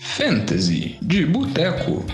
Fantasy 0.00 0.96
de 1.02 1.26
Boteco. 1.26 2.04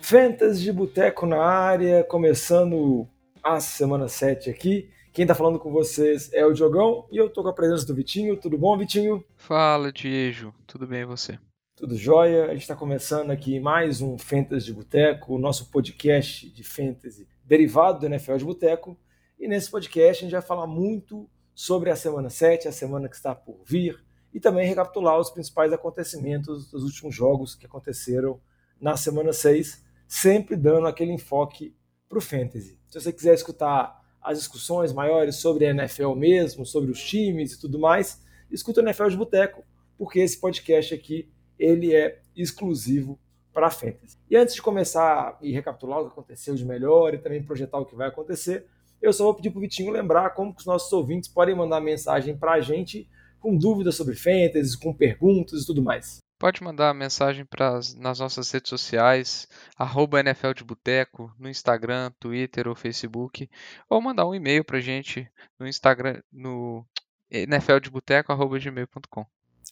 Fantasy 0.00 0.64
de 0.64 0.72
Boteco 0.72 1.24
na 1.24 1.40
área, 1.40 2.02
começando 2.02 3.06
a 3.40 3.60
semana 3.60 4.08
7 4.08 4.50
aqui. 4.50 4.90
Quem 5.12 5.24
tá 5.24 5.36
falando 5.36 5.60
com 5.60 5.70
vocês 5.70 6.32
é 6.32 6.44
o 6.44 6.52
Diogão 6.52 7.06
e 7.12 7.16
eu 7.16 7.30
tô 7.30 7.44
com 7.44 7.48
a 7.48 7.52
presença 7.52 7.86
do 7.86 7.94
Vitinho. 7.94 8.36
Tudo 8.36 8.58
bom, 8.58 8.76
Vitinho? 8.76 9.24
Fala, 9.36 9.92
Diego. 9.92 10.52
Tudo 10.66 10.84
bem 10.84 11.02
e 11.02 11.06
você? 11.06 11.38
Tudo 11.76 11.96
jóia. 11.96 12.46
A 12.46 12.52
gente 12.52 12.62
está 12.62 12.74
começando 12.74 13.30
aqui 13.30 13.60
mais 13.60 14.00
um 14.00 14.18
Fantasy 14.18 14.66
de 14.66 14.72
Boteco, 14.72 15.32
o 15.32 15.38
nosso 15.38 15.70
podcast 15.70 16.50
de 16.50 16.64
fantasy 16.64 17.28
derivado 17.44 18.00
do 18.00 18.06
NFL 18.06 18.36
de 18.36 18.44
Boteco. 18.44 18.98
E 19.38 19.46
nesse 19.46 19.70
podcast 19.70 20.24
a 20.24 20.26
gente 20.26 20.32
vai 20.32 20.42
falar 20.42 20.66
muito 20.66 21.30
sobre 21.54 21.88
a 21.88 21.96
semana 21.96 22.30
7, 22.30 22.66
a 22.66 22.72
semana 22.72 23.08
que 23.08 23.14
está 23.14 23.32
por 23.32 23.62
vir, 23.64 24.02
e 24.32 24.40
também 24.40 24.66
recapitular 24.66 25.18
os 25.18 25.30
principais 25.30 25.72
acontecimentos 25.72 26.70
dos 26.70 26.84
últimos 26.84 27.14
jogos 27.14 27.54
que 27.54 27.66
aconteceram 27.66 28.40
na 28.80 28.96
semana 28.96 29.32
6, 29.32 29.84
sempre 30.08 30.56
dando 30.56 30.86
aquele 30.86 31.12
enfoque 31.12 31.76
para 32.08 32.18
o 32.18 32.20
fantasy. 32.20 32.78
Se 32.88 33.00
você 33.00 33.12
quiser 33.12 33.34
escutar 33.34 34.00
as 34.20 34.38
discussões 34.38 34.92
maiores 34.92 35.36
sobre 35.36 35.66
a 35.66 35.70
NFL 35.70 36.14
mesmo, 36.14 36.64
sobre 36.64 36.90
os 36.90 37.02
times 37.02 37.52
e 37.52 37.60
tudo 37.60 37.78
mais, 37.78 38.22
escuta 38.50 38.80
o 38.80 38.84
NFL 38.84 39.08
de 39.08 39.16
Boteco, 39.16 39.64
porque 39.96 40.20
esse 40.20 40.38
podcast 40.40 40.94
aqui 40.94 41.30
ele 41.58 41.94
é 41.94 42.20
exclusivo 42.34 43.18
para 43.52 43.66
a 43.66 43.70
Fantasy. 43.70 44.18
E 44.30 44.36
antes 44.36 44.54
de 44.54 44.62
começar 44.62 45.38
e 45.40 45.52
recapitular 45.52 46.00
o 46.00 46.06
que 46.06 46.12
aconteceu 46.12 46.54
de 46.54 46.64
melhor 46.64 47.14
e 47.14 47.18
também 47.18 47.42
projetar 47.42 47.78
o 47.78 47.84
que 47.84 47.94
vai 47.94 48.08
acontecer, 48.08 48.66
eu 49.00 49.12
só 49.12 49.24
vou 49.24 49.34
pedir 49.34 49.50
para 49.50 49.58
o 49.58 49.60
Vitinho 49.60 49.92
lembrar 49.92 50.30
como 50.30 50.54
que 50.54 50.60
os 50.60 50.66
nossos 50.66 50.92
ouvintes 50.92 51.28
podem 51.28 51.54
mandar 51.54 51.80
mensagem 51.80 52.36
para 52.36 52.52
a 52.52 52.60
gente 52.60 53.08
com 53.42 53.56
dúvidas 53.56 53.96
sobre 53.96 54.14
Fantasy, 54.14 54.78
com 54.78 54.94
perguntas 54.94 55.62
e 55.62 55.66
tudo 55.66 55.82
mais. 55.82 56.18
Pode 56.38 56.62
mandar 56.62 56.94
mensagem 56.94 57.44
para 57.44 57.80
nas 57.98 58.18
nossas 58.18 58.50
redes 58.50 58.68
sociais, 58.68 59.46
arroba 59.76 60.20
NFL 60.20 60.52
de 60.54 60.64
Boteco, 60.64 61.32
no 61.38 61.48
Instagram, 61.48 62.10
Twitter 62.18 62.66
ou 62.66 62.74
Facebook, 62.74 63.48
ou 63.88 64.00
mandar 64.00 64.26
um 64.26 64.34
e-mail 64.34 64.64
para 64.64 64.78
a 64.78 64.80
gente 64.80 65.30
no 65.58 65.68
Instagram, 65.68 66.20
no 66.32 66.84
nfldeboteco.gmail.com. 67.30 69.26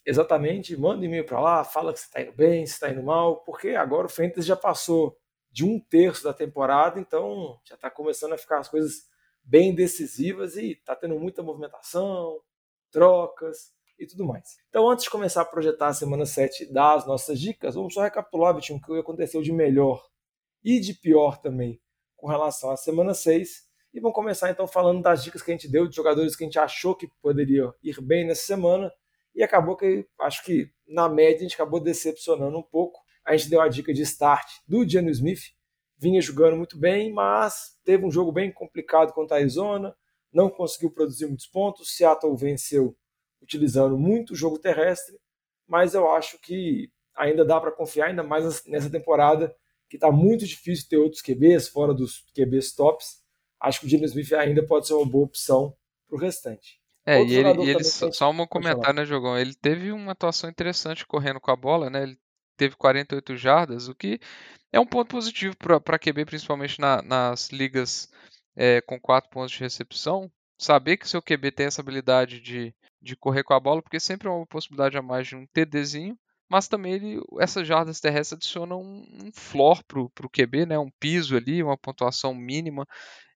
Exatamente, 0.06 0.76
manda 0.76 1.00
um 1.00 1.04
e-mail 1.04 1.26
para 1.26 1.40
lá, 1.40 1.64
fala 1.64 1.92
que 1.92 2.00
você 2.00 2.06
está 2.06 2.22
indo 2.22 2.32
bem, 2.32 2.64
se 2.66 2.74
está 2.74 2.88
indo 2.90 3.02
mal, 3.02 3.38
porque 3.44 3.70
agora 3.70 4.06
o 4.06 4.10
Fantasy 4.10 4.46
já 4.46 4.56
passou 4.56 5.16
de 5.50 5.64
um 5.64 5.80
terço 5.80 6.22
da 6.22 6.32
temporada, 6.32 7.00
então 7.00 7.58
já 7.64 7.74
está 7.74 7.90
começando 7.90 8.32
a 8.32 8.38
ficar 8.38 8.60
as 8.60 8.68
coisas 8.68 9.08
bem 9.42 9.74
decisivas 9.74 10.56
e 10.56 10.72
está 10.72 10.94
tendo 10.94 11.18
muita 11.18 11.42
movimentação, 11.42 12.40
trocas 12.90 13.72
e 13.98 14.06
tudo 14.06 14.24
mais. 14.24 14.56
Então, 14.68 14.88
antes 14.88 15.04
de 15.04 15.10
começar 15.10 15.42
a 15.42 15.44
projetar 15.44 15.88
a 15.88 15.94
semana 15.94 16.24
7 16.24 16.72
das 16.72 17.06
nossas 17.06 17.38
dicas, 17.38 17.74
vamos 17.74 17.94
só 17.94 18.02
recapitular, 18.02 18.54
Vitinho, 18.54 18.78
o 18.78 18.82
que 18.82 18.98
aconteceu 18.98 19.42
de 19.42 19.52
melhor 19.52 20.02
e 20.64 20.80
de 20.80 20.94
pior 20.94 21.38
também 21.38 21.80
com 22.16 22.26
relação 22.28 22.70
à 22.70 22.76
semana 22.76 23.14
6. 23.14 23.68
E 23.92 24.00
vamos 24.00 24.14
começar 24.14 24.50
então 24.50 24.66
falando 24.66 25.02
das 25.02 25.24
dicas 25.24 25.42
que 25.42 25.50
a 25.50 25.54
gente 25.54 25.68
deu 25.68 25.86
de 25.86 25.96
jogadores 25.96 26.36
que 26.36 26.44
a 26.44 26.46
gente 26.46 26.58
achou 26.58 26.94
que 26.94 27.08
poderiam 27.20 27.74
ir 27.82 28.00
bem 28.00 28.26
nessa 28.26 28.42
semana. 28.42 28.92
E 29.34 29.42
acabou 29.42 29.76
que, 29.76 30.06
acho 30.20 30.44
que 30.44 30.70
na 30.86 31.08
média, 31.08 31.38
a 31.38 31.42
gente 31.42 31.54
acabou 31.54 31.80
decepcionando 31.80 32.56
um 32.56 32.62
pouco. 32.62 33.00
A 33.24 33.36
gente 33.36 33.50
deu 33.50 33.60
a 33.60 33.68
dica 33.68 33.92
de 33.92 34.02
start 34.02 34.46
do 34.66 34.88
Geno 34.88 35.10
Smith, 35.10 35.54
vinha 35.98 36.20
jogando 36.20 36.56
muito 36.56 36.78
bem, 36.78 37.12
mas 37.12 37.78
teve 37.84 38.04
um 38.04 38.10
jogo 38.10 38.32
bem 38.32 38.52
complicado 38.52 39.12
contra 39.12 39.36
a 39.36 39.40
Arizona, 39.40 39.94
não 40.32 40.48
conseguiu 40.48 40.90
produzir 40.90 41.26
muitos 41.26 41.46
pontos. 41.46 41.96
Seattle 41.96 42.36
venceu 42.36 42.96
utilizando 43.42 43.98
muito 43.98 44.32
o 44.32 44.36
jogo 44.36 44.58
terrestre, 44.58 45.18
mas 45.66 45.94
eu 45.94 46.10
acho 46.10 46.38
que 46.40 46.90
ainda 47.16 47.44
dá 47.44 47.60
para 47.60 47.72
confiar, 47.72 48.08
ainda 48.08 48.22
mais 48.22 48.64
nessa 48.66 48.90
temporada, 48.90 49.54
que 49.88 49.96
está 49.96 50.10
muito 50.10 50.46
difícil 50.46 50.88
ter 50.88 50.96
outros 50.96 51.22
QBs 51.22 51.68
fora 51.68 51.92
dos 51.92 52.24
QBs 52.34 52.74
tops. 52.74 53.20
Acho 53.60 53.80
que 53.80 53.86
o 53.86 53.88
Geno 53.88 54.04
Smith 54.04 54.32
ainda 54.32 54.64
pode 54.64 54.86
ser 54.86 54.94
uma 54.94 55.08
boa 55.08 55.24
opção 55.24 55.74
para 56.06 56.16
o 56.16 56.20
restante. 56.20 56.80
É, 57.04 57.18
Outro 57.18 57.32
e 57.32 57.36
ele, 57.36 57.64
e 57.64 57.70
ele 57.70 57.84
só, 57.84 58.12
só 58.12 58.30
um 58.30 58.46
comentário, 58.46 58.94
né, 58.94 59.04
Jogão? 59.04 59.36
Ele 59.36 59.54
teve 59.54 59.90
uma 59.90 60.12
atuação 60.12 60.48
interessante 60.48 61.06
correndo 61.06 61.40
com 61.40 61.50
a 61.50 61.56
bola, 61.56 61.90
né? 61.90 62.02
Ele 62.02 62.18
teve 62.56 62.76
48 62.76 63.36
jardas, 63.36 63.88
o 63.88 63.94
que 63.94 64.20
é 64.72 64.78
um 64.78 64.86
ponto 64.86 65.08
positivo 65.08 65.56
para 65.56 65.98
QB, 65.98 66.26
principalmente 66.26 66.78
na, 66.78 67.02
nas 67.02 67.48
ligas 67.50 68.08
é, 68.56 68.80
com 68.80 69.00
4 69.00 69.30
pontos 69.30 69.52
de 69.52 69.60
recepção. 69.60 70.30
Saber 70.58 70.96
que 70.96 71.08
seu 71.08 71.22
QB 71.22 71.52
tem 71.52 71.66
essa 71.66 71.80
habilidade 71.80 72.40
de, 72.40 72.74
de 73.00 73.16
correr 73.16 73.42
com 73.42 73.54
a 73.54 73.60
bola, 73.60 73.82
porque 73.82 73.98
sempre 74.00 74.28
é 74.28 74.30
uma 74.30 74.46
possibilidade 74.46 74.96
a 74.96 75.02
mais 75.02 75.26
de 75.26 75.36
um 75.36 75.46
TDzinho, 75.46 76.18
mas 76.48 76.68
também 76.68 76.94
ele, 76.94 77.20
essas 77.40 77.66
jardas 77.66 78.00
terrestres 78.00 78.34
adicionam 78.34 78.82
um, 78.82 79.26
um 79.26 79.32
floor 79.32 79.82
para 79.84 80.00
o 80.00 80.30
QB, 80.30 80.66
né, 80.66 80.78
um 80.78 80.90
piso 80.98 81.36
ali, 81.36 81.62
uma 81.62 81.78
pontuação 81.78 82.34
mínima. 82.34 82.86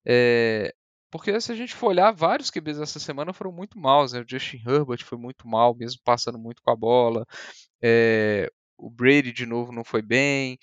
É, 0.05 0.75
porque 1.15 1.41
se 1.41 1.53
a 1.53 1.55
gente 1.55 1.77
for 1.77 1.91
olhar, 1.91 2.11
vários 2.11 2.51
QBs 2.51 2.81
essa 2.81 2.99
semana 2.99 3.33
foram 3.33 3.53
muito 3.53 3.79
maus. 3.79 4.13
Né? 4.13 4.21
O 4.21 4.25
Justin 4.29 4.61
Herbert 4.67 5.05
foi 5.05 5.17
muito 5.17 5.47
mal, 5.47 5.73
mesmo 5.77 6.01
passando 6.05 6.37
muito 6.37 6.61
com 6.61 6.73
a 6.73 6.77
bola. 6.77 7.25
É, 7.81 8.51
o 8.77 8.91
Brady, 8.91 9.33
de 9.33 9.47
novo, 9.47 9.71
não 9.71 9.85
foi 9.85 10.03
bem. 10.03 10.59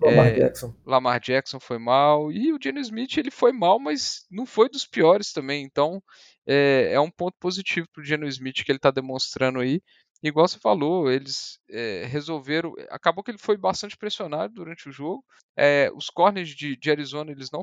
Lamar 0.00 0.28
é, 0.28 0.32
Jackson. 0.32 0.74
Lamar 0.86 1.20
Jackson 1.20 1.60
foi 1.60 1.78
mal. 1.78 2.30
E 2.30 2.52
o 2.52 2.58
Geno 2.62 2.78
Smith, 2.80 3.16
ele 3.16 3.30
foi 3.30 3.52
mal, 3.52 3.78
mas 3.78 4.26
não 4.30 4.46
foi 4.46 4.68
dos 4.68 4.86
piores 4.86 5.32
também. 5.32 5.64
Então, 5.64 6.02
é, 6.48 6.92
é 6.94 7.00
um 7.00 7.10
ponto 7.10 7.36
positivo 7.38 7.86
para 7.92 8.00
o 8.00 8.04
Geno 8.04 8.26
Smith 8.26 8.64
que 8.64 8.72
ele 8.72 8.78
está 8.78 8.90
demonstrando 8.90 9.60
aí. 9.60 9.82
Igual 10.22 10.48
você 10.48 10.58
falou, 10.58 11.10
eles 11.10 11.60
é, 11.70 12.04
resolveram. 12.06 12.74
Acabou 12.90 13.22
que 13.22 13.30
ele 13.30 13.38
foi 13.38 13.56
bastante 13.56 13.96
pressionado 13.96 14.52
durante 14.54 14.88
o 14.88 14.92
jogo. 14.92 15.24
É, 15.56 15.90
os 15.94 16.10
corners 16.10 16.48
de, 16.48 16.76
de, 16.76 16.90
Arizona 16.90 17.30
eles 17.30 17.50
não 17.52 17.62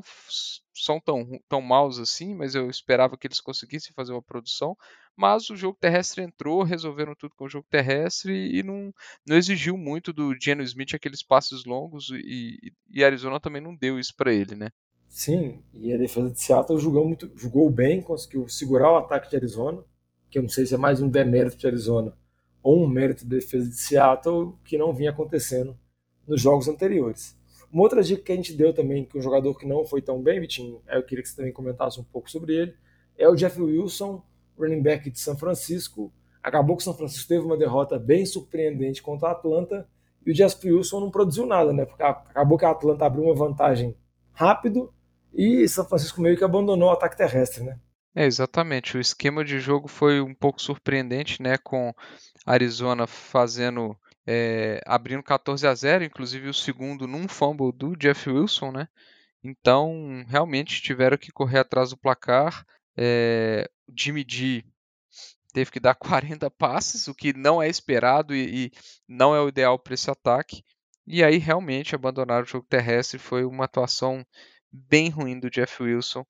são 0.74 0.98
tão, 1.00 1.26
tão 1.48 1.60
maus 1.60 1.98
assim, 1.98 2.34
mas 2.34 2.54
eu 2.54 2.70
esperava 2.70 3.16
que 3.18 3.26
eles 3.26 3.40
conseguissem 3.40 3.92
fazer 3.94 4.12
uma 4.12 4.22
produção. 4.22 4.74
Mas 5.14 5.50
o 5.50 5.56
jogo 5.56 5.76
terrestre 5.78 6.22
entrou, 6.22 6.62
resolveram 6.62 7.14
tudo 7.14 7.34
com 7.36 7.44
o 7.44 7.48
jogo 7.48 7.66
terrestre 7.70 8.32
e 8.56 8.62
não, 8.62 8.92
não 9.26 9.36
exigiu 9.36 9.76
muito 9.76 10.12
do 10.12 10.34
Geno 10.40 10.62
Smith 10.62 10.94
aqueles 10.94 11.22
passes 11.22 11.64
longos 11.64 12.10
e, 12.10 12.72
e 12.88 13.04
Arizona 13.04 13.40
também 13.40 13.60
não 13.60 13.76
deu 13.76 13.98
isso 13.98 14.14
para 14.16 14.32
ele, 14.32 14.54
né? 14.54 14.68
Sim, 15.16 15.62
e 15.72 15.94
a 15.94 15.96
defesa 15.96 16.28
de 16.28 16.38
Seattle 16.38 16.78
jogou, 16.78 17.02
muito, 17.02 17.30
jogou 17.34 17.70
bem, 17.70 18.02
conseguiu 18.02 18.46
segurar 18.48 18.92
o 18.92 18.96
ataque 18.96 19.30
de 19.30 19.36
Arizona, 19.36 19.82
que 20.28 20.36
eu 20.36 20.42
não 20.42 20.48
sei 20.50 20.66
se 20.66 20.74
é 20.74 20.76
mais 20.76 21.00
um 21.00 21.08
demérito 21.08 21.56
de 21.56 21.66
Arizona 21.66 22.14
ou 22.62 22.84
um 22.84 22.86
mérito 22.86 23.24
da 23.24 23.36
defesa 23.36 23.66
de 23.66 23.76
Seattle 23.76 24.52
que 24.62 24.76
não 24.76 24.92
vinha 24.92 25.08
acontecendo 25.08 25.74
nos 26.28 26.42
jogos 26.42 26.68
anteriores. 26.68 27.34
Uma 27.72 27.84
outra 27.84 28.02
dica 28.02 28.24
que 28.24 28.30
a 28.30 28.36
gente 28.36 28.52
deu 28.52 28.74
também, 28.74 29.06
que 29.06 29.16
um 29.16 29.22
jogador 29.22 29.54
que 29.54 29.66
não 29.66 29.86
foi 29.86 30.02
tão 30.02 30.20
bem, 30.20 30.38
Vitinho, 30.38 30.82
eu 30.86 31.02
queria 31.02 31.22
que 31.22 31.30
você 31.30 31.36
também 31.36 31.52
comentasse 31.52 31.98
um 31.98 32.04
pouco 32.04 32.30
sobre 32.30 32.54
ele, 32.54 32.74
é 33.16 33.26
o 33.26 33.34
Jeff 33.34 33.58
Wilson, 33.58 34.22
running 34.58 34.82
back 34.82 35.10
de 35.10 35.18
São 35.18 35.34
Francisco. 35.34 36.12
Acabou 36.42 36.76
que 36.76 36.82
São 36.82 36.92
Francisco 36.92 37.26
teve 37.26 37.42
uma 37.42 37.56
derrota 37.56 37.98
bem 37.98 38.26
surpreendente 38.26 39.02
contra 39.02 39.28
a 39.28 39.32
Atlanta 39.32 39.88
e 40.26 40.30
o 40.30 40.34
Jeff 40.34 40.70
Wilson 40.70 41.00
não 41.00 41.10
produziu 41.10 41.46
nada, 41.46 41.72
né? 41.72 41.86
Porque 41.86 42.02
acabou 42.02 42.58
que 42.58 42.66
a 42.66 42.70
Atlanta 42.70 43.06
abriu 43.06 43.24
uma 43.24 43.34
vantagem 43.34 43.96
rápido 44.34 44.92
e 45.36 45.68
São 45.68 45.84
Francisco 45.84 46.20
meio 46.20 46.36
que 46.36 46.44
abandonou 46.44 46.88
o 46.88 46.92
ataque 46.92 47.16
terrestre, 47.16 47.62
né? 47.62 47.78
É, 48.14 48.24
exatamente. 48.24 48.96
O 48.96 49.00
esquema 49.00 49.44
de 49.44 49.60
jogo 49.60 49.86
foi 49.88 50.22
um 50.22 50.34
pouco 50.34 50.60
surpreendente, 50.60 51.42
né? 51.42 51.58
Com 51.58 51.94
Arizona 52.46 53.06
fazendo. 53.06 53.96
É, 54.28 54.80
abrindo 54.84 55.22
14 55.22 55.64
a 55.68 55.74
0, 55.74 56.02
inclusive 56.02 56.48
o 56.48 56.54
segundo 56.54 57.06
num 57.06 57.28
fumble 57.28 57.70
do 57.70 57.94
Jeff 57.94 58.28
Wilson, 58.28 58.72
né? 58.72 58.88
Então, 59.44 60.24
realmente 60.26 60.82
tiveram 60.82 61.16
que 61.16 61.30
correr 61.30 61.60
atrás 61.60 61.90
do 61.90 61.96
placar. 61.96 62.66
É, 62.96 63.70
Jimmy 63.96 64.24
G 64.28 64.64
teve 65.52 65.70
que 65.70 65.78
dar 65.78 65.94
40 65.96 66.50
passes, 66.50 67.06
o 67.06 67.14
que 67.14 67.32
não 67.32 67.62
é 67.62 67.68
esperado 67.68 68.34
e, 68.34 68.66
e 68.66 68.72
não 69.06 69.34
é 69.34 69.40
o 69.40 69.48
ideal 69.48 69.78
para 69.78 69.94
esse 69.94 70.10
ataque. 70.10 70.64
E 71.06 71.22
aí 71.22 71.38
realmente 71.38 71.94
abandonar 71.94 72.42
o 72.42 72.46
jogo 72.46 72.66
terrestre 72.68 73.18
foi 73.18 73.44
uma 73.44 73.66
atuação 73.66 74.26
bem 74.72 75.08
ruim 75.08 75.38
do 75.38 75.50
Jeff 75.50 75.82
Wilson 75.82 76.24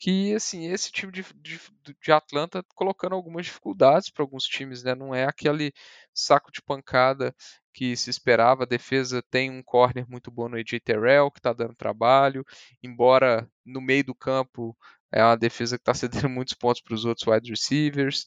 que 0.00 0.34
assim 0.34 0.66
esse 0.72 0.90
time 0.90 1.12
de, 1.12 1.22
de, 1.36 1.60
de 2.02 2.10
Atlanta 2.12 2.64
colocando 2.74 3.14
algumas 3.14 3.44
dificuldades 3.44 4.08
para 4.10 4.24
alguns 4.24 4.44
times, 4.44 4.82
né? 4.82 4.94
Não 4.94 5.14
é 5.14 5.24
aquele 5.24 5.72
saco 6.14 6.50
de 6.50 6.62
pancada 6.62 7.34
que 7.72 7.94
se 7.96 8.08
esperava. 8.08 8.62
A 8.64 8.66
defesa 8.66 9.22
tem 9.30 9.50
um 9.50 9.62
corner 9.62 10.08
muito 10.08 10.30
bom 10.30 10.48
no 10.48 10.56
AJ 10.56 10.80
Terrell 10.82 11.30
que 11.30 11.38
está 11.38 11.52
dando 11.52 11.74
trabalho, 11.74 12.44
embora 12.82 13.46
no 13.64 13.80
meio 13.80 14.02
do 14.04 14.14
campo 14.14 14.76
é 15.12 15.22
uma 15.22 15.36
defesa 15.36 15.76
que 15.76 15.82
está 15.82 15.92
cedendo 16.26 16.30
muitos 16.30 16.54
pontos 16.54 16.80
para 16.80 16.94
os 16.94 17.04
outros 17.04 17.26
wide 17.26 17.50
receivers. 17.50 18.24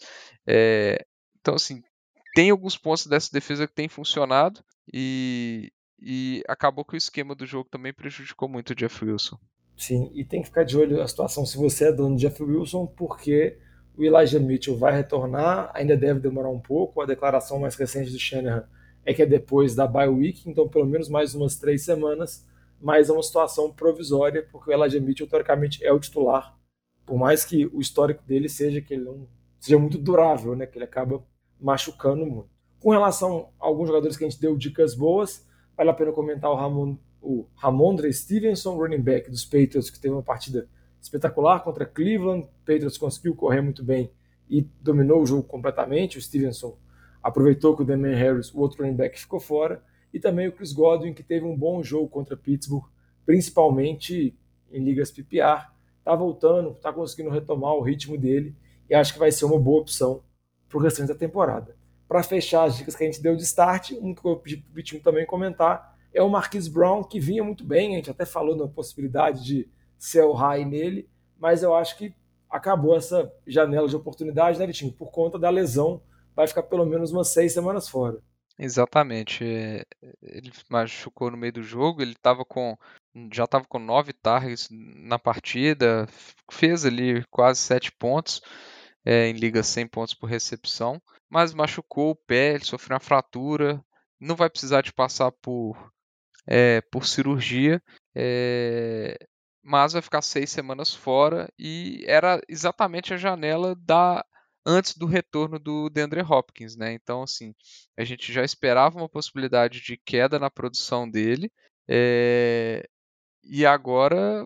É, 0.48 1.04
então 1.40 1.56
assim 1.56 1.82
tem 2.36 2.52
alguns 2.52 2.78
pontos 2.78 3.08
dessa 3.08 3.32
defesa 3.32 3.68
que 3.68 3.74
tem 3.74 3.90
funcionado 3.90 4.64
e, 4.94 5.72
e 6.00 6.44
acabou 6.48 6.86
que 6.86 6.96
o 6.96 6.98
esquema 6.98 7.34
do 7.36 7.48
jogo 7.48 7.70
também 7.70 7.94
prejudicou 7.94 8.48
muito 8.48 8.72
o 8.72 8.76
Jeff 8.76 9.04
Wilson. 9.04 9.40
Sim, 9.76 10.12
e 10.14 10.24
tem 10.24 10.42
que 10.42 10.48
ficar 10.48 10.64
de 10.64 10.78
olho 10.78 11.02
a 11.02 11.08
situação 11.08 11.46
se 11.46 11.58
você 11.58 11.90
é 11.90 11.92
dono 11.92 12.16
de 12.16 12.22
Jeff 12.22 12.42
Wilson, 12.42 12.86
porque 12.88 13.58
O 13.96 14.04
Elijah 14.04 14.40
Mitchell 14.40 14.78
vai 14.78 14.96
retornar, 14.96 15.72
ainda 15.74 15.96
deve 15.96 16.20
demorar 16.20 16.50
um 16.50 16.60
pouco. 16.60 17.02
A 17.02 17.06
declaração 17.06 17.60
mais 17.60 17.76
recente 17.76 18.12
do 18.12 18.18
Shanahan 18.20 18.68
é 19.06 19.14
que 19.14 19.22
é 19.22 19.26
depois 19.26 19.76
da 19.76 19.86
bye 19.86 20.08
week, 20.08 20.50
então 20.50 20.68
pelo 20.68 20.86
menos 20.86 21.10
mais 21.10 21.36
umas 21.36 21.56
três 21.58 21.84
semanas. 21.84 22.46
Mas 22.82 23.10
é 23.10 23.14
uma 23.14 23.24
situação 23.24 23.72
provisória, 23.72 24.46
porque 24.52 24.70
o 24.70 24.74
Elijah 24.74 25.00
Mitchell, 25.00 25.28
teoricamente, 25.28 25.84
é 25.86 25.92
o 25.94 26.00
titular. 26.00 26.58
Por 27.06 27.18
mais 27.18 27.46
que 27.46 27.66
o 27.68 27.80
histórico 27.80 28.24
dele 28.24 28.50
seja 28.50 28.82
que 28.82 28.94
ele 28.94 29.04
não 29.04 29.28
seja 29.60 29.78
muito 29.78 29.98
durável, 29.98 30.56
né? 30.56 30.66
Que 30.66 30.78
ele 30.78 30.86
acaba 30.86 31.24
machucando 31.60 32.26
muito. 32.26 32.50
Com 32.80 32.90
relação 32.90 33.50
a 33.60 33.66
alguns 33.68 33.88
jogadores 33.88 34.18
que 34.18 34.26
a 34.26 34.30
gente 34.30 34.42
deu 34.42 34.58
dicas 34.58 34.96
boas, 34.96 35.48
vale 35.78 35.90
a 35.90 35.94
pena 35.94 36.12
comentar 36.12 36.52
o 36.52 36.56
Ramon, 36.56 36.98
o 37.24 37.48
Ramondre 37.56 38.14
Stevenson, 38.14 38.76
running 38.76 39.02
back 39.02 39.30
dos 39.30 39.46
Patriots, 39.46 39.90
que 39.90 40.00
teve 40.00 40.14
uma 40.14 40.22
partida 40.22 40.68
espetacular 41.02 41.62
contra 41.62 41.86
Cleveland. 41.86 42.48
Patriots 42.66 42.98
conseguiu 42.98 43.34
correr 43.34 43.62
muito 43.62 43.84
bem 43.84 44.12
e 44.50 44.62
dominou 44.82 45.22
o 45.22 45.26
jogo 45.26 45.44
completamente. 45.44 46.18
O 46.18 46.22
Stevenson 46.22 46.78
aproveitou 47.22 47.76
que 47.76 47.82
o 47.82 47.86
Damian 47.86 48.16
Harris, 48.16 48.54
o 48.54 48.60
outro 48.60 48.84
running 48.84 48.96
back, 48.96 49.20
ficou 49.20 49.40
fora. 49.40 49.82
E 50.14 50.20
também 50.20 50.48
o 50.48 50.52
Chris 50.52 50.74
Godwin, 50.74 51.14
que 51.14 51.24
teve 51.24 51.46
um 51.46 51.58
bom 51.58 51.82
jogo 51.82 52.08
contra 52.08 52.38
Pittsburgh, 52.38 52.86
principalmente 53.26 54.38
em 54.72 54.84
ligas 54.84 55.10
PPR. 55.10 55.72
Está 56.00 56.14
voltando, 56.16 56.72
está 56.72 56.92
conseguindo 56.92 57.30
retomar 57.30 57.74
o 57.74 57.82
ritmo 57.82 58.18
dele 58.18 58.54
e 58.90 58.94
acho 58.94 59.14
que 59.14 59.20
vai 59.20 59.32
ser 59.32 59.46
uma 59.46 59.58
boa 59.58 59.82
opção 59.82 60.22
para 60.68 60.78
o 60.78 60.82
restante 60.82 61.08
da 61.08 61.16
temporada. 61.16 61.76
Para 62.08 62.22
fechar 62.22 62.66
as 62.66 62.78
dicas 62.78 62.96
que 62.96 63.04
a 63.04 63.08
gente 63.08 63.22
deu 63.22 63.36
de 63.36 63.44
start, 63.44 63.94
um 63.94 64.14
que 64.14 64.24
eu 64.26 64.36
pedi 64.36 64.58
para 64.58 64.70
o 64.70 64.74
Vitinho 64.74 65.02
também 65.02 65.26
comentar 65.26 65.93
é 66.14 66.22
o 66.22 66.30
Marquis 66.30 66.68
Brown, 66.68 67.04
que 67.04 67.20
vinha 67.20 67.44
muito 67.44 67.64
bem, 67.64 67.94
a 67.94 67.98
gente 67.98 68.12
até 68.12 68.26
falou 68.26 68.56
na 68.56 68.68
possibilidade 68.68 69.44
de 69.44 69.70
sell 69.98 70.34
high 70.34 70.66
nele, 70.66 71.10
mas 71.38 71.64
eu 71.64 71.74
acho 71.74 71.98
que 71.98 72.14
acabou 72.50 72.96
essa 72.96 73.32
janela 73.48 73.88
de 73.88 73.96
oportunidade, 73.96 74.60
né, 74.60 74.68
Vitinho? 74.68 74.94
Por 74.94 75.12
conta 75.12 75.40
da 75.40 75.50
lesão, 75.50 76.02
vai 76.36 76.48
ficar 76.48 76.64
pelo 76.64 76.86
menos 76.86 77.12
umas 77.12 77.30
seis 77.30 77.54
semanas 77.54 77.90
fora. 77.90 78.20
Exatamente. 78.60 79.44
É, 79.44 79.84
ele 80.22 80.52
machucou 80.70 81.32
no 81.32 81.38
meio 81.38 81.54
do 81.54 81.64
jogo, 81.64 82.02
ele 82.02 82.14
tava 82.22 82.46
com. 82.46 82.78
Já 83.32 83.46
estava 83.46 83.66
com 83.66 83.80
nove 83.80 84.14
targets 84.14 84.68
na 84.72 85.18
partida, 85.18 86.08
fez 86.52 86.86
ali 86.86 87.24
quase 87.32 87.60
sete 87.60 87.92
pontos 87.92 88.42
é, 89.06 89.28
em 89.28 89.34
liga 89.34 89.62
100 89.62 89.88
pontos 89.88 90.14
por 90.14 90.28
recepção, 90.28 91.02
mas 91.30 91.54
machucou 91.54 92.12
o 92.12 92.16
pé, 92.16 92.56
ele 92.56 92.66
sofreu 92.66 92.96
uma 92.96 93.00
fratura, 93.00 93.84
não 94.20 94.36
vai 94.36 94.50
precisar 94.50 94.82
de 94.82 94.94
passar 94.94 95.32
por, 95.32 95.92
é, 96.48 96.82
por 96.92 97.06
cirurgia. 97.06 97.82
É, 98.16 99.18
mas 99.64 99.94
vai 99.94 100.02
ficar 100.02 100.22
seis 100.22 100.50
semanas 100.52 100.94
fora 100.94 101.52
e 101.58 102.04
era 102.06 102.42
exatamente 102.50 103.14
a 103.14 103.18
janela 103.18 103.76
da 103.76 104.24
antes 104.66 104.96
do 104.98 105.06
retorno 105.06 105.60
do 105.60 105.90
DeAndre 105.90 106.22
Hopkins, 106.22 106.76
né? 106.76 106.94
Então, 106.94 107.24
assim, 107.24 107.54
a 107.98 108.04
gente 108.04 108.32
já 108.32 108.44
esperava 108.44 108.98
uma 108.98 109.10
possibilidade 109.10 109.82
de 109.82 109.98
queda 109.98 110.40
na 110.40 110.50
produção 110.50 111.10
dele 111.10 111.52
é... 111.88 112.88
e 113.44 113.66
agora 113.66 114.46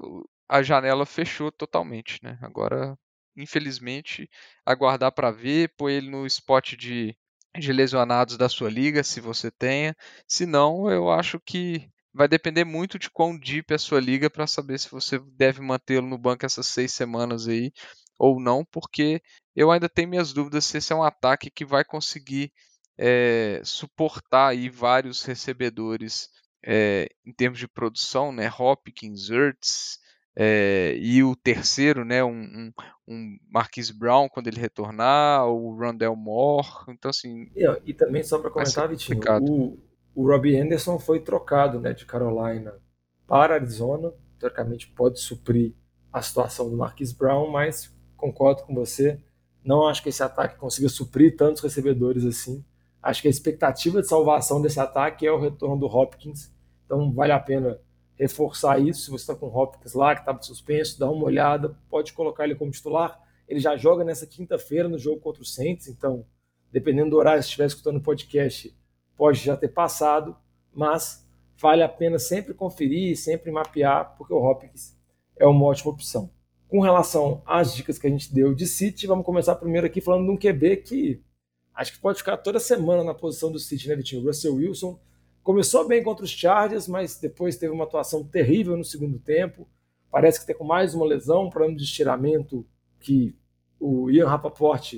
a 0.50 0.64
janela 0.64 1.06
fechou 1.06 1.52
totalmente, 1.52 2.20
né? 2.24 2.38
Agora, 2.42 2.98
infelizmente, 3.36 4.30
aguardar 4.66 5.12
para 5.12 5.32
ver, 5.32 5.74
pôr 5.78 5.90
ele 5.90 6.10
no 6.10 6.26
spot 6.26 6.74
de, 6.76 7.16
de 7.58 7.72
lesionados 7.74 8.38
da 8.38 8.50
sua 8.50 8.70
liga, 8.70 9.04
se 9.04 9.20
você 9.20 9.52
tenha. 9.52 9.96
Se 10.28 10.46
não, 10.46 10.90
eu 10.90 11.10
acho 11.12 11.40
que 11.40 11.90
vai 12.14 12.28
depender 12.28 12.64
muito 12.64 12.98
de 12.98 13.10
quão 13.10 13.38
deep 13.38 13.72
é 13.72 13.76
a 13.76 13.80
sua 13.80 14.00
liga 14.00 14.30
para 14.30 14.48
saber 14.48 14.80
se 14.80 14.90
você 14.90 15.20
deve 15.20 15.62
mantê-lo 15.62 16.08
no 16.08 16.18
banco 16.18 16.46
essas 16.46 16.68
seis 16.68 16.92
semanas 16.92 17.48
aí 17.48 17.72
ou 18.18 18.40
não, 18.40 18.66
porque 18.66 19.22
eu 19.56 19.72
ainda 19.72 19.88
tenho 19.88 20.10
minhas 20.10 20.34
dúvidas 20.34 20.66
se 20.66 20.78
esse 20.78 20.92
é 20.92 20.96
um 20.96 21.04
ataque 21.04 21.52
que 21.52 21.64
vai 21.64 21.84
conseguir 21.86 22.52
é, 22.98 23.62
suportar 23.64 24.50
aí 24.50 24.70
vários 24.70 25.24
recebedores 25.24 26.30
é, 26.66 27.08
em 27.26 27.32
termos 27.32 27.60
de 27.60 27.68
produção, 27.68 28.32
né? 28.32 28.52
Hopkins, 28.58 29.30
Ertz, 29.30 30.00
é, 30.39 30.95
e 31.00 31.24
o 31.24 31.36
terceiro, 31.36 32.06
né, 32.06 32.24
um, 32.24 32.30
um, 32.30 32.72
um 33.07 33.38
Marquise 33.50 33.92
Brown 33.92 34.30
quando 34.30 34.45
ele 34.45 34.60
retornar, 34.60 35.48
o 35.48 35.75
Rondell 35.75 36.16
Moore, 36.16 36.68
então 36.89 37.10
assim... 37.10 37.50
E, 37.56 37.66
e 37.88 37.94
também 37.94 38.22
só 38.22 38.38
para 38.38 38.51
comentar, 38.51 38.88
Vitinho, 38.88 39.19
o, 39.42 39.80
o 40.13 40.28
Robbie 40.28 40.56
Anderson 40.56 41.00
foi 41.00 41.22
trocado 41.22 41.80
né, 41.80 41.92
de 41.92 42.06
Carolina 42.06 42.75
para 43.25 43.56
Arizona. 43.56 44.13
Teoricamente 44.39 44.88
pode 44.89 45.19
suprir 45.19 45.74
a 46.13 46.22
situação 46.22 46.69
do 46.69 46.78
Marquis 46.78 47.12
Brown, 47.12 47.50
mas 47.50 47.92
concordo 48.16 48.62
com 48.62 48.75
você. 48.75 49.19
Não 49.63 49.88
acho 49.88 50.04
que 50.04 50.10
esse 50.10 50.22
ataque 50.22 50.57
consiga 50.57 50.88
suprir 50.88 51.36
tantos 51.36 51.63
recebedores 51.63 52.24
assim. 52.25 52.63
Acho 53.01 53.24
que 53.24 53.28
a 53.28 53.31
expectativa 53.31 54.01
de 54.01 54.07
salvação 54.07 54.62
desse 54.62 54.80
ataque 54.80 55.25
é 55.25 55.31
o 55.31 55.39
retorno 55.39 55.80
do 55.80 55.88
Hopkins. 55.88 56.51
Então 56.86 57.12
vale 57.12 57.31
a 57.31 57.39
pena 57.39 57.80
reforçar 58.18 58.80
isso. 58.80 59.04
Se 59.04 59.12
você 59.12 59.24
está 59.24 59.36
com 59.36 59.48
o 59.48 59.56
Hopkins 59.56 59.94
lá, 59.94 60.16
que 60.16 60.22
estava 60.22 60.42
suspenso, 60.42 61.00
dá 61.00 61.10
uma 61.10 61.25
olhada, 61.25 61.78
pode 61.90 62.14
colocar 62.14 62.44
ele 62.44 62.56
como 62.56 62.72
titular. 62.72 63.19
Ele 63.48 63.60
já 63.60 63.78
joga 63.78 64.04
nessa 64.04 64.25
quinta-feira 64.25 64.90
no 64.90 64.98
jogo 64.98 65.22
contra 65.22 65.42
o 65.42 65.46
Saints, 65.46 65.88
então, 65.88 66.25
dependendo 66.72 67.12
do 67.12 67.18
horário, 67.18 67.42
se 67.42 67.48
estiver 67.48 67.68
escutando 67.68 67.98
o 67.98 68.02
podcast, 68.02 68.75
pode 69.16 69.40
já 69.40 69.56
ter 69.56 69.69
passado, 69.69 70.36
mas 70.74 71.25
vale 71.58 71.81
a 71.81 71.90
pena 71.90 72.19
sempre 72.19 72.54
conferir, 72.54 73.18
sempre 73.18 73.52
mapear, 73.52 74.16
porque 74.18 74.34
o 74.34 74.44
Hopkins 74.44 74.96
é 75.38 75.46
uma 75.46 75.66
ótima 75.66 75.92
opção. 75.92 76.30
Com 76.68 76.81
relação 76.81 77.42
às 77.46 77.74
dicas 77.74 77.98
que 77.98 78.08
a 78.08 78.10
gente 78.10 78.34
deu 78.34 78.54
de 78.54 78.68
City, 78.68 79.08
vamos 79.08 79.25
começar 79.25 79.56
primeiro 79.56 79.88
aqui 79.88 80.02
falando 80.02 80.25
de 80.25 80.31
um 80.31 80.38
QB 80.38 80.78
que 80.78 81.24
acho 81.74 81.94
que 81.94 82.00
pode 82.00 82.18
ficar 82.18 82.36
toda 82.38 82.60
semana 82.60 83.04
na 83.04 83.13
posição 83.13 83.52
do 83.52 83.60
City, 83.60 83.88
né, 83.88 83.96
Vitinho? 83.96 84.25
Russell 84.25 84.56
Wilson 84.56 85.00
começou 85.48 85.88
bem 85.88 86.04
contra 86.04 86.26
os 86.26 86.30
Chargers, 86.30 86.90
mas 86.90 87.18
depois 87.18 87.56
teve 87.56 87.72
uma 87.72 87.86
atuação 87.86 88.22
terrível 88.22 88.76
no 88.76 88.84
segundo 88.84 89.18
tempo. 89.18 89.66
Parece 90.12 90.42
que 90.42 90.46
tem 90.46 90.54
com 90.54 90.66
mais 90.66 90.94
uma 90.94 91.06
lesão, 91.06 91.46
um 91.46 91.50
problema 91.50 91.74
de 91.74 91.86
estiramento 91.86 92.68
que 93.00 93.34
o 93.80 94.12
Ian 94.12 94.28
Rapaport 94.28 94.96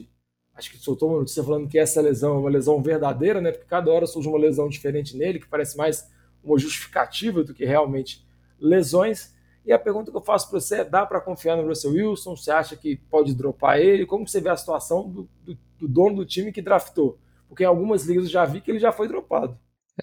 acho 0.56 0.72
que 0.72 0.80
soltou 0.80 1.10
uma 1.10 1.20
notícia 1.20 1.44
falando 1.44 1.70
que 1.70 1.78
essa 1.78 2.02
lesão 2.02 2.34
é 2.34 2.40
uma 2.40 2.50
lesão 2.50 2.82
verdadeira, 2.82 3.40
né? 3.40 3.52
Porque 3.52 3.68
cada 3.68 3.92
hora 3.92 4.08
surge 4.08 4.28
uma 4.28 4.40
lesão 4.40 4.68
diferente 4.68 5.16
nele, 5.16 5.40
que 5.40 5.48
parece 5.48 5.78
mais 5.78 6.10
uma 6.44 6.58
justificativa 6.58 7.44
do 7.44 7.54
que 7.54 7.64
realmente 7.64 8.28
lesões. 8.60 9.36
E 9.64 9.72
a 9.72 9.78
pergunta 9.78 10.10
que 10.10 10.18
eu 10.18 10.22
faço 10.22 10.50
para 10.50 10.60
você 10.60 10.78
é: 10.78 10.84
dá 10.84 11.06
para 11.06 11.22
confiar 11.22 11.58
no 11.58 11.68
Russell 11.68 11.92
Wilson? 11.92 12.36
Você 12.36 12.50
acha 12.50 12.76
que 12.76 12.96
pode 12.96 13.36
dropar 13.36 13.80
ele? 13.80 14.04
Como 14.04 14.28
você 14.28 14.42
vê 14.42 14.50
a 14.50 14.58
situação 14.58 15.08
do, 15.08 15.30
do, 15.44 15.56
do 15.78 15.88
dono 15.88 16.16
do 16.16 16.26
time 16.26 16.52
que 16.52 16.60
draftou? 16.60 17.20
Porque 17.48 17.64
em 17.64 17.68
algumas 17.68 18.08
ligas 18.08 18.24
eu 18.24 18.32
já 18.32 18.46
vi 18.46 18.62
que 18.62 18.72
ele 18.72 18.80
já 18.80 18.92
foi 18.92 19.08
dropado. 19.08 19.56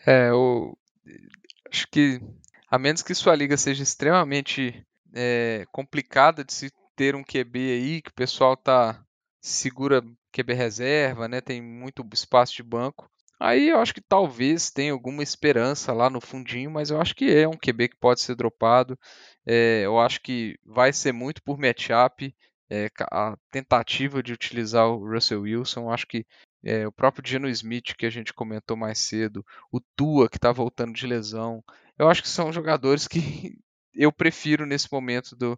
É, 0.05 0.31
eu 0.31 0.77
acho 1.71 1.87
que 1.89 2.21
a 2.69 2.79
menos 2.79 3.03
que 3.03 3.15
sua 3.15 3.35
liga 3.35 3.57
seja 3.57 3.83
extremamente 3.83 4.85
é, 5.15 5.65
complicada 5.73 6.45
de 6.45 6.53
se 6.53 6.71
ter 6.97 7.15
um 7.15 7.23
QB 7.23 7.59
aí, 7.59 8.03
que 8.03 8.11
o 8.11 8.15
pessoal 8.15 8.57
tá 8.57 9.01
segura 9.41 10.03
QB 10.33 10.53
reserva, 10.55 11.29
né? 11.29 11.41
Tem 11.41 11.63
muito 11.63 12.07
espaço 12.13 12.55
de 12.55 12.63
banco. 12.63 13.09
Aí 13.39 13.69
eu 13.69 13.79
acho 13.79 13.93
que 13.95 14.01
talvez 14.01 14.71
tenha 14.71 14.93
alguma 14.93 15.23
esperança 15.23 15.93
lá 15.93 16.09
no 16.09 16.21
fundinho, 16.21 16.71
mas 16.71 16.91
eu 16.91 17.01
acho 17.01 17.15
que 17.15 17.31
é 17.31 17.47
um 17.47 17.57
QB 17.57 17.89
que 17.91 17.97
pode 17.97 18.21
ser 18.21 18.35
dropado. 18.35 18.99
É, 19.45 19.83
eu 19.85 20.01
acho 20.01 20.21
que 20.23 20.59
vai 20.65 20.93
ser 20.93 21.13
muito 21.13 21.43
por 21.43 21.59
matchup. 21.59 22.35
É, 22.69 22.89
a 23.13 23.37
tentativa 23.51 24.23
de 24.23 24.33
utilizar 24.33 24.89
o 24.89 25.07
Russell 25.09 25.43
Wilson, 25.43 25.83
eu 25.83 25.91
acho 25.91 26.07
que 26.07 26.27
é, 26.67 26.85
o 26.85 26.91
próprio 26.91 27.25
Geno 27.25 27.49
Smith, 27.49 27.95
que 27.97 28.05
a 28.05 28.11
gente 28.11 28.35
comentou 28.35 28.77
mais 28.77 28.99
cedo, 28.99 29.47
o 29.71 29.81
Tua, 29.95 30.29
que 30.29 30.37
está 30.37 30.51
voltando 30.51 30.93
de 30.93 31.07
lesão, 31.07 31.63
eu 31.97 32.09
acho 32.09 32.21
que 32.21 32.29
são 32.29 32.53
jogadores 32.53 33.07
que 33.07 33.21
eu 33.95 34.13
prefiro 34.13 34.67
nesse 34.67 34.89
momento 34.91 35.37
do, 35.37 35.57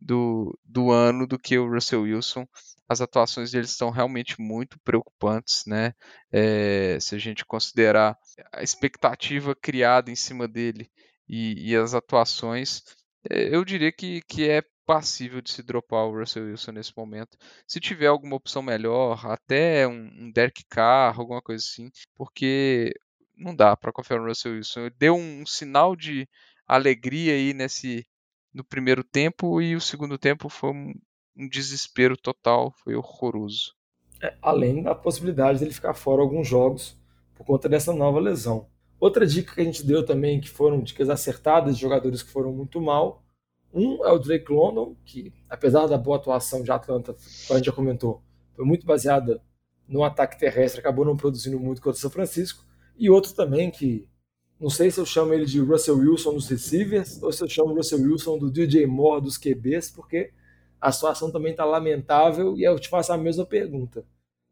do, 0.00 0.58
do 0.64 0.90
ano 0.90 1.26
do 1.26 1.38
que 1.38 1.58
o 1.58 1.70
Russell 1.70 2.02
Wilson. 2.02 2.48
As 2.88 3.02
atuações 3.02 3.50
deles 3.50 3.70
estão 3.70 3.90
realmente 3.90 4.40
muito 4.40 4.80
preocupantes, 4.80 5.64
né? 5.66 5.92
É, 6.32 6.96
se 7.00 7.14
a 7.14 7.18
gente 7.18 7.44
considerar 7.44 8.16
a 8.50 8.62
expectativa 8.62 9.54
criada 9.54 10.10
em 10.10 10.16
cima 10.16 10.48
dele 10.48 10.90
e, 11.28 11.70
e 11.70 11.76
as 11.76 11.92
atuações, 11.92 12.82
é, 13.28 13.54
eu 13.54 13.62
diria 13.62 13.92
que, 13.92 14.22
que 14.26 14.48
é 14.48 14.62
passível 14.86 15.42
de 15.42 15.50
se 15.50 15.62
dropar 15.62 16.06
o 16.06 16.18
Russell 16.18 16.44
Wilson 16.44 16.72
nesse 16.72 16.92
momento. 16.96 17.36
Se 17.66 17.80
tiver 17.80 18.06
alguma 18.06 18.36
opção 18.36 18.62
melhor, 18.62 19.26
até 19.26 19.86
um, 19.86 20.10
um 20.18 20.30
Derek 20.30 20.64
Carr, 20.68 21.18
alguma 21.18 21.42
coisa 21.42 21.62
assim, 21.62 21.90
porque 22.14 22.94
não 23.36 23.54
dá 23.54 23.76
para 23.76 23.92
confiar 23.92 24.20
no 24.20 24.28
Russell 24.28 24.52
Wilson. 24.52 24.88
Deu 24.96 25.16
um, 25.16 25.42
um 25.42 25.46
sinal 25.46 25.96
de 25.96 26.28
alegria 26.66 27.34
aí 27.34 27.52
nesse 27.52 28.06
no 28.54 28.64
primeiro 28.64 29.04
tempo 29.04 29.60
e 29.60 29.76
o 29.76 29.80
segundo 29.80 30.16
tempo 30.16 30.48
foi 30.48 30.70
um, 30.70 30.94
um 31.36 31.46
desespero 31.46 32.16
total, 32.16 32.72
foi 32.82 32.94
horroroso. 32.94 33.74
É, 34.22 34.34
além 34.40 34.82
da 34.82 34.94
possibilidade 34.94 35.58
dele 35.58 35.74
ficar 35.74 35.92
fora 35.92 36.22
alguns 36.22 36.48
jogos 36.48 36.96
por 37.34 37.44
conta 37.44 37.68
dessa 37.68 37.92
nova 37.92 38.18
lesão. 38.18 38.66
Outra 38.98 39.26
dica 39.26 39.54
que 39.54 39.60
a 39.60 39.64
gente 39.64 39.84
deu 39.84 40.06
também, 40.06 40.40
que 40.40 40.48
foram 40.48 40.80
dicas 40.80 41.10
acertadas 41.10 41.76
de 41.76 41.82
jogadores 41.82 42.22
que 42.22 42.30
foram 42.30 42.50
muito 42.50 42.80
mal. 42.80 43.25
Um 43.72 44.04
é 44.06 44.12
o 44.12 44.18
Drake 44.18 44.50
London, 44.50 44.96
que 45.04 45.32
apesar 45.48 45.86
da 45.86 45.98
boa 45.98 46.16
atuação 46.16 46.62
de 46.62 46.70
Atlanta, 46.70 47.14
como 47.46 47.54
a 47.54 47.56
gente 47.56 47.66
já 47.66 47.72
comentou, 47.72 48.22
foi 48.54 48.64
muito 48.64 48.86
baseada 48.86 49.42
no 49.86 50.02
ataque 50.02 50.38
terrestre, 50.38 50.80
acabou 50.80 51.04
não 51.04 51.16
produzindo 51.16 51.60
muito 51.60 51.80
contra 51.80 51.96
o 51.96 52.00
São 52.00 52.10
Francisco. 52.10 52.64
E 52.98 53.10
outro 53.10 53.34
também 53.34 53.70
que 53.70 54.08
não 54.58 54.70
sei 54.70 54.90
se 54.90 54.98
eu 54.98 55.04
chamo 55.04 55.34
ele 55.34 55.44
de 55.44 55.60
Russell 55.60 55.98
Wilson 55.98 56.32
dos 56.32 56.48
receivers 56.48 57.22
ou 57.22 57.30
se 57.30 57.44
eu 57.44 57.48
chamo 57.48 57.74
Russell 57.74 58.00
Wilson 58.00 58.38
do 58.38 58.50
DJ 58.50 58.86
Moore 58.86 59.22
dos 59.22 59.36
QBs, 59.36 59.90
porque 59.90 60.32
a 60.80 60.90
situação 60.90 61.30
também 61.30 61.50
está 61.50 61.64
lamentável 61.64 62.56
e 62.56 62.64
eu 62.64 62.78
te 62.78 62.88
faço 62.88 63.12
a 63.12 63.18
mesma 63.18 63.44
pergunta. 63.44 64.04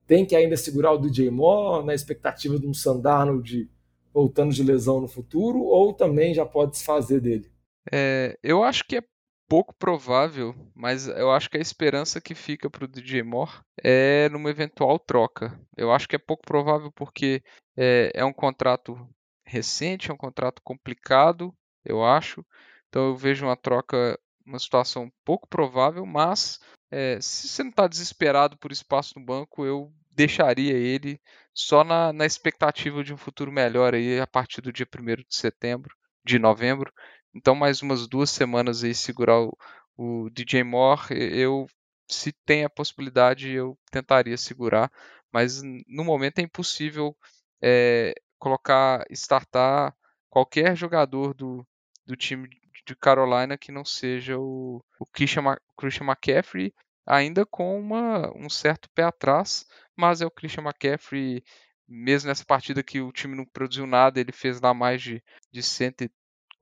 Tem 0.06 0.26
que 0.26 0.36
ainda 0.36 0.56
segurar 0.56 0.92
o 0.92 0.98
DJ 0.98 1.30
Moore 1.30 1.86
na 1.86 1.94
expectativa 1.94 2.58
de 2.58 2.66
um 2.66 2.74
Sandarnold 2.74 3.70
voltando 4.12 4.52
de 4.52 4.62
lesão 4.62 5.00
no 5.00 5.08
futuro 5.08 5.60
ou 5.62 5.94
também 5.94 6.34
já 6.34 6.44
pode 6.44 6.76
se 6.76 6.84
fazer 6.84 7.20
dele? 7.20 7.50
É, 7.92 8.38
eu 8.42 8.64
acho 8.64 8.84
que 8.84 8.96
é 8.96 9.02
pouco 9.48 9.74
provável, 9.74 10.54
mas 10.74 11.06
eu 11.06 11.30
acho 11.30 11.50
que 11.50 11.56
a 11.56 11.60
esperança 11.60 12.20
que 12.20 12.34
fica 12.34 12.70
para 12.70 12.84
o 12.84 12.88
DJ 12.88 13.22
Moore 13.22 13.60
é 13.82 14.28
numa 14.30 14.50
eventual 14.50 14.98
troca. 14.98 15.58
Eu 15.76 15.92
acho 15.92 16.08
que 16.08 16.16
é 16.16 16.18
pouco 16.18 16.42
provável 16.46 16.90
porque 16.92 17.42
é, 17.76 18.10
é 18.14 18.24
um 18.24 18.32
contrato 18.32 18.96
recente, 19.44 20.10
é 20.10 20.14
um 20.14 20.16
contrato 20.16 20.62
complicado, 20.62 21.54
eu 21.84 22.04
acho. 22.04 22.44
Então 22.88 23.08
eu 23.08 23.16
vejo 23.16 23.46
uma 23.46 23.56
troca, 23.56 24.18
uma 24.46 24.58
situação 24.58 25.12
pouco 25.24 25.46
provável, 25.48 26.06
mas 26.06 26.58
é, 26.90 27.20
se 27.20 27.48
você 27.48 27.62
não 27.62 27.70
está 27.70 27.86
desesperado 27.86 28.56
por 28.56 28.72
espaço 28.72 29.18
no 29.18 29.24
banco, 29.24 29.64
eu 29.66 29.92
deixaria 30.14 30.74
ele 30.74 31.20
só 31.52 31.82
na, 31.84 32.12
na, 32.12 32.24
expectativa 32.24 33.02
de 33.02 33.12
um 33.12 33.16
futuro 33.16 33.50
melhor 33.50 33.94
aí 33.94 34.20
a 34.20 34.26
partir 34.26 34.60
do 34.60 34.72
dia 34.72 34.86
1 34.86 35.16
de 35.16 35.36
setembro, 35.36 35.94
de 36.24 36.38
novembro. 36.38 36.92
Então 37.34 37.54
mais 37.54 37.82
umas 37.82 38.06
duas 38.06 38.30
semanas 38.30 38.84
aí 38.84 38.94
segurar 38.94 39.40
o, 39.40 39.56
o 39.96 40.30
DJ 40.30 40.62
Moore, 40.64 41.12
eu 41.12 41.66
se 42.08 42.32
tem 42.44 42.64
a 42.64 42.70
possibilidade 42.70 43.50
eu 43.50 43.78
tentaria 43.90 44.36
segurar, 44.36 44.90
mas 45.32 45.62
no 45.62 46.04
momento 46.04 46.38
é 46.38 46.42
impossível 46.42 47.16
é, 47.62 48.14
colocar, 48.38 49.04
startar 49.10 49.94
qualquer 50.28 50.76
jogador 50.76 51.34
do, 51.34 51.66
do 52.06 52.16
time 52.16 52.48
de 52.86 52.94
Carolina 52.94 53.56
que 53.56 53.72
não 53.72 53.84
seja 53.84 54.38
o, 54.38 54.84
o 54.98 55.06
Christian, 55.06 55.56
Christian 55.76 56.06
McCaffrey, 56.06 56.72
ainda 57.06 57.46
com 57.46 57.78
uma, 57.78 58.30
um 58.36 58.50
certo 58.50 58.88
pé 58.94 59.04
atrás, 59.04 59.64
mas 59.96 60.20
é 60.20 60.26
o 60.26 60.30
Christian 60.30 60.64
McCaffrey, 60.64 61.42
mesmo 61.88 62.28
nessa 62.28 62.44
partida 62.44 62.82
que 62.82 63.00
o 63.00 63.12
time 63.12 63.36
não 63.36 63.46
produziu 63.46 63.86
nada, 63.86 64.20
ele 64.20 64.32
fez 64.32 64.60
lá 64.60 64.74
mais 64.74 65.02
de, 65.02 65.22
de 65.50 65.62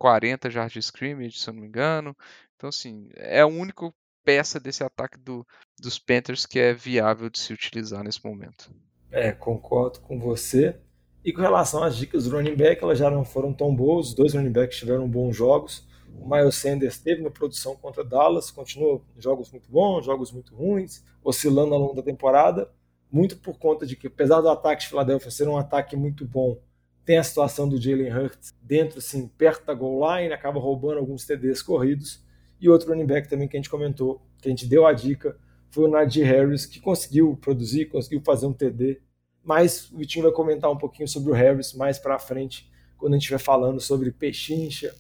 140 0.03 0.51
jardas 0.51 0.73
de 0.73 0.81
scrimmage, 0.81 1.39
se 1.39 1.49
eu 1.49 1.55
não 1.55 1.61
me 1.61 1.69
engano. 1.69 2.17
Então, 2.57 2.69
assim, 2.69 3.09
é 3.15 3.41
a 3.41 3.47
única 3.47 3.93
peça 4.25 4.59
desse 4.59 4.83
ataque 4.83 5.19
do, 5.19 5.47
dos 5.81 5.99
Panthers 5.99 6.45
que 6.45 6.59
é 6.59 6.75
viável 6.75 7.31
de 7.31 7.39
se 7.39 7.53
utilizar 7.53 8.03
nesse 8.03 8.25
momento. 8.25 8.71
É, 9.11 9.33
concordo 9.33 10.01
com 10.01 10.19
você. 10.19 10.77
E 11.25 11.33
com 11.33 11.41
relação 11.41 11.85
às 11.85 11.97
dicas 11.97 12.25
do 12.25 12.37
running 12.37 12.57
back, 12.57 12.83
elas 12.83 12.99
já 12.99 13.11
não 13.11 13.25
foram 13.25 13.53
tão 13.53 13.75
boas. 13.75 14.09
Os 14.09 14.15
dois 14.15 14.35
running 14.35 14.51
backs 14.51 14.79
tiveram 14.79 15.09
bons 15.09 15.37
jogos. 15.37 15.87
O 16.19 16.29
Miles 16.29 16.57
Sanders 16.57 16.99
teve 16.99 17.21
uma 17.21 17.31
produção 17.31 17.77
contra 17.77 18.05
Dallas, 18.05 18.51
continua 18.51 19.01
jogos 19.17 19.51
muito 19.51 19.71
bons, 19.71 20.05
jogos 20.05 20.31
muito 20.31 20.55
ruins, 20.55 21.03
oscilando 21.25 21.75
ao 21.75 21.81
longo 21.81 21.95
da 21.95 22.03
temporada, 22.03 22.71
muito 23.11 23.39
por 23.39 23.59
conta 23.59 23.87
de 23.87 23.97
que, 23.97 24.09
apesar 24.09 24.41
do 24.41 24.51
ataque 24.51 24.83
de 24.83 24.89
Philadelphia 24.89 25.31
ser 25.31 25.49
um 25.49 25.57
ataque 25.57 25.97
muito 25.97 26.27
bom, 26.27 26.59
tem 27.05 27.19
a 27.19 27.23
situação 27.23 27.69
do 27.69 27.81
Jalen 27.81 28.13
Hurts 28.13 28.53
dentro, 28.61 28.99
assim, 28.99 29.27
perto 29.27 29.67
da 29.67 29.75
goal 29.75 30.17
line, 30.17 30.33
acaba 30.33 30.61
roubando 30.61 30.99
alguns 30.99 31.25
TDs 31.27 31.63
corridos. 31.63 32.23
E 32.61 32.69
outro 32.69 32.89
running 32.89 33.07
back 33.07 33.29
também 33.29 33.49
que 33.49 33.57
a 33.57 33.61
gente 33.61 33.71
comentou, 33.71 34.23
que 34.41 34.49
a 34.49 34.51
gente 34.51 34.67
deu 34.67 34.87
a 34.87 34.93
dica, 34.93 35.37
foi 35.71 35.85
o 35.85 35.89
Najee 35.89 36.23
Harris, 36.23 36.65
que 36.65 36.81
conseguiu 36.81 37.37
produzir, 37.41 37.87
conseguiu 37.87 38.21
fazer 38.25 38.47
um 38.47 38.53
TD 38.53 39.01
mas 39.45 39.91
o 39.91 39.99
Vitinho 39.99 40.25
vai 40.25 40.33
comentar 40.33 40.71
um 40.71 40.77
pouquinho 40.77 41.09
sobre 41.09 41.31
o 41.31 41.35
Harris 41.35 41.73
mais 41.73 41.99
para 41.99 42.19
frente, 42.19 42.71
quando 42.97 43.15
a 43.15 43.17
gente 43.17 43.25
estiver 43.25 43.39
falando 43.39 43.81
sobre 43.81 44.13
pechincha 44.13 44.95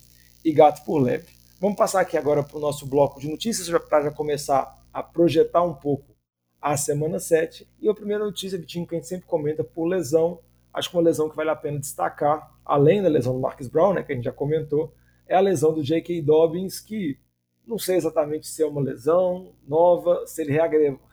e 0.44 0.52
gato 0.52 0.84
por 0.84 0.98
leve. 0.98 1.28
Vamos 1.60 1.76
passar 1.76 2.00
aqui 2.00 2.16
agora 2.16 2.42
para 2.42 2.56
o 2.56 2.60
nosso 2.60 2.86
bloco 2.86 3.20
de 3.20 3.28
notícias 3.28 3.68
para 3.88 4.02
já 4.02 4.10
começar 4.10 4.84
a 4.92 5.02
projetar 5.02 5.62
um 5.62 5.74
pouco 5.74 6.12
a 6.60 6.76
semana 6.76 7.20
7. 7.20 7.68
E 7.80 7.88
a 7.88 7.94
primeira 7.94 8.24
notícia, 8.24 8.58
Vitinho, 8.58 8.86
que 8.86 8.96
a 8.96 8.98
gente 8.98 9.06
sempre 9.06 9.26
comenta 9.26 9.62
por 9.62 9.86
lesão, 9.86 10.40
acho 10.72 10.90
que 10.90 10.96
uma 10.96 11.02
lesão 11.02 11.28
que 11.28 11.36
vale 11.36 11.50
a 11.50 11.56
pena 11.56 11.78
destacar, 11.78 12.50
além 12.64 13.02
da 13.02 13.08
lesão 13.08 13.34
do 13.34 13.40
Marcus 13.40 13.68
Brown, 13.68 13.94
né, 13.94 14.02
que 14.02 14.12
a 14.12 14.14
gente 14.14 14.24
já 14.24 14.32
comentou, 14.32 14.94
é 15.26 15.34
a 15.34 15.40
lesão 15.40 15.74
do 15.74 15.82
J.K. 15.82 16.22
Dobbins, 16.22 16.80
que 16.80 17.18
não 17.66 17.78
sei 17.78 17.96
exatamente 17.96 18.46
se 18.46 18.62
é 18.62 18.66
uma 18.66 18.80
lesão 18.80 19.54
nova, 19.66 20.26
se 20.26 20.42
ele 20.42 20.52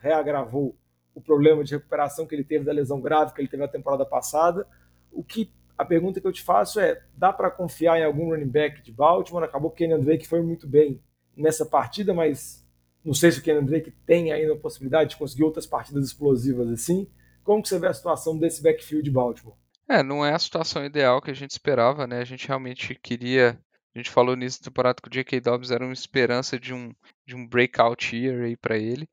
reagravou 0.02 0.76
o 1.14 1.22
problema 1.22 1.64
de 1.64 1.76
recuperação 1.76 2.26
que 2.26 2.34
ele 2.34 2.44
teve 2.44 2.66
da 2.66 2.72
lesão 2.72 3.00
grave 3.00 3.34
que 3.34 3.42
ele 3.42 3.48
teve 3.48 3.62
na 3.62 3.68
temporada 3.68 4.06
passada. 4.06 4.66
O 5.12 5.24
que 5.24 5.52
a 5.78 5.86
pergunta 5.86 6.20
que 6.20 6.28
eu 6.28 6.32
te 6.32 6.44
faço 6.44 6.80
é: 6.80 7.02
dá 7.16 7.32
para 7.32 7.52
confiar 7.52 8.00
em 8.00 8.04
algum 8.04 8.30
running 8.30 8.48
back 8.48 8.82
de 8.82 8.92
Baltimore? 8.92 9.44
Acabou 9.44 9.70
que 9.70 9.86
o 9.86 9.88
Kenyon 9.88 10.04
Drake 10.04 10.28
foi 10.28 10.42
muito 10.42 10.68
bem 10.68 11.02
nessa 11.36 11.66
partida, 11.66 12.14
mas 12.14 12.66
não 13.04 13.14
sei 13.14 13.32
se 13.32 13.40
o 13.40 13.44
Kenyon 13.44 13.66
Drake 13.66 13.92
tem 14.06 14.32
ainda 14.32 14.54
a 14.54 14.58
possibilidade 14.58 15.12
de 15.12 15.18
conseguir 15.18 15.44
outras 15.44 15.66
partidas 15.66 16.06
explosivas 16.06 16.70
assim. 16.70 17.08
Como 17.50 17.64
que 17.64 17.70
você 17.70 17.80
vê 17.80 17.88
a 17.88 17.94
situação 17.96 18.38
desse 18.38 18.62
backfield 18.62 19.04
de 19.04 19.10
Baltimore? 19.10 19.58
É, 19.90 20.04
não 20.04 20.24
é 20.24 20.36
a 20.36 20.38
situação 20.38 20.86
ideal 20.86 21.20
que 21.20 21.32
a 21.32 21.34
gente 21.34 21.50
esperava, 21.50 22.06
né? 22.06 22.20
A 22.20 22.24
gente 22.24 22.48
realmente 22.48 22.94
queria 22.94 23.60
a 23.96 23.98
gente 23.98 24.12
falou 24.12 24.36
nisso 24.36 24.60
na 24.62 24.66
temporada 24.66 25.02
que 25.02 25.08
o 25.08 25.12
J.K. 25.12 25.42
Dobbs 25.42 25.72
era 25.72 25.84
uma 25.84 25.92
esperança 25.92 26.60
de 26.60 26.76
um, 26.76 26.94
de 27.26 27.36
um 27.36 27.48
breakout 27.48 28.16
year 28.16 28.44
aí 28.44 28.56
para 28.56 28.78
ele. 28.78 29.10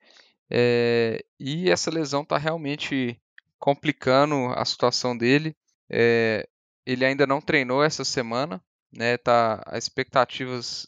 É, 0.50 1.24
e 1.40 1.70
essa 1.70 1.90
lesão 1.90 2.24
está 2.24 2.36
realmente 2.36 3.18
complicando 3.58 4.52
a 4.54 4.66
situação 4.66 5.16
dele. 5.16 5.56
É, 5.88 6.46
ele 6.84 7.06
ainda 7.06 7.26
não 7.26 7.40
treinou 7.40 7.82
essa 7.82 8.04
semana, 8.04 8.62
né? 8.92 9.16
Tá, 9.16 9.62
as 9.64 9.84
expectativas 9.84 10.86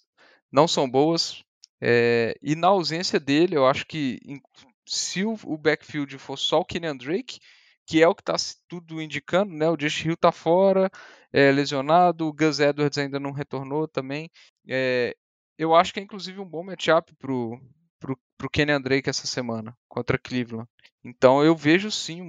não 0.52 0.68
são 0.68 0.86
boas. 0.86 1.42
É, 1.80 2.36
e 2.42 2.54
na 2.54 2.68
ausência 2.68 3.18
dele, 3.18 3.56
eu 3.56 3.66
acho 3.66 3.86
que 3.86 4.20
se 4.88 5.24
o, 5.24 5.36
o 5.44 5.58
backfield 5.58 6.18
for 6.18 6.36
só 6.36 6.60
o 6.60 6.64
Kenyan 6.64 6.96
Drake, 6.96 7.38
que 7.86 8.02
é 8.02 8.08
o 8.08 8.14
que 8.14 8.22
está 8.22 8.34
tudo 8.68 9.00
indicando, 9.00 9.54
né? 9.54 9.68
O 9.68 9.76
Josh 9.76 10.04
Hill 10.04 10.14
está 10.14 10.32
fora, 10.32 10.90
é, 11.32 11.50
lesionado, 11.52 12.26
o 12.26 12.32
Gus 12.32 12.60
Edwards 12.60 12.98
ainda 12.98 13.18
não 13.20 13.32
retornou 13.32 13.88
também. 13.88 14.30
É, 14.68 15.16
eu 15.56 15.74
acho 15.74 15.92
que 15.92 16.00
é 16.00 16.02
inclusive 16.02 16.40
um 16.40 16.48
bom 16.48 16.62
matchup 16.62 17.14
pro, 17.16 17.60
para 17.98 18.46
o 18.46 18.50
Kenny 18.50 18.78
Drake 18.80 19.10
essa 19.10 19.26
semana 19.26 19.76
contra 19.88 20.18
Cleveland. 20.18 20.68
Então 21.04 21.42
eu 21.42 21.56
vejo 21.56 21.90
sim 21.90 22.20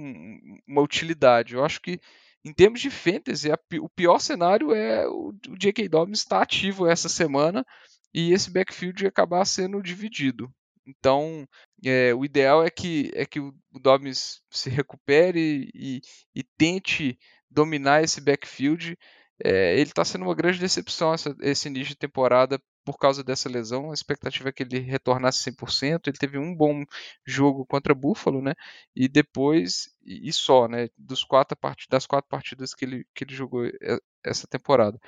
uma 0.66 0.82
utilidade. 0.82 1.54
Eu 1.54 1.64
acho 1.64 1.80
que 1.80 2.00
em 2.44 2.52
termos 2.52 2.80
de 2.80 2.90
fantasy, 2.90 3.48
o 3.80 3.88
pior 3.88 4.18
cenário 4.18 4.72
é 4.72 5.06
o, 5.06 5.34
J.K. 5.58 5.88
Dobbins 5.88 6.20
estar 6.20 6.42
ativo 6.42 6.86
essa 6.86 7.08
semana 7.08 7.64
e 8.14 8.32
esse 8.32 8.50
backfield 8.50 9.06
acabar 9.06 9.44
sendo 9.44 9.82
dividido. 9.82 10.50
Então, 10.90 11.46
é, 11.84 12.14
o 12.14 12.24
ideal 12.24 12.64
é 12.64 12.70
que, 12.70 13.10
é 13.14 13.24
que 13.24 13.40
o 13.40 13.54
Dobbins 13.80 14.42
se 14.50 14.68
recupere 14.70 15.70
e, 15.74 16.00
e 16.34 16.42
tente 16.42 17.18
dominar 17.50 18.02
esse 18.02 18.20
backfield. 18.20 18.98
É, 19.42 19.74
ele 19.74 19.90
está 19.90 20.04
sendo 20.04 20.24
uma 20.24 20.34
grande 20.34 20.58
decepção 20.58 21.14
essa, 21.14 21.34
esse 21.40 21.68
início 21.68 21.90
de 21.90 21.96
temporada 21.96 22.60
por 22.84 22.98
causa 22.98 23.22
dessa 23.24 23.48
lesão. 23.48 23.90
A 23.90 23.94
expectativa 23.94 24.48
é 24.48 24.52
que 24.52 24.62
ele 24.62 24.80
retornasse 24.80 25.42
100%. 25.42 26.08
Ele 26.08 26.18
teve 26.18 26.38
um 26.38 26.54
bom 26.54 26.84
jogo 27.26 27.64
contra 27.66 27.94
Buffalo, 27.94 28.42
né? 28.42 28.54
E 28.94 29.08
depois, 29.08 29.90
e 30.04 30.32
só, 30.32 30.68
né? 30.68 30.88
Dos 30.98 31.24
quatro. 31.24 31.56
Das 31.88 32.06
quatro 32.06 32.28
partidas 32.28 32.74
que 32.74 32.84
ele, 32.84 33.06
que 33.14 33.24
ele 33.24 33.34
jogou 33.34 33.62
essa 34.24 34.46
temporada. 34.46 34.98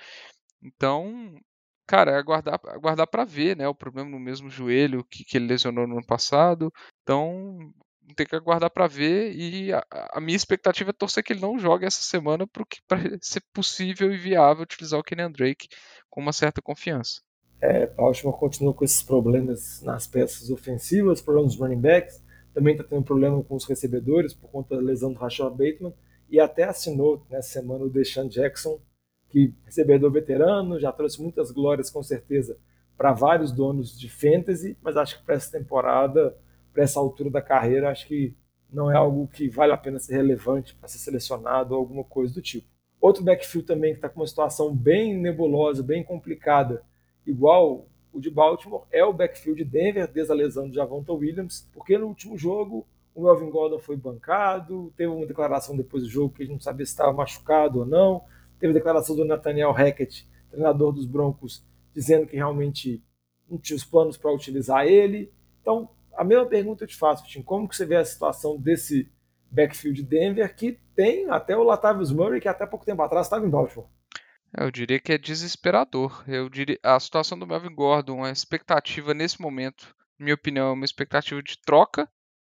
Então, 0.62 1.34
cara, 1.86 2.12
é 2.12 2.16
aguardar, 2.16 2.60
aguardar 2.68 3.06
para 3.06 3.24
ver, 3.24 3.56
né? 3.56 3.68
O 3.68 3.74
problema 3.74 4.10
no 4.10 4.20
mesmo 4.20 4.48
joelho 4.48 5.04
que, 5.04 5.24
que 5.24 5.36
ele 5.36 5.46
lesionou 5.46 5.86
no 5.86 5.94
ano 5.94 6.06
passado. 6.06 6.72
Então, 7.02 7.72
tem 8.16 8.26
que 8.26 8.36
aguardar 8.36 8.70
para 8.70 8.86
ver 8.86 9.32
e 9.34 9.72
a, 9.72 9.84
a, 10.12 10.20
minha 10.20 10.36
expectativa 10.36 10.90
é 10.90 10.92
torcer 10.92 11.22
que 11.22 11.32
ele 11.32 11.40
não 11.40 11.58
jogue 11.58 11.86
essa 11.86 12.02
semana 12.02 12.46
para 12.46 12.98
ser 13.20 13.42
possível 13.52 14.12
e 14.12 14.18
viável 14.18 14.62
utilizar 14.62 15.00
o 15.00 15.02
Kenyan 15.02 15.30
Drake 15.30 15.68
com 16.10 16.20
uma 16.20 16.32
certa 16.32 16.60
confiança. 16.60 17.20
É, 17.60 17.86
Baltimore 17.86 18.36
continua 18.36 18.74
com 18.74 18.84
esses 18.84 19.02
problemas 19.02 19.80
nas 19.82 20.06
peças 20.06 20.50
ofensivas, 20.50 21.22
problemas 21.22 21.52
dos 21.52 21.60
running 21.60 21.80
backs, 21.80 22.20
também 22.52 22.74
está 22.74 22.84
tendo 22.84 23.04
problema 23.04 23.42
com 23.42 23.54
os 23.54 23.64
recebedores 23.64 24.34
por 24.34 24.50
conta 24.50 24.76
da 24.76 24.82
lesão 24.82 25.12
do 25.12 25.18
Rashad 25.18 25.50
Bateman 25.50 25.94
e 26.28 26.40
até 26.40 26.64
assinou 26.64 27.24
nessa 27.30 27.60
semana 27.60 27.84
o 27.84 27.90
Deshaun 27.90 28.28
Jackson, 28.28 28.80
que 29.32 29.54
recebedor 29.64 30.12
veterano, 30.12 30.78
já 30.78 30.92
trouxe 30.92 31.20
muitas 31.20 31.50
glórias 31.50 31.88
com 31.88 32.02
certeza 32.02 32.58
para 32.96 33.12
vários 33.12 33.50
donos 33.50 33.98
de 33.98 34.08
fantasy, 34.08 34.76
mas 34.82 34.96
acho 34.96 35.18
que 35.18 35.24
para 35.24 35.34
essa 35.34 35.58
temporada, 35.58 36.36
para 36.72 36.84
essa 36.84 37.00
altura 37.00 37.30
da 37.30 37.40
carreira, 37.40 37.90
acho 37.90 38.06
que 38.06 38.36
não 38.70 38.90
é 38.90 38.96
algo 38.96 39.26
que 39.26 39.48
vale 39.48 39.72
a 39.72 39.76
pena 39.76 39.98
ser 39.98 40.16
relevante 40.16 40.74
para 40.74 40.88
ser 40.88 40.98
selecionado 40.98 41.74
ou 41.74 41.80
alguma 41.80 42.04
coisa 42.04 42.32
do 42.34 42.42
tipo. 42.42 42.68
Outro 43.00 43.24
backfield 43.24 43.66
também 43.66 43.92
que 43.92 43.98
está 43.98 44.08
com 44.08 44.20
uma 44.20 44.26
situação 44.26 44.74
bem 44.74 45.16
nebulosa, 45.16 45.82
bem 45.82 46.04
complicada, 46.04 46.82
igual 47.26 47.86
o 48.12 48.20
de 48.20 48.30
Baltimore, 48.30 48.84
é 48.92 49.02
o 49.04 49.12
backfield 49.12 49.64
de 49.64 49.70
Denver, 49.70 50.06
desde 50.06 50.30
a 50.30 50.36
lesão 50.36 50.68
de 50.68 50.76
Javonta 50.76 51.12
Williams, 51.12 51.68
porque 51.72 51.96
no 51.96 52.06
último 52.06 52.36
jogo 52.36 52.86
o 53.14 53.24
Melvin 53.24 53.50
Gordon 53.50 53.78
foi 53.78 53.96
bancado, 53.96 54.92
teve 54.96 55.10
uma 55.10 55.26
declaração 55.26 55.76
depois 55.76 56.02
do 56.02 56.08
jogo 56.08 56.34
que 56.34 56.42
a 56.42 56.46
gente 56.46 56.54
não 56.54 56.60
sabia 56.60 56.86
se 56.86 56.92
estava 56.92 57.12
machucado 57.12 57.80
ou 57.80 57.86
não, 57.86 58.22
teve 58.62 58.70
a 58.70 58.74
declaração 58.74 59.16
do 59.16 59.24
Nathaniel 59.24 59.72
Hackett, 59.72 60.24
treinador 60.48 60.92
dos 60.92 61.04
Broncos, 61.04 61.66
dizendo 61.92 62.28
que 62.28 62.36
realmente 62.36 63.02
não 63.50 63.58
tinha 63.58 63.76
os 63.76 63.84
planos 63.84 64.16
para 64.16 64.32
utilizar 64.32 64.86
ele. 64.86 65.32
Então, 65.60 65.90
a 66.14 66.22
mesma 66.22 66.46
pergunta 66.46 66.84
eu 66.84 66.88
te 66.88 66.94
faço, 66.94 67.26
Tim, 67.26 67.42
como 67.42 67.68
que 67.68 67.74
você 67.74 67.84
vê 67.84 67.96
a 67.96 68.04
situação 68.04 68.56
desse 68.56 69.10
backfield 69.50 70.00
de 70.00 70.08
Denver, 70.08 70.54
que 70.54 70.78
tem 70.94 71.28
até 71.28 71.56
o 71.56 71.64
Latavius 71.64 72.12
Murray, 72.12 72.40
que 72.40 72.46
até 72.46 72.64
pouco 72.64 72.86
tempo 72.86 73.02
atrás 73.02 73.26
estava 73.26 73.44
em 73.44 73.50
Baltimore? 73.50 73.88
Eu 74.56 74.70
diria 74.70 75.00
que 75.00 75.12
é 75.12 75.18
desesperador. 75.18 76.22
Eu 76.28 76.48
diria 76.48 76.78
a 76.84 77.00
situação 77.00 77.36
do 77.36 77.46
Melvin 77.46 77.74
Gordon, 77.74 78.22
a 78.22 78.30
expectativa 78.30 79.12
nesse 79.12 79.42
momento, 79.42 79.92
minha 80.16 80.36
opinião, 80.36 80.68
é 80.68 80.72
uma 80.72 80.84
expectativa 80.84 81.42
de 81.42 81.58
troca. 81.58 82.08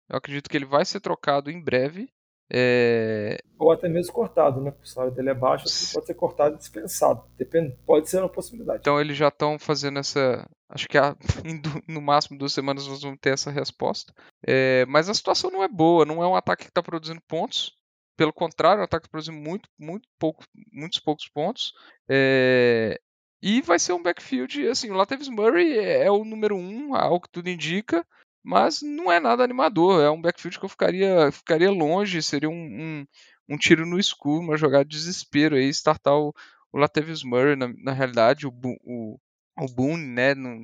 Eu 0.07 0.17
acredito 0.17 0.47
que 0.47 0.55
ele 0.55 0.65
vai 0.65 0.85
ser 0.85 0.99
trocado 0.99 1.49
em 1.49 1.59
breve. 1.59 2.13
É... 2.51 3.37
Ou 3.57 3.71
até 3.71 3.87
mesmo 3.87 4.13
cortado, 4.13 4.61
né? 4.61 4.71
Porque 4.71 4.85
o 4.85 4.89
salário 4.89 5.15
dele 5.15 5.29
é 5.29 5.33
baixo, 5.33 5.65
assim, 5.65 5.93
pode 5.93 6.05
ser 6.05 6.13
cortado 6.13 6.55
e 6.55 6.57
dispensado. 6.57 7.23
Depende, 7.37 7.75
pode 7.85 8.09
ser 8.09 8.19
uma 8.19 8.29
possibilidade. 8.29 8.79
Então 8.79 8.99
eles 8.99 9.17
já 9.17 9.29
estão 9.29 9.57
fazendo 9.57 9.99
essa. 9.99 10.47
Acho 10.69 10.87
que 10.87 10.97
há, 10.97 11.15
no 11.87 12.01
máximo 12.01 12.37
duas 12.37 12.53
semanas 12.53 12.87
nós 12.87 13.01
vamos 13.01 13.19
ter 13.19 13.33
essa 13.33 13.49
resposta. 13.49 14.13
É... 14.45 14.85
Mas 14.87 15.09
a 15.09 15.13
situação 15.13 15.49
não 15.49 15.63
é 15.63 15.67
boa, 15.67 16.05
não 16.05 16.23
é 16.23 16.27
um 16.27 16.35
ataque 16.35 16.65
que 16.65 16.69
está 16.69 16.83
produzindo 16.83 17.21
pontos. 17.27 17.73
Pelo 18.17 18.31
contrário, 18.31 18.79
é 18.79 18.81
um 18.81 18.85
ataque 18.85 19.03
que 19.03 19.07
está 19.07 19.11
produzindo 19.11 19.37
muito, 19.37 19.69
muito 19.77 20.07
pouco, 20.19 20.43
muitos 20.71 20.99
poucos 20.99 21.27
pontos. 21.27 21.73
É... 22.09 22.99
E 23.41 23.61
vai 23.61 23.77
ser 23.77 23.93
um 23.93 24.01
backfield, 24.01 24.67
assim, 24.67 24.89
o 24.89 24.95
Latavius 24.95 25.29
Murray 25.29 25.77
é, 25.77 26.05
é 26.05 26.11
o 26.11 26.23
número 26.23 26.55
um, 26.55 26.95
ao 26.95 27.19
que 27.21 27.29
tudo 27.29 27.49
indica, 27.49 28.05
mas 28.45 28.81
não 28.83 29.11
é 29.11 29.19
nada 29.19 29.43
animador. 29.43 30.03
É 30.03 30.09
um 30.09 30.21
backfield 30.21 30.59
que 30.59 30.65
eu 30.65 30.69
ficaria, 30.69 31.31
ficaria 31.31 31.71
longe, 31.71 32.21
seria 32.21 32.49
um, 32.49 32.53
um, 32.53 33.05
um 33.49 33.57
tiro 33.57 33.87
no 33.87 33.97
escuro, 33.97 34.43
uma 34.43 34.55
jogada 34.55 34.85
de 34.85 34.95
desespero 34.95 35.55
aí, 35.55 35.67
startar 35.69 36.15
o, 36.15 36.31
o 36.71 36.77
Latavius 36.77 37.23
Murray, 37.23 37.55
na, 37.55 37.73
na 37.75 37.91
realidade, 37.91 38.45
o, 38.45 38.53
o, 38.83 39.19
o 39.59 39.65
Boone, 39.73 40.05
né, 40.05 40.35
não, 40.35 40.63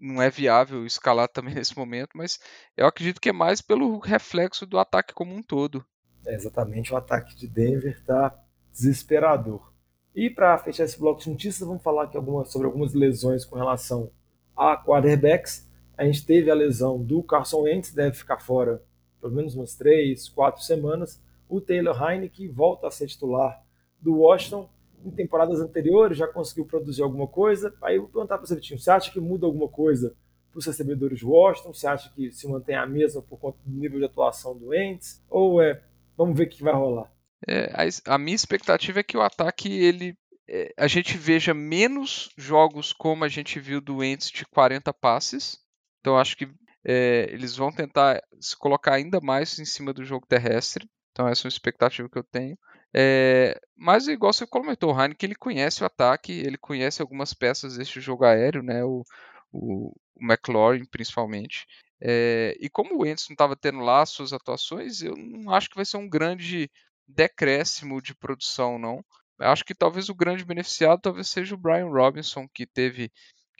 não 0.00 0.22
é 0.22 0.30
viável 0.30 0.86
escalar 0.86 1.28
também 1.32 1.54
nesse 1.54 1.76
momento, 1.76 2.10
mas 2.14 2.38
eu 2.74 2.86
acredito 2.86 3.20
que 3.20 3.28
é 3.28 3.32
mais 3.32 3.60
pelo 3.60 3.98
reflexo 3.98 4.64
do 4.64 4.78
ataque 4.78 5.12
como 5.12 5.34
um 5.34 5.42
todo. 5.42 5.84
É 6.24 6.34
exatamente, 6.34 6.92
o 6.92 6.96
ataque 6.96 7.36
de 7.36 7.46
Denver 7.46 7.92
está 7.92 8.34
desesperador. 8.72 9.70
E 10.14 10.30
para 10.30 10.56
fechar 10.58 10.84
esse 10.84 10.98
bloco 10.98 11.20
de 11.20 11.28
notícias, 11.28 11.68
vamos 11.68 11.82
falar 11.82 12.04
aqui 12.04 12.16
algumas, 12.16 12.50
sobre 12.50 12.66
algumas 12.66 12.94
lesões 12.94 13.44
com 13.44 13.56
relação 13.56 14.10
a 14.56 14.76
quarterbacks. 14.76 15.69
A 16.00 16.04
gente 16.06 16.24
teve 16.24 16.50
a 16.50 16.54
lesão 16.54 16.98
do 16.98 17.22
Carson 17.22 17.64
Wentz, 17.64 17.92
deve 17.92 18.16
ficar 18.16 18.38
fora 18.38 18.82
pelo 19.20 19.34
menos 19.34 19.54
umas 19.54 19.76
três, 19.76 20.30
quatro 20.30 20.62
semanas. 20.62 21.22
O 21.46 21.60
Taylor 21.60 21.94
Heineke 22.02 22.48
volta 22.48 22.86
a 22.86 22.90
ser 22.90 23.06
titular 23.06 23.62
do 24.00 24.20
Washington. 24.20 24.66
Em 25.04 25.10
temporadas 25.10 25.60
anteriores 25.60 26.16
já 26.16 26.26
conseguiu 26.26 26.64
produzir 26.64 27.02
alguma 27.02 27.26
coisa. 27.26 27.74
Aí 27.82 27.96
eu 27.96 28.04
vou 28.04 28.10
perguntar 28.12 28.38
para 28.38 28.46
você, 28.46 28.54
Vitinho, 28.54 28.80
você 28.80 28.90
acha 28.90 29.12
que 29.12 29.20
muda 29.20 29.44
alguma 29.44 29.68
coisa 29.68 30.16
para 30.50 30.58
os 30.58 30.64
recebedores 30.64 31.18
de 31.18 31.26
Washington? 31.26 31.74
Você 31.74 31.86
acha 31.86 32.10
que 32.14 32.32
se 32.32 32.48
mantém 32.48 32.76
a 32.76 32.86
mesma 32.86 33.20
por 33.20 33.38
conta 33.38 33.58
do 33.62 33.78
nível 33.78 33.98
de 33.98 34.06
atuação 34.06 34.56
do 34.56 34.68
Wentz? 34.68 35.22
Ou 35.28 35.60
é, 35.60 35.82
vamos 36.16 36.34
ver 36.34 36.44
o 36.44 36.48
que 36.48 36.62
vai 36.62 36.72
rolar? 36.72 37.12
É, 37.46 37.74
a, 37.74 38.14
a, 38.14 38.16
minha 38.16 38.36
expectativa 38.36 39.00
é 39.00 39.02
que 39.02 39.18
o 39.18 39.22
ataque 39.22 39.70
ele 39.70 40.16
é, 40.48 40.72
a 40.78 40.86
gente 40.86 41.18
veja 41.18 41.52
menos 41.52 42.30
jogos 42.38 42.90
como 42.90 43.22
a 43.22 43.28
gente 43.28 43.60
viu 43.60 43.82
do 43.82 43.98
Wentz 43.98 44.30
de 44.30 44.46
40 44.46 44.94
passes 44.94 45.60
então 46.00 46.18
acho 46.18 46.36
que 46.36 46.48
é, 46.84 47.26
eles 47.30 47.56
vão 47.56 47.70
tentar 47.72 48.22
se 48.40 48.56
colocar 48.56 48.94
ainda 48.94 49.20
mais 49.20 49.58
em 49.58 49.64
cima 49.64 49.92
do 49.92 50.04
jogo 50.04 50.26
terrestre. 50.26 50.88
Então 51.12 51.28
essa 51.28 51.42
é 51.42 51.48
uma 51.48 51.52
expectativa 51.52 52.08
que 52.08 52.18
eu 52.18 52.24
tenho. 52.24 52.58
É, 52.94 53.60
mas 53.76 54.08
igual 54.08 54.32
você 54.32 54.46
comentou, 54.46 54.92
o 54.92 55.00
Heineken 55.00 55.28
ele 55.28 55.34
conhece 55.36 55.82
o 55.82 55.86
ataque, 55.86 56.32
ele 56.32 56.58
conhece 56.58 57.00
algumas 57.02 57.34
peças 57.34 57.76
deste 57.76 58.00
jogo 58.00 58.24
aéreo, 58.24 58.62
né? 58.62 58.82
O, 58.84 59.04
o, 59.52 59.90
o 60.16 60.24
McLaurin 60.24 60.84
principalmente. 60.84 61.66
É, 62.00 62.56
e 62.58 62.70
como 62.70 62.94
o 62.94 63.02
Wentz 63.02 63.28
não 63.28 63.34
estava 63.34 63.56
tendo 63.56 63.80
lá 63.80 64.04
suas 64.06 64.32
atuações, 64.32 65.02
eu 65.02 65.14
não 65.16 65.52
acho 65.52 65.68
que 65.68 65.76
vai 65.76 65.84
ser 65.84 65.98
um 65.98 66.08
grande 66.08 66.70
decréscimo 67.06 68.00
de 68.00 68.14
produção, 68.14 68.78
não. 68.78 69.04
Eu 69.38 69.48
acho 69.48 69.64
que 69.64 69.74
talvez 69.74 70.08
o 70.08 70.14
grande 70.14 70.44
beneficiado 70.44 71.00
talvez 71.00 71.28
seja 71.28 71.54
o 71.54 71.58
Brian 71.58 71.88
Robinson, 71.88 72.46
que 72.52 72.66
teve 72.66 73.10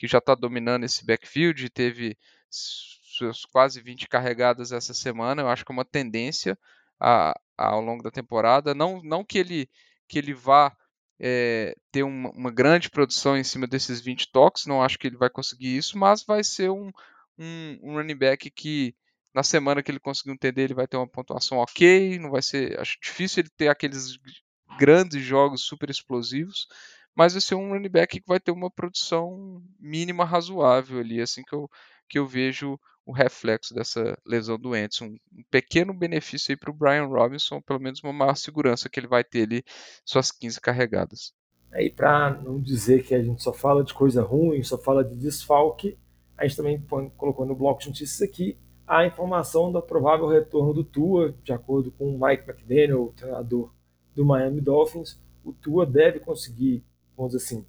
que 0.01 0.07
já 0.07 0.17
está 0.17 0.33
dominando 0.33 0.83
esse 0.83 1.05
backfield, 1.05 1.69
teve 1.69 2.17
suas 2.49 3.45
quase 3.45 3.79
20 3.79 4.07
carregadas 4.09 4.71
essa 4.71 4.95
semana. 4.95 5.43
Eu 5.43 5.47
acho 5.47 5.63
que 5.63 5.71
é 5.71 5.75
uma 5.75 5.85
tendência 5.85 6.57
a, 6.99 7.39
a, 7.55 7.67
ao 7.67 7.81
longo 7.81 8.01
da 8.01 8.09
temporada. 8.09 8.73
Não, 8.73 8.99
não 9.03 9.23
que 9.23 9.37
ele 9.37 9.69
que 10.07 10.17
ele 10.17 10.33
vá 10.33 10.75
é, 11.19 11.75
ter 11.91 12.01
uma, 12.01 12.31
uma, 12.31 12.49
grande 12.49 12.89
produção 12.89 13.37
em 13.37 13.43
cima 13.43 13.67
desses 13.67 14.01
20 14.01 14.31
toques, 14.31 14.65
não 14.65 14.81
acho 14.81 14.97
que 14.97 15.05
ele 15.05 15.17
vai 15.17 15.29
conseguir 15.29 15.77
isso, 15.77 15.95
mas 15.99 16.23
vai 16.23 16.43
ser 16.43 16.71
um, 16.71 16.89
um, 17.37 17.79
um 17.83 17.93
running 17.93 18.17
back 18.17 18.49
que 18.49 18.95
na 19.31 19.43
semana 19.43 19.83
que 19.83 19.91
ele 19.91 19.99
conseguir 19.99 20.31
entender, 20.31 20.63
ele 20.63 20.73
vai 20.73 20.87
ter 20.87 20.97
uma 20.97 21.07
pontuação 21.07 21.59
ok, 21.59 22.17
não 22.17 22.31
vai 22.31 22.41
ser, 22.41 22.77
acho 22.79 22.97
difícil 22.99 23.41
ele 23.41 23.51
ter 23.55 23.67
aqueles 23.67 24.17
grandes 24.79 25.23
jogos 25.23 25.61
super 25.61 25.91
explosivos, 25.91 26.67
mas 27.15 27.33
vai 27.33 27.41
ser 27.41 27.55
um 27.55 27.69
running 27.69 27.89
back 27.89 28.19
que 28.19 28.27
vai 28.27 28.39
ter 28.39 28.51
uma 28.51 28.69
produção 28.69 29.61
mínima 29.79 30.25
razoável 30.25 30.99
ali, 30.99 31.21
assim 31.21 31.43
que 31.43 31.53
eu, 31.53 31.69
que 32.07 32.19
eu 32.19 32.27
vejo 32.27 32.79
o 33.05 33.11
reflexo 33.11 33.73
dessa 33.73 34.17
lesão 34.25 34.57
do. 34.57 34.71
Um 34.73 35.17
pequeno 35.49 35.93
benefício 35.93 36.51
aí 36.51 36.57
para 36.57 36.71
o 36.71 36.73
Brian 36.73 37.05
Robinson, 37.05 37.61
pelo 37.61 37.79
menos 37.79 38.01
uma 38.03 38.13
maior 38.13 38.35
segurança 38.35 38.89
que 38.89 38.99
ele 38.99 39.07
vai 39.07 39.23
ter 39.23 39.43
ali 39.43 39.63
suas 40.05 40.31
15 40.31 40.61
carregadas. 40.61 41.33
Aí, 41.73 41.89
para 41.89 42.31
não 42.41 42.61
dizer 42.61 43.03
que 43.03 43.15
a 43.15 43.23
gente 43.23 43.41
só 43.41 43.53
fala 43.53 43.83
de 43.83 43.93
coisa 43.93 44.21
ruim, 44.21 44.61
só 44.61 44.77
fala 44.77 45.03
de 45.03 45.15
desfalque, 45.15 45.97
a 46.37 46.45
gente 46.45 46.57
também 46.57 46.81
colocou 47.15 47.45
no 47.45 47.55
bloco 47.55 47.81
de 47.81 47.87
notícias 47.87 48.21
aqui 48.21 48.57
a 48.85 49.05
informação 49.05 49.71
do 49.71 49.81
provável 49.81 50.27
retorno 50.27 50.73
do 50.73 50.83
Tua, 50.83 51.33
de 51.43 51.53
acordo 51.53 51.91
com 51.91 52.13
o 52.13 52.19
Mike 52.19 52.49
McDaniel, 52.49 53.03
o 53.03 53.13
treinador 53.13 53.71
do 54.13 54.25
Miami 54.25 54.59
Dolphins. 54.59 55.17
O 55.45 55.53
Tua 55.53 55.85
deve 55.85 56.19
conseguir 56.19 56.83
vamos 57.21 57.33
dizer 57.33 57.45
assim, 57.45 57.65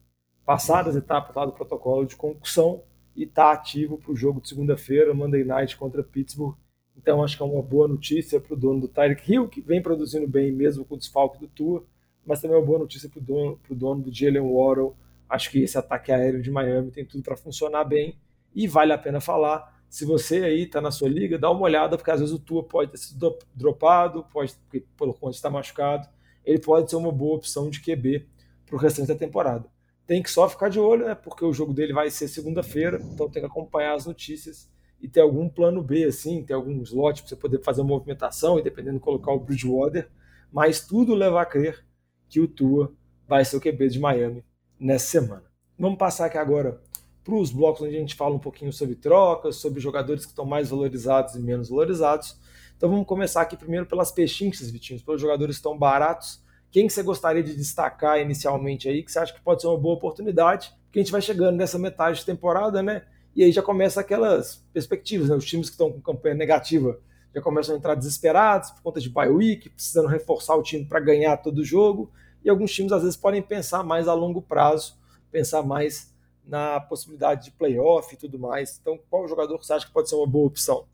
as 0.46 0.96
etapas 0.96 1.34
lá 1.36 1.44
do 1.44 1.52
protocolo 1.52 2.06
de 2.06 2.16
concussão 2.16 2.82
e 3.14 3.24
está 3.24 3.52
ativo 3.52 3.98
para 3.98 4.12
o 4.12 4.16
jogo 4.16 4.40
de 4.40 4.48
segunda-feira, 4.48 5.12
Monday 5.12 5.44
Night 5.44 5.76
contra 5.76 6.02
Pittsburgh. 6.02 6.56
Então 6.96 7.22
acho 7.22 7.36
que 7.36 7.42
é 7.42 7.46
uma 7.46 7.62
boa 7.62 7.86
notícia 7.86 8.40
para 8.40 8.54
o 8.54 8.56
dono 8.56 8.80
do 8.80 8.88
Tyreek 8.88 9.30
Hill, 9.30 9.48
que 9.48 9.60
vem 9.60 9.82
produzindo 9.82 10.26
bem 10.26 10.50
mesmo 10.52 10.84
com 10.84 10.94
o 10.94 10.98
desfalque 10.98 11.38
do 11.38 11.48
Tua, 11.48 11.84
mas 12.24 12.40
também 12.40 12.56
é 12.56 12.60
uma 12.60 12.66
boa 12.66 12.78
notícia 12.78 13.08
para 13.08 13.18
o 13.18 13.22
dono, 13.22 13.60
dono 13.70 14.02
do 14.02 14.14
Jalen 14.14 14.42
Waddle. 14.42 14.96
Acho 15.28 15.50
que 15.50 15.62
esse 15.62 15.76
ataque 15.76 16.12
aéreo 16.12 16.42
de 16.42 16.50
Miami 16.50 16.90
tem 16.90 17.04
tudo 17.04 17.22
para 17.22 17.36
funcionar 17.36 17.84
bem 17.84 18.16
e 18.54 18.66
vale 18.66 18.92
a 18.92 18.98
pena 18.98 19.20
falar. 19.20 19.82
Se 19.88 20.04
você 20.04 20.44
aí 20.44 20.62
está 20.62 20.80
na 20.80 20.90
sua 20.90 21.08
liga, 21.08 21.38
dá 21.38 21.50
uma 21.50 21.62
olhada, 21.62 21.96
porque 21.96 22.10
às 22.10 22.20
vezes 22.20 22.34
o 22.34 22.38
Tua 22.38 22.62
pode 22.62 22.90
ter 22.90 22.98
sido 22.98 23.38
dropado, 23.54 24.24
pode, 24.32 24.54
porque 24.54 24.84
pelo 24.96 25.16
está 25.30 25.50
machucado, 25.50 26.08
ele 26.44 26.58
pode 26.58 26.88
ser 26.88 26.96
uma 26.96 27.12
boa 27.12 27.36
opção 27.36 27.68
de 27.68 27.80
QB 27.80 28.26
para 28.72 28.78
o 28.78 28.80
restante 28.80 29.08
da 29.08 29.14
temporada. 29.14 29.66
Tem 30.06 30.22
que 30.22 30.30
só 30.30 30.48
ficar 30.48 30.70
de 30.70 30.80
olho, 30.80 31.04
né? 31.04 31.14
Porque 31.14 31.44
o 31.44 31.52
jogo 31.52 31.74
dele 31.74 31.92
vai 31.92 32.10
ser 32.10 32.26
segunda-feira, 32.26 32.98
então 33.02 33.28
tem 33.28 33.42
que 33.42 33.46
acompanhar 33.46 33.94
as 33.94 34.06
notícias 34.06 34.70
e 35.00 35.06
ter 35.06 35.20
algum 35.20 35.48
plano 35.48 35.82
B, 35.82 36.04
assim, 36.04 36.42
ter 36.42 36.54
algum 36.54 36.80
slot 36.82 37.20
para 37.20 37.28
você 37.28 37.36
poder 37.36 37.62
fazer 37.62 37.82
uma 37.82 37.88
movimentação 37.88 38.58
e 38.58 38.62
dependendo 38.62 38.98
colocar 38.98 39.30
o 39.32 39.38
Bridgewater. 39.38 40.08
Mas 40.50 40.86
tudo 40.86 41.14
leva 41.14 41.42
a 41.42 41.44
crer 41.44 41.84
que 42.28 42.40
o 42.40 42.48
Tua 42.48 42.92
vai 43.28 43.44
ser 43.44 43.56
o 43.56 43.60
QB 43.60 43.88
de 43.88 44.00
Miami 44.00 44.44
nessa 44.80 45.06
semana. 45.06 45.44
Vamos 45.78 45.98
passar 45.98 46.26
aqui 46.26 46.38
agora 46.38 46.80
para 47.22 47.34
os 47.34 47.52
blocos 47.52 47.82
onde 47.82 47.96
a 47.96 48.00
gente 48.00 48.14
fala 48.14 48.34
um 48.34 48.38
pouquinho 48.38 48.72
sobre 48.72 48.94
trocas, 48.94 49.56
sobre 49.56 49.80
jogadores 49.80 50.24
que 50.24 50.32
estão 50.32 50.44
mais 50.44 50.70
valorizados 50.70 51.34
e 51.34 51.40
menos 51.40 51.68
valorizados. 51.68 52.38
Então 52.76 52.88
vamos 52.88 53.06
começar 53.06 53.42
aqui 53.42 53.56
primeiro 53.56 53.86
pelas 53.86 54.10
pechinchas, 54.10 54.70
Vitinho, 54.70 55.00
pelos 55.00 55.20
jogadores 55.20 55.56
que 55.56 55.60
estão 55.60 55.78
baratos 55.78 56.41
quem 56.72 56.86
que 56.86 56.92
você 56.92 57.02
gostaria 57.02 57.42
de 57.42 57.54
destacar 57.54 58.18
inicialmente 58.18 58.88
aí, 58.88 59.02
que 59.02 59.12
você 59.12 59.18
acha 59.18 59.32
que 59.32 59.42
pode 59.42 59.60
ser 59.60 59.68
uma 59.68 59.76
boa 59.76 59.94
oportunidade? 59.94 60.74
Porque 60.86 60.98
a 60.98 61.02
gente 61.02 61.12
vai 61.12 61.20
chegando 61.20 61.54
nessa 61.54 61.78
metade 61.78 62.20
de 62.20 62.24
temporada, 62.24 62.82
né? 62.82 63.02
E 63.36 63.44
aí 63.44 63.52
já 63.52 63.62
começa 63.62 64.00
aquelas 64.00 64.64
perspectivas, 64.72 65.28
né? 65.28 65.36
Os 65.36 65.44
times 65.44 65.68
que 65.68 65.74
estão 65.74 65.92
com 65.92 66.00
campanha 66.00 66.34
negativa 66.34 66.98
já 67.34 67.42
começam 67.42 67.74
a 67.74 67.78
entrar 67.78 67.94
desesperados 67.94 68.70
por 68.70 68.82
conta 68.82 69.00
de 69.00 69.10
bye 69.10 69.28
week, 69.28 69.68
precisando 69.68 70.08
reforçar 70.08 70.56
o 70.56 70.62
time 70.62 70.86
para 70.86 70.98
ganhar 70.98 71.36
todo 71.36 71.58
o 71.58 71.64
jogo. 71.64 72.10
E 72.42 72.48
alguns 72.48 72.72
times 72.72 72.90
às 72.90 73.02
vezes 73.02 73.18
podem 73.18 73.42
pensar 73.42 73.82
mais 73.82 74.08
a 74.08 74.14
longo 74.14 74.40
prazo, 74.40 74.96
pensar 75.30 75.62
mais 75.62 76.10
na 76.42 76.80
possibilidade 76.80 77.44
de 77.44 77.50
playoff 77.50 78.14
e 78.14 78.16
tudo 78.16 78.38
mais. 78.38 78.78
Então, 78.80 78.98
qual 79.10 79.28
jogador 79.28 79.58
você 79.58 79.74
acha 79.74 79.86
que 79.86 79.92
pode 79.92 80.08
ser 80.08 80.16
uma 80.16 80.26
boa 80.26 80.46
opção? 80.46 80.86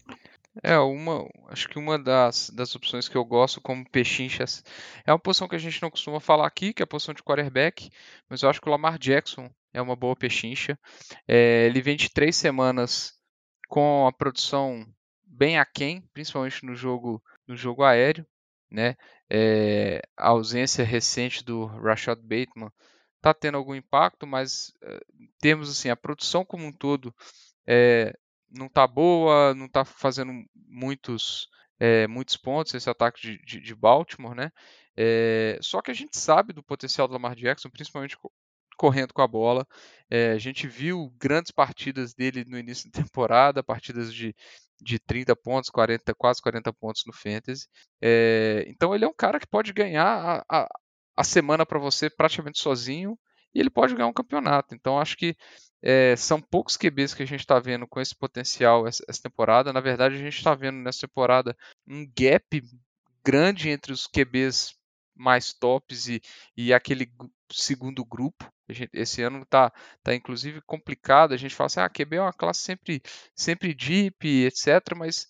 É, 0.62 0.78
uma, 0.78 1.28
acho 1.48 1.68
que 1.68 1.78
uma 1.78 1.98
das, 1.98 2.50
das 2.50 2.74
opções 2.74 3.08
que 3.08 3.16
eu 3.16 3.24
gosto 3.24 3.60
como 3.60 3.88
pechinchas 3.88 4.64
é 5.06 5.12
uma 5.12 5.18
posição 5.18 5.48
que 5.48 5.54
a 5.54 5.58
gente 5.58 5.80
não 5.80 5.90
costuma 5.90 6.20
falar 6.20 6.46
aqui, 6.46 6.72
que 6.72 6.82
é 6.82 6.84
a 6.84 6.86
posição 6.86 7.14
de 7.14 7.22
quarterback, 7.22 7.90
mas 8.28 8.42
eu 8.42 8.50
acho 8.50 8.60
que 8.60 8.68
o 8.68 8.70
Lamar 8.70 8.98
Jackson 8.98 9.50
é 9.72 9.80
uma 9.80 9.94
boa 9.96 10.16
pechincha. 10.16 10.78
É, 11.26 11.66
ele 11.66 11.80
vem 11.80 11.96
de 11.96 12.10
três 12.10 12.36
semanas 12.36 13.14
com 13.68 14.06
a 14.06 14.12
produção 14.12 14.84
bem 15.24 15.58
aquém, 15.58 16.02
principalmente 16.12 16.64
no 16.64 16.74
jogo, 16.74 17.22
no 17.46 17.56
jogo 17.56 17.84
aéreo. 17.84 18.26
Né? 18.70 18.96
É, 19.30 20.02
a 20.16 20.28
ausência 20.28 20.84
recente 20.84 21.44
do 21.44 21.64
Rashad 21.66 22.20
Bateman 22.20 22.70
está 23.16 23.32
tendo 23.32 23.56
algum 23.56 23.74
impacto, 23.74 24.26
mas 24.26 24.72
é, 24.82 25.00
temos 25.40 25.70
assim 25.70 25.88
a 25.88 25.96
produção 25.96 26.44
como 26.44 26.64
um 26.64 26.72
todo 26.72 27.14
é, 27.66 28.14
não 28.50 28.66
está 28.66 28.86
boa, 28.86 29.54
não 29.54 29.66
está 29.66 29.84
fazendo 29.84 30.32
muitos 30.54 31.48
é, 31.80 32.06
muitos 32.08 32.36
pontos 32.36 32.74
esse 32.74 32.90
ataque 32.90 33.20
de, 33.20 33.38
de, 33.44 33.60
de 33.60 33.74
Baltimore, 33.74 34.34
né? 34.34 34.50
É, 34.96 35.58
só 35.62 35.80
que 35.80 35.90
a 35.90 35.94
gente 35.94 36.18
sabe 36.18 36.52
do 36.52 36.62
potencial 36.62 37.06
do 37.06 37.12
Lamar 37.12 37.36
Jackson, 37.36 37.70
principalmente 37.70 38.16
correndo 38.76 39.12
com 39.12 39.22
a 39.22 39.28
bola. 39.28 39.66
É, 40.10 40.32
a 40.32 40.38
gente 40.38 40.66
viu 40.66 41.12
grandes 41.18 41.50
partidas 41.52 42.14
dele 42.14 42.44
no 42.46 42.58
início 42.58 42.90
da 42.90 43.02
temporada, 43.02 43.62
partidas 43.62 44.12
de, 44.12 44.34
de 44.80 44.98
30 44.98 45.36
pontos, 45.36 45.70
40, 45.70 46.14
quase 46.14 46.42
40 46.42 46.72
pontos 46.72 47.04
no 47.06 47.12
Fantasy. 47.12 47.68
É, 48.00 48.64
então 48.68 48.94
ele 48.94 49.04
é 49.04 49.08
um 49.08 49.14
cara 49.14 49.38
que 49.38 49.46
pode 49.46 49.72
ganhar 49.72 50.44
a, 50.48 50.62
a, 50.62 50.68
a 51.16 51.24
semana 51.24 51.64
para 51.64 51.78
você 51.78 52.10
praticamente 52.10 52.58
sozinho 52.60 53.18
e 53.54 53.60
ele 53.60 53.70
pode 53.70 53.94
ganhar 53.94 54.08
um 54.08 54.12
campeonato. 54.12 54.74
Então 54.74 54.98
acho 54.98 55.16
que 55.16 55.36
é, 55.82 56.16
são 56.16 56.40
poucos 56.40 56.76
QBs 56.76 57.14
que 57.14 57.22
a 57.22 57.26
gente 57.26 57.40
está 57.40 57.58
vendo 57.58 57.86
com 57.86 58.00
esse 58.00 58.14
potencial 58.14 58.86
essa, 58.86 59.04
essa 59.08 59.22
temporada. 59.22 59.72
Na 59.72 59.80
verdade, 59.80 60.16
a 60.16 60.18
gente 60.18 60.36
está 60.36 60.54
vendo 60.54 60.78
nessa 60.78 61.06
temporada 61.06 61.56
um 61.86 62.06
gap 62.16 62.62
grande 63.24 63.68
entre 63.68 63.92
os 63.92 64.06
QBs 64.06 64.74
mais 65.14 65.52
tops 65.52 66.08
e, 66.08 66.22
e 66.56 66.72
aquele 66.72 67.10
segundo 67.50 68.04
grupo. 68.04 68.50
Gente, 68.70 68.90
esse 68.92 69.22
ano 69.22 69.42
está 69.42 69.72
tá 70.02 70.14
inclusive 70.14 70.60
complicado. 70.62 71.32
A 71.32 71.36
gente 71.36 71.54
fala 71.54 71.66
assim, 71.66 71.80
ah, 71.80 71.88
QB 71.88 72.16
é 72.16 72.22
uma 72.22 72.32
classe 72.32 72.60
sempre, 72.60 73.02
sempre 73.34 73.74
deep, 73.74 74.44
etc. 74.44 74.94
Mas 74.96 75.26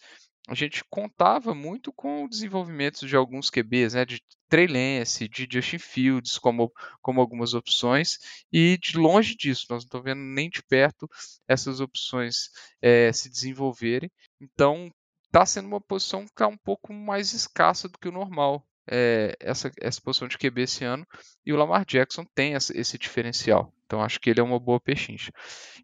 a 0.49 0.55
gente 0.55 0.83
contava 0.89 1.55
muito 1.55 1.93
com 1.93 2.25
o 2.25 2.29
desenvolvimento 2.29 3.07
de 3.07 3.15
alguns 3.15 3.51
QBs, 3.51 3.93
né, 3.93 4.05
de 4.07 4.23
Trey 4.49 4.67
Lance, 4.67 5.29
de 5.29 5.47
Justin 5.51 5.79
Fields 5.79 6.39
como, 6.39 6.73
como 7.03 7.21
algumas 7.21 7.53
opções, 7.53 8.19
e 8.51 8.79
de 8.79 8.97
longe 8.97 9.37
disso, 9.37 9.67
nós 9.69 9.85
não 9.85 9.87
estamos 9.87 10.05
vendo 10.07 10.21
nem 10.21 10.49
de 10.49 10.63
perto 10.63 11.07
essas 11.47 11.81
opções 11.81 12.49
é, 12.81 13.13
se 13.13 13.29
desenvolverem. 13.29 14.11
Então, 14.41 14.91
está 15.25 15.45
sendo 15.45 15.69
uma 15.69 15.83
posição 15.83 16.25
que 16.25 16.33
está 16.33 16.47
um 16.47 16.57
pouco 16.57 16.95
mais 16.95 17.35
escassa 17.35 17.87
do 17.87 17.99
que 17.99 18.09
o 18.09 18.13
normal, 18.13 18.67
é, 18.91 19.37
essa, 19.39 19.71
essa 19.79 20.01
posição 20.01 20.27
de 20.27 20.39
QB 20.39 20.63
esse 20.63 20.83
ano, 20.83 21.07
e 21.45 21.53
o 21.53 21.57
Lamar 21.57 21.85
Jackson 21.85 22.25
tem 22.35 22.55
essa, 22.55 22.75
esse 22.75 22.97
diferencial. 22.97 23.71
Então, 23.85 24.03
acho 24.03 24.19
que 24.19 24.31
ele 24.31 24.41
é 24.41 24.43
uma 24.43 24.59
boa 24.59 24.81
pechincha. 24.81 25.31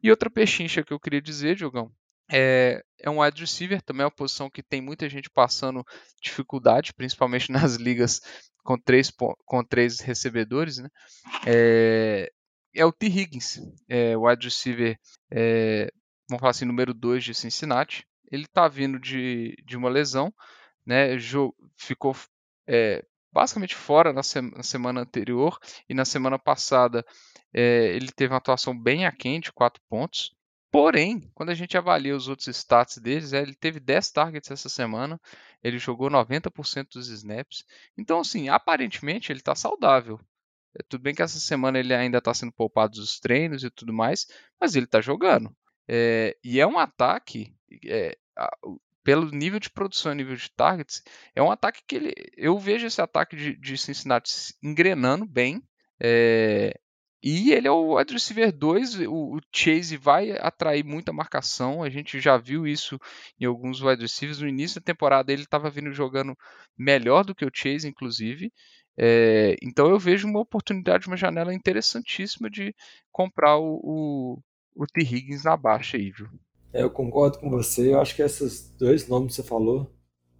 E 0.02 0.10
outra 0.10 0.30
pechincha 0.30 0.82
que 0.82 0.92
eu 0.92 0.98
queria 0.98 1.20
dizer, 1.20 1.54
Diogão, 1.54 1.92
é, 2.30 2.82
é 2.98 3.10
um 3.10 3.20
wide 3.20 3.40
receiver, 3.40 3.82
também 3.82 4.02
é 4.02 4.06
uma 4.06 4.10
posição 4.10 4.50
que 4.50 4.62
tem 4.62 4.80
muita 4.80 5.08
gente 5.08 5.30
passando 5.30 5.84
dificuldade, 6.22 6.92
principalmente 6.94 7.50
nas 7.52 7.76
ligas 7.76 8.20
com 8.62 8.78
três, 8.78 9.12
com 9.44 9.64
três 9.64 10.00
recebedores, 10.00 10.78
né? 10.78 10.88
É, 11.46 12.30
é 12.74 12.84
o 12.84 12.92
T. 12.92 13.06
Higgins, 13.06 13.60
é, 13.88 14.16
o 14.16 14.26
wide 14.26 14.46
receiver, 14.46 14.98
é, 15.30 15.90
vamos 16.28 16.40
falar 16.40 16.50
assim, 16.50 16.64
número 16.64 16.94
2 16.94 17.22
de 17.22 17.34
Cincinnati. 17.34 18.06
Ele 18.32 18.44
está 18.44 18.66
vindo 18.66 18.98
de, 18.98 19.54
de 19.64 19.76
uma 19.76 19.90
lesão, 19.90 20.32
né? 20.84 21.16
Ficou 21.76 22.16
é, 22.66 23.04
basicamente 23.32 23.74
fora 23.74 24.12
na, 24.12 24.22
na, 24.56 24.62
semana 24.62 25.02
anterior 25.02 25.58
e 25.88 25.94
na 25.94 26.04
semana 26.04 26.38
passada 26.38 27.04
é, 27.52 27.94
ele 27.94 28.10
teve 28.12 28.32
uma 28.32 28.38
atuação 28.38 28.76
bem 28.76 29.04
aquém 29.06 29.40
de 29.40 29.52
4 29.52 29.82
pontos. 29.88 30.32
Porém, 30.74 31.20
quando 31.36 31.50
a 31.50 31.54
gente 31.54 31.78
avalia 31.78 32.16
os 32.16 32.26
outros 32.26 32.48
stats 32.48 32.98
deles, 32.98 33.32
é, 33.32 33.40
ele 33.40 33.54
teve 33.54 33.78
10 33.78 34.10
targets 34.10 34.50
essa 34.50 34.68
semana, 34.68 35.20
ele 35.62 35.78
jogou 35.78 36.10
90% 36.10 36.88
dos 36.94 37.06
snaps. 37.10 37.64
Então, 37.96 38.18
assim, 38.18 38.48
aparentemente 38.48 39.30
ele 39.30 39.38
está 39.38 39.54
saudável. 39.54 40.18
É, 40.76 40.82
tudo 40.88 41.02
bem 41.02 41.14
que 41.14 41.22
essa 41.22 41.38
semana 41.38 41.78
ele 41.78 41.94
ainda 41.94 42.18
está 42.18 42.34
sendo 42.34 42.50
poupado 42.50 42.94
dos 42.94 43.20
treinos 43.20 43.62
e 43.62 43.70
tudo 43.70 43.92
mais, 43.92 44.26
mas 44.60 44.74
ele 44.74 44.86
está 44.86 45.00
jogando. 45.00 45.54
É, 45.86 46.36
e 46.42 46.58
é 46.58 46.66
um 46.66 46.76
ataque, 46.76 47.54
é, 47.86 48.18
a, 48.36 48.50
pelo 49.04 49.30
nível 49.30 49.60
de 49.60 49.70
produção 49.70 50.10
e 50.10 50.16
nível 50.16 50.34
de 50.34 50.50
targets, 50.50 51.04
é 51.36 51.40
um 51.40 51.52
ataque 51.52 51.84
que 51.86 51.94
ele, 51.94 52.12
eu 52.36 52.58
vejo 52.58 52.84
esse 52.84 53.00
ataque 53.00 53.36
de, 53.36 53.56
de 53.56 53.78
Cincinnati 53.78 54.52
engrenando 54.60 55.24
bem. 55.24 55.62
É, 56.00 56.76
e 57.26 57.52
ele 57.52 57.66
é 57.66 57.70
o 57.70 57.96
wide 57.96 58.12
receiver 58.12 58.52
2, 58.52 59.00
o, 59.08 59.38
Chase 59.50 59.96
vai 59.96 60.32
atrair 60.32 60.84
muita 60.84 61.10
marcação, 61.10 61.82
a 61.82 61.88
gente 61.88 62.20
já 62.20 62.36
viu 62.36 62.66
isso 62.66 63.00
em 63.40 63.46
alguns 63.46 63.80
wide 63.80 64.02
receivers. 64.02 64.40
No 64.40 64.46
início 64.46 64.78
da 64.78 64.84
temporada 64.84 65.32
ele 65.32 65.40
estava 65.40 65.70
vindo 65.70 65.90
jogando 65.90 66.36
melhor 66.76 67.24
do 67.24 67.34
que 67.34 67.46
o 67.46 67.50
Chase, 67.50 67.88
inclusive. 67.88 68.52
É, 68.94 69.56
então 69.62 69.88
eu 69.88 69.98
vejo 69.98 70.28
uma 70.28 70.40
oportunidade, 70.40 71.06
uma 71.06 71.16
janela 71.16 71.54
interessantíssima 71.54 72.50
de 72.50 72.74
comprar 73.10 73.56
o, 73.56 73.80
o, 73.82 74.38
o 74.76 74.86
T. 74.86 75.00
Higgins 75.00 75.44
na 75.44 75.56
baixa 75.56 75.96
aí, 75.96 76.10
viu? 76.10 76.28
É, 76.74 76.82
eu 76.82 76.90
concordo 76.90 77.38
com 77.38 77.48
você, 77.48 77.94
eu 77.94 78.02
acho 78.02 78.14
que 78.14 78.20
esses 78.20 78.68
dois 78.76 79.08
nomes 79.08 79.34
que 79.34 79.42
você 79.42 79.48
falou 79.48 79.90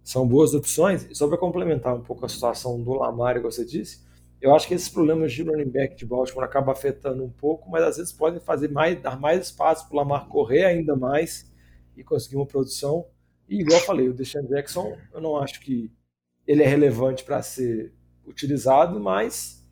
são 0.03 0.27
boas 0.27 0.53
opções. 0.53 1.07
Só 1.13 1.27
para 1.27 1.39
complementar 1.39 1.95
um 1.95 2.03
pouco 2.03 2.27
a 2.27 2.29
situação 2.29 2.79
do 2.83 2.93
Lamar, 2.93 3.37
como 3.37 3.51
você 3.51 3.65
disse, 3.65 4.04
eu 4.41 4.53
acho 4.53 4.67
que 4.67 4.73
esses 4.73 4.89
problemas 4.89 5.33
de 5.33 5.43
running 5.43 5.69
back 5.69 5.95
de 5.95 6.05
Baltimore 6.05 6.43
acabam 6.43 6.71
afetando 6.71 7.23
um 7.23 7.29
pouco, 7.29 7.69
mas 7.69 7.83
às 7.83 7.97
vezes 7.97 8.13
podem 8.13 8.39
fazer 8.39 8.69
mais, 8.69 9.01
dar 9.01 9.19
mais 9.19 9.47
espaço 9.47 9.87
para 9.87 9.95
o 9.95 9.97
Lamar 9.97 10.27
correr 10.27 10.65
ainda 10.65 10.95
mais 10.95 11.51
e 11.95 12.03
conseguir 12.03 12.35
uma 12.35 12.45
produção. 12.45 13.05
E 13.47 13.61
igual 13.61 13.79
eu 13.79 13.85
falei, 13.85 14.09
o 14.09 14.13
Deshaun 14.13 14.45
Jackson, 14.45 14.97
eu 15.13 15.21
não 15.21 15.37
acho 15.37 15.59
que 15.61 15.91
ele 16.45 16.63
é 16.63 16.67
relevante 16.67 17.23
para 17.23 17.41
ser 17.41 17.93
utilizado, 18.25 18.99
mas 18.99 19.65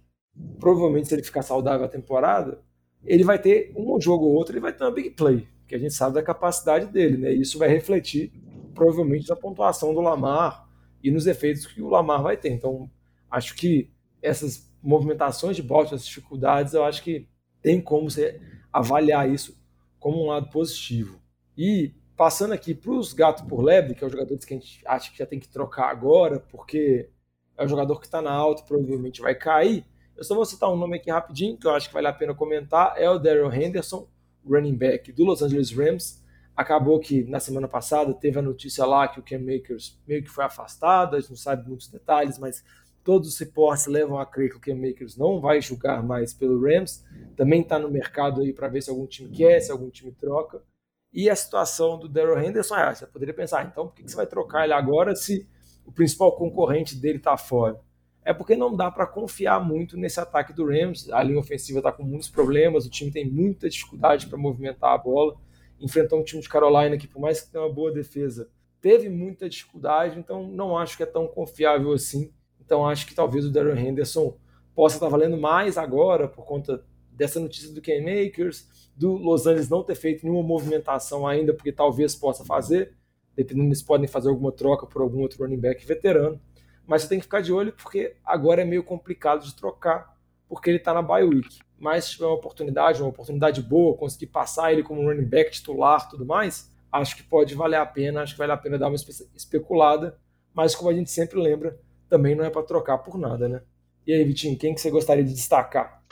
provavelmente 0.59 1.07
se 1.07 1.15
ele 1.15 1.23
ficar 1.23 1.43
saudável 1.43 1.85
a 1.85 1.89
temporada, 1.89 2.61
ele 3.05 3.23
vai 3.23 3.37
ter 3.37 3.73
um 3.75 3.99
jogo 3.99 4.25
ou 4.25 4.33
outro, 4.33 4.53
ele 4.53 4.61
vai 4.61 4.73
ter 4.73 4.83
uma 4.83 4.91
big 4.91 5.11
play, 5.11 5.47
que 5.67 5.75
a 5.75 5.77
gente 5.77 5.93
sabe 5.93 6.15
da 6.15 6.23
capacidade 6.23 6.87
dele, 6.87 7.17
né? 7.17 7.33
E 7.33 7.41
isso 7.41 7.59
vai 7.59 7.67
refletir 7.67 8.31
provavelmente 8.73 9.29
na 9.29 9.35
pontuação 9.35 9.93
do 9.93 10.01
Lamar 10.01 10.67
e 11.03 11.11
nos 11.11 11.27
efeitos 11.27 11.67
que 11.67 11.81
o 11.81 11.89
Lamar 11.89 12.23
vai 12.23 12.37
ter. 12.37 12.49
Então, 12.49 12.89
acho 13.29 13.55
que 13.55 13.91
essas 14.23 14.73
movimentações 14.81 15.55
de 15.55 15.61
bote, 15.61 15.93
essas 15.93 16.07
dificuldades, 16.07 16.73
eu 16.73 16.83
acho 16.83 17.03
que 17.03 17.27
tem 17.61 17.79
como 17.79 18.09
você 18.09 18.41
avaliar 18.71 19.29
isso 19.29 19.61
como 19.99 20.23
um 20.23 20.27
lado 20.27 20.49
positivo. 20.49 21.21
E 21.57 21.93
passando 22.15 22.53
aqui 22.53 22.73
para 22.73 22.91
os 22.91 23.13
gatos 23.13 23.43
por 23.43 23.61
lebre, 23.61 23.93
que 23.93 24.03
é 24.03 24.07
o 24.07 24.09
jogador 24.09 24.37
que 24.37 24.53
a 24.53 24.57
gente 24.57 24.81
acha 24.85 25.11
que 25.11 25.17
já 25.17 25.25
tem 25.25 25.39
que 25.39 25.47
trocar 25.47 25.89
agora, 25.89 26.39
porque 26.39 27.09
é 27.57 27.63
um 27.63 27.67
jogador 27.67 27.99
que 27.99 28.05
está 28.05 28.21
na 28.21 28.31
alta, 28.31 28.63
provavelmente 28.63 29.21
vai 29.21 29.35
cair. 29.35 29.85
Eu 30.15 30.23
só 30.23 30.35
vou 30.35 30.45
citar 30.45 30.71
um 30.71 30.75
nome 30.75 30.97
aqui 30.97 31.11
rapidinho, 31.11 31.57
que 31.57 31.67
eu 31.67 31.71
acho 31.71 31.87
que 31.87 31.93
vale 31.93 32.07
a 32.07 32.13
pena 32.13 32.33
comentar, 32.33 32.93
é 32.97 33.09
o 33.09 33.19
Daryl 33.19 33.51
Henderson, 33.51 34.07
running 34.45 34.75
back 34.75 35.11
do 35.11 35.23
Los 35.23 35.41
Angeles 35.41 35.71
Rams. 35.71 36.23
Acabou 36.55 36.99
que 36.99 37.23
na 37.23 37.39
semana 37.39 37.67
passada 37.67 38.13
teve 38.13 38.37
a 38.37 38.41
notícia 38.41 38.85
lá 38.85 39.07
que 39.07 39.19
o 39.19 39.23
Cam 39.23 39.39
Makers 39.39 39.99
meio 40.07 40.23
que 40.23 40.29
foi 40.29 40.43
afastado, 40.43 41.15
a 41.15 41.19
gente 41.19 41.31
não 41.31 41.37
sabe 41.37 41.67
muitos 41.67 41.87
detalhes, 41.87 42.37
mas 42.37 42.63
Todos 43.03 43.29
os 43.29 43.37
reportes 43.37 43.85
levam 43.85 44.17
a 44.17 44.25
crer 44.25 44.49
que 44.49 44.57
o 44.57 44.59
Cam 44.59 44.79
não 45.17 45.41
vai 45.41 45.61
jogar 45.61 46.01
mais 46.01 46.33
pelo 46.33 46.61
Rams. 46.61 47.03
Também 47.35 47.61
está 47.61 47.77
no 47.77 47.89
mercado 47.89 48.41
aí 48.41 48.53
para 48.53 48.69
ver 48.69 48.81
se 48.81 48.89
algum 48.89 49.05
time 49.05 49.29
quer, 49.29 49.59
se 49.59 49.71
algum 49.71 49.89
time 49.89 50.11
troca. 50.11 50.63
E 51.11 51.29
a 51.29 51.35
situação 51.35 51.99
do 51.99 52.07
Daryl 52.07 52.39
Henderson, 52.39 52.73
ah, 52.75 52.95
você 52.95 53.05
poderia 53.05 53.33
pensar, 53.33 53.65
então 53.65 53.87
por 53.87 53.95
que 53.95 54.03
você 54.03 54.15
vai 54.15 54.25
trocar 54.25 54.63
ele 54.63 54.73
agora 54.73 55.15
se 55.15 55.47
o 55.85 55.91
principal 55.91 56.31
concorrente 56.35 56.95
dele 56.95 57.17
está 57.17 57.37
fora? 57.37 57.79
É 58.25 58.33
porque 58.33 58.55
não 58.55 58.75
dá 58.75 58.89
para 58.89 59.05
confiar 59.05 59.63
muito 59.63 59.97
nesse 59.97 60.19
ataque 60.19 60.53
do 60.53 60.65
Rams. 60.65 61.11
A 61.11 61.21
linha 61.21 61.39
ofensiva 61.39 61.79
está 61.79 61.91
com 61.91 62.03
muitos 62.03 62.29
problemas, 62.29 62.85
o 62.85 62.89
time 62.89 63.11
tem 63.11 63.29
muita 63.29 63.69
dificuldade 63.69 64.27
para 64.27 64.37
movimentar 64.37 64.93
a 64.93 64.97
bola. 64.97 65.35
Enfrentou 65.79 66.19
um 66.19 66.23
time 66.23 66.41
de 66.41 66.47
Carolina 66.47 66.97
que, 66.97 67.07
por 67.07 67.19
mais 67.19 67.41
que 67.41 67.51
tenha 67.51 67.63
uma 67.63 67.73
boa 67.73 67.91
defesa, 67.91 68.49
teve 68.79 69.09
muita 69.09 69.49
dificuldade, 69.49 70.17
então 70.17 70.47
não 70.47 70.77
acho 70.77 70.95
que 70.95 71.03
é 71.03 71.05
tão 71.05 71.27
confiável 71.27 71.91
assim. 71.91 72.31
Então 72.65 72.87
acho 72.87 73.05
que 73.05 73.15
talvez 73.15 73.45
o 73.45 73.51
Darren 73.51 73.87
Henderson 73.87 74.37
possa 74.75 74.95
estar 74.95 75.07
valendo 75.07 75.37
mais 75.37 75.77
agora 75.77 76.27
por 76.27 76.45
conta 76.45 76.83
dessa 77.11 77.39
notícia 77.39 77.71
do 77.71 77.81
Ken 77.81 78.01
Makers, 78.01 78.67
do 78.95 79.13
Los 79.13 79.45
Angeles 79.45 79.69
não 79.69 79.83
ter 79.83 79.95
feito 79.95 80.25
nenhuma 80.25 80.43
movimentação 80.43 81.27
ainda, 81.27 81.53
porque 81.53 81.71
talvez 81.71 82.15
possa 82.15 82.43
fazer, 82.43 82.95
dependendo 83.35 83.67
eles 83.67 83.81
podem 83.81 84.07
fazer 84.07 84.29
alguma 84.29 84.51
troca 84.51 84.85
por 84.85 85.01
algum 85.01 85.21
outro 85.21 85.43
running 85.43 85.59
back 85.59 85.85
veterano. 85.85 86.39
Mas 86.85 87.03
você 87.03 87.09
tem 87.09 87.19
que 87.19 87.23
ficar 87.23 87.41
de 87.41 87.53
olho 87.53 87.71
porque 87.73 88.15
agora 88.25 88.61
é 88.61 88.65
meio 88.65 88.83
complicado 88.83 89.45
de 89.45 89.55
trocar, 89.55 90.17
porque 90.47 90.69
ele 90.69 90.77
está 90.77 90.93
na 90.93 91.01
bye 91.01 91.23
week. 91.23 91.59
Mas 91.79 92.05
se 92.05 92.11
tiver 92.11 92.25
uma 92.25 92.35
oportunidade, 92.35 93.01
uma 93.01 93.09
oportunidade 93.09 93.61
boa, 93.61 93.95
conseguir 93.95 94.27
passar 94.27 94.71
ele 94.71 94.83
como 94.83 95.01
running 95.01 95.25
back 95.25 95.51
titular 95.51 96.09
tudo 96.09 96.25
mais, 96.25 96.71
acho 96.91 97.15
que 97.15 97.23
pode 97.23 97.55
valer 97.55 97.77
a 97.77 97.85
pena, 97.85 98.21
acho 98.21 98.33
que 98.33 98.39
vale 98.39 98.51
a 98.51 98.57
pena 98.57 98.77
dar 98.77 98.87
uma 98.87 98.95
especulada. 98.95 100.17
Mas 100.53 100.75
como 100.75 100.89
a 100.89 100.93
gente 100.93 101.09
sempre 101.09 101.39
lembra, 101.39 101.79
também 102.09 102.35
não 102.35 102.43
é 102.43 102.49
para 102.49 102.63
trocar 102.63 102.99
por 102.99 103.17
nada, 103.17 103.47
né? 103.47 103.61
E 104.05 104.13
aí, 104.13 104.23
Vitinho, 104.23 104.57
quem 104.57 104.75
que 104.75 104.81
você 104.81 104.91
gostaria 104.91 105.23
de 105.23 105.33
destacar? 105.33 106.03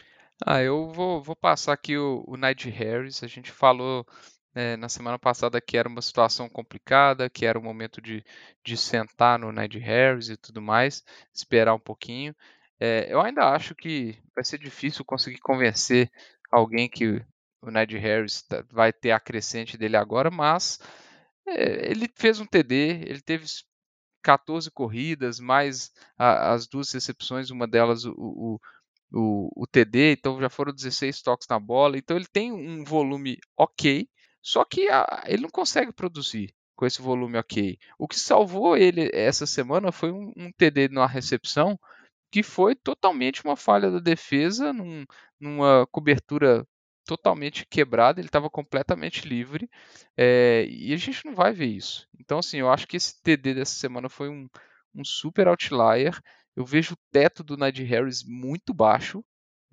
Ah, 0.45 0.62
eu 0.62 0.89
vou, 0.89 1.21
vou 1.21 1.36
passar 1.36 1.73
aqui 1.73 1.97
o, 1.97 2.23
o 2.27 2.36
Harris. 2.36 3.23
A 3.23 3.27
gente 3.27 3.51
falou 3.51 4.06
é, 4.56 4.75
na 4.77 4.89
semana 4.89 5.19
passada 5.19 5.62
que 5.62 5.77
era 5.77 5.88
uma 5.88 6.01
situação 6.01 6.49
complicada, 6.49 7.30
que 7.30 7.45
era 7.45 7.60
o 7.60 7.63
momento 7.63 8.01
de, 8.01 8.23
de 8.63 8.77
sentar 8.77 9.38
no 9.39 9.51
Ned 9.51 9.77
Harris 9.80 10.30
e 10.30 10.38
tudo 10.38 10.62
mais, 10.62 11.04
esperar 11.34 11.73
um 11.73 11.80
pouquinho. 11.80 12.36
É, 12.80 13.08
eu 13.13 13.21
ainda 13.21 13.49
acho 13.49 13.75
que 13.75 14.17
vai 14.36 14.43
ser 14.43 14.58
difícil 14.58 15.06
conseguir 15.06 15.39
convencer 15.39 16.10
alguém 16.51 16.89
que 16.89 17.23
o 17.62 17.69
Ned 17.69 17.95
Harris 17.97 18.41
tá, 18.41 18.63
vai 18.71 18.91
ter 18.91 19.12
a 19.12 19.19
crescente 19.19 19.77
dele 19.77 19.95
agora, 19.95 20.32
mas 20.32 20.80
é, 21.47 21.91
ele 21.91 22.10
fez 22.15 22.39
um 22.39 22.45
TD, 22.45 23.04
ele 23.06 23.21
teve 23.21 23.45
14 24.21 24.69
corridas, 24.71 25.39
mais 25.39 25.91
a, 26.17 26.53
as 26.53 26.67
duas 26.67 26.91
recepções, 26.91 27.49
uma 27.49 27.67
delas 27.67 28.05
o, 28.05 28.13
o, 28.17 28.60
o, 29.13 29.63
o, 29.63 29.67
TD, 29.67 30.13
então 30.13 30.39
já 30.39 30.49
foram 30.49 30.73
16 30.73 31.21
toques 31.21 31.47
na 31.49 31.60
bola, 31.60 31.97
então 31.97 32.15
ele 32.15 32.27
tem 32.31 32.51
um 32.51 32.84
volume 32.84 33.38
ok, 33.57 34.07
só 34.41 34.63
que 34.65 34.89
a, 34.89 35.23
ele 35.27 35.43
não 35.43 35.49
consegue 35.49 35.91
produzir 35.91 36.53
com 36.75 36.86
esse 36.86 37.01
volume 37.01 37.38
ok. 37.38 37.77
O 37.99 38.07
que 38.07 38.19
salvou 38.19 38.75
ele 38.75 39.10
essa 39.13 39.45
semana 39.45 39.91
foi 39.91 40.12
um, 40.12 40.34
um 40.36 40.51
TD 40.51 40.89
na 40.89 41.05
recepção 41.05 41.79
que 42.31 42.41
foi 42.41 42.75
totalmente 42.75 43.43
uma 43.43 43.55
falha 43.57 43.91
da 43.91 43.99
defesa, 43.99 44.71
num, 44.73 45.05
numa 45.39 45.86
cobertura 45.91 46.65
totalmente 47.12 47.65
quebrada, 47.65 48.21
ele 48.21 48.30
estava 48.30 48.50
completamente 48.50 49.28
livre, 49.28 49.69
é, 50.15 50.65
e 50.69 50.93
a 50.93 50.97
gente 50.97 51.26
não 51.26 51.36
vai 51.36 51.52
ver 51.52 51.65
isso. 51.65 52.08
Então, 52.17 52.39
assim, 52.39 52.58
eu 52.60 52.69
acho 52.71 52.88
que 52.88 52.95
esse 52.95 53.21
TD 53.21 53.56
dessa 53.56 53.76
semana 53.76 54.08
foi 54.08 54.30
um, 54.30 54.47
um 54.95 55.04
super 55.04 55.50
outlier. 55.50 56.17
Eu 56.56 56.65
vejo 56.65 56.93
o 56.93 56.97
teto 57.12 57.43
do 57.43 57.58
Najee 57.58 57.84
Harris 57.84 58.24
muito 58.24 58.74
baixo. 58.74 59.21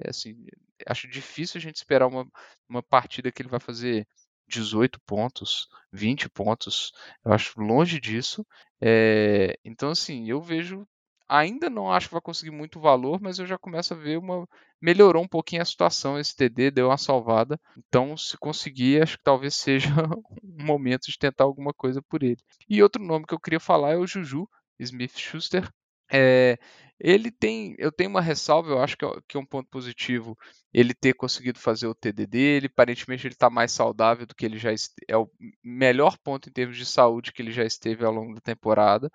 É, 0.00 0.10
assim, 0.10 0.46
acho 0.84 1.06
difícil 1.06 1.58
a 1.58 1.62
gente 1.62 1.76
esperar 1.76 2.08
uma, 2.08 2.28
uma 2.68 2.82
partida 2.82 3.30
que 3.30 3.40
ele 3.40 3.48
vai 3.48 3.60
fazer 3.60 4.04
18 4.48 5.00
pontos, 5.06 5.68
20 5.92 6.28
pontos. 6.28 6.90
Eu 7.24 7.32
acho 7.32 7.60
longe 7.60 8.00
disso. 8.00 8.44
É, 8.80 9.56
então, 9.64 9.90
assim, 9.90 10.28
eu 10.28 10.42
vejo 10.42 10.84
Ainda 11.28 11.68
não 11.68 11.92
acho 11.92 12.08
que 12.08 12.14
vai 12.14 12.22
conseguir 12.22 12.50
muito 12.50 12.80
valor, 12.80 13.20
mas 13.20 13.38
eu 13.38 13.46
já 13.46 13.58
começo 13.58 13.92
a 13.92 13.96
ver 13.96 14.18
uma. 14.18 14.48
Melhorou 14.80 15.22
um 15.22 15.28
pouquinho 15.28 15.60
a 15.60 15.64
situação. 15.64 16.18
Esse 16.18 16.34
TD 16.34 16.70
deu 16.70 16.88
uma 16.88 16.96
salvada. 16.96 17.60
Então, 17.76 18.16
se 18.16 18.36
conseguir, 18.38 19.02
acho 19.02 19.18
que 19.18 19.24
talvez 19.24 19.54
seja 19.56 19.90
um 20.42 20.64
momento 20.64 21.10
de 21.10 21.18
tentar 21.18 21.44
alguma 21.44 21.74
coisa 21.74 22.00
por 22.00 22.22
ele. 22.22 22.38
E 22.68 22.82
outro 22.82 23.02
nome 23.02 23.26
que 23.26 23.34
eu 23.34 23.40
queria 23.40 23.60
falar 23.60 23.92
é 23.92 23.96
o 23.96 24.06
Juju 24.06 24.48
Smith 24.78 25.18
Schuster. 25.18 25.68
É, 26.10 26.58
ele 26.98 27.30
tem, 27.30 27.76
eu 27.78 27.92
tenho 27.92 28.10
uma 28.10 28.20
ressalva, 28.20 28.70
eu 28.70 28.82
acho 28.82 28.96
que 28.96 29.04
é, 29.04 29.08
que 29.28 29.36
é, 29.36 29.40
um 29.40 29.46
ponto 29.46 29.68
positivo 29.68 30.36
ele 30.72 30.92
ter 30.92 31.14
conseguido 31.14 31.58
fazer 31.58 31.86
o 31.86 31.94
TD 31.94 32.26
dele. 32.26 32.66
Aparentemente 32.66 33.26
ele 33.26 33.34
está 33.34 33.48
mais 33.48 33.70
saudável 33.70 34.26
do 34.26 34.34
que 34.34 34.44
ele 34.44 34.58
já 34.58 34.70
é 35.06 35.16
o 35.16 35.30
melhor 35.62 36.18
ponto 36.18 36.48
em 36.48 36.52
termos 36.52 36.76
de 36.76 36.84
saúde 36.84 37.32
que 37.32 37.40
ele 37.40 37.52
já 37.52 37.64
esteve 37.64 38.04
ao 38.04 38.12
longo 38.12 38.34
da 38.34 38.40
temporada. 38.40 39.10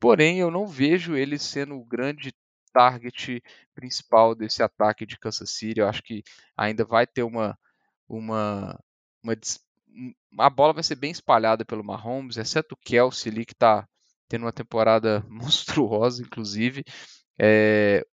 Porém, 0.00 0.38
eu 0.38 0.50
não 0.50 0.66
vejo 0.66 1.16
ele 1.16 1.38
sendo 1.38 1.76
o 1.76 1.84
grande 1.84 2.32
target 2.72 3.42
principal 3.74 4.34
desse 4.34 4.62
ataque 4.62 5.06
de 5.06 5.18
Kansas 5.18 5.50
City. 5.50 5.80
Eu 5.80 5.88
acho 5.88 6.02
que 6.02 6.22
ainda 6.56 6.84
vai 6.84 7.06
ter 7.06 7.22
uma 7.22 7.58
uma 8.08 8.78
uma 9.22 9.34
a 10.38 10.50
bola 10.50 10.72
vai 10.74 10.82
ser 10.82 10.96
bem 10.96 11.10
espalhada 11.10 11.64
pelo 11.64 11.84
Mahomes, 11.84 12.36
exceto 12.36 12.74
o 12.74 12.78
Kelsey 12.78 13.32
ali 13.32 13.46
que 13.46 13.54
está 13.54 13.88
tendo 14.28 14.42
uma 14.44 14.52
temporada 14.52 15.24
monstruosa, 15.28 16.22
inclusive. 16.22 16.84
É, 17.38 18.04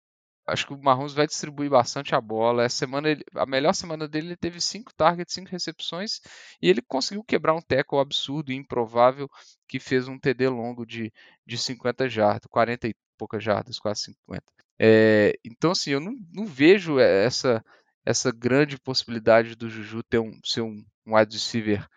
acho 0.48 0.68
que 0.68 0.74
o 0.74 0.82
Mahomes 0.82 1.14
vai 1.14 1.26
distribuir 1.28 1.70
bastante 1.70 2.16
a 2.16 2.22
bola. 2.22 2.64
Essa 2.64 2.78
semana, 2.78 3.10
ele, 3.10 3.24
a 3.36 3.46
melhor 3.46 3.74
semana 3.74 4.08
dele, 4.08 4.28
ele 4.28 4.38
teve 4.38 4.60
5 4.62 4.94
targets, 4.96 5.34
5 5.34 5.50
recepções 5.50 6.20
e 6.62 6.70
ele 6.70 6.82
conseguiu 6.82 7.24
quebrar 7.24 7.54
um 7.54 7.62
tackle 7.62 8.00
absurdo 8.00 8.52
e 8.52 8.56
improvável 8.56 9.30
que 9.68 9.80
fez 9.80 10.08
um 10.08 10.20
TD 10.20 10.50
longo 10.50 10.86
de, 10.86 11.12
de 11.46 11.58
50 11.58 12.10
jardas, 12.10 12.48
40 12.50 12.88
e 12.88 12.96
poucas 13.18 13.44
jardas, 13.44 13.80
quase 13.80 14.04
50. 14.04 14.44
É, 14.80 15.34
então, 15.46 15.72
assim, 15.72 15.92
eu 15.92 16.00
não, 16.00 16.14
não, 16.32 16.46
vejo 16.46 17.00
essa, 17.00 17.64
essa 18.06 18.32
grande 18.32 18.78
possibilidade 18.80 19.56
do 19.56 19.70
Juju 19.70 20.04
ter 20.04 20.20
um, 20.20 20.40
ser 20.44 20.62
um, 20.62 20.84
um 21.06 21.16
wide 21.16 21.36
receiver 21.36 21.88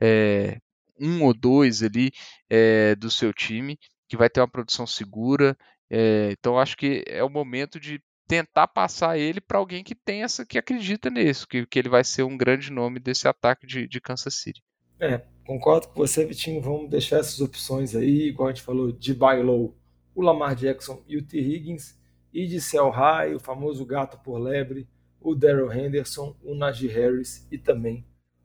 é, 0.00 0.58
um 1.00 1.24
ou 1.24 1.34
dois 1.34 1.82
ali 1.82 2.10
é, 2.50 2.94
do 2.94 3.10
seu 3.10 3.32
time, 3.32 3.78
que 4.08 4.16
vai 4.16 4.28
ter 4.28 4.40
uma 4.40 4.48
produção 4.48 4.86
segura 4.86 5.56
é, 5.90 6.30
então 6.32 6.58
acho 6.58 6.76
que 6.76 7.04
é 7.06 7.22
o 7.22 7.30
momento 7.30 7.78
de 7.78 8.00
tentar 8.26 8.66
passar 8.66 9.16
ele 9.18 9.40
para 9.40 9.58
alguém 9.58 9.84
que 9.84 9.94
tem 9.94 10.24
essa, 10.24 10.44
que 10.44 10.58
acredita 10.58 11.08
nisso, 11.08 11.46
que, 11.46 11.64
que 11.64 11.78
ele 11.78 11.88
vai 11.88 12.02
ser 12.02 12.24
um 12.24 12.36
grande 12.36 12.72
nome 12.72 12.98
desse 12.98 13.28
ataque 13.28 13.66
de, 13.66 13.86
de 13.86 14.00
Kansas 14.00 14.34
City. 14.34 14.62
É, 14.98 15.22
concordo 15.46 15.88
com 15.88 15.94
você, 15.94 16.24
Vitinho. 16.24 16.60
Vamos 16.60 16.90
deixar 16.90 17.18
essas 17.18 17.40
opções 17.40 17.94
aí, 17.94 18.28
igual 18.28 18.48
a 18.48 18.52
gente 18.52 18.62
falou, 18.62 18.92
de 18.92 19.14
Bailou, 19.14 19.76
o 20.14 20.22
Lamar 20.22 20.54
Jackson 20.54 21.02
e 21.06 21.16
o 21.16 21.22
T. 21.22 21.38
Higgins, 21.38 21.96
e 22.32 22.46
de 22.46 22.60
Cell 22.60 22.90
High, 22.90 23.34
o 23.34 23.40
famoso 23.40 23.84
gato 23.86 24.18
por 24.22 24.38
lebre, 24.38 24.86
o 25.20 25.34
Daryl 25.34 25.72
Henderson, 25.72 26.36
o 26.42 26.54
Najee 26.54 26.88
Harris 26.88 27.46
e 27.50 27.56
também 27.56 28.04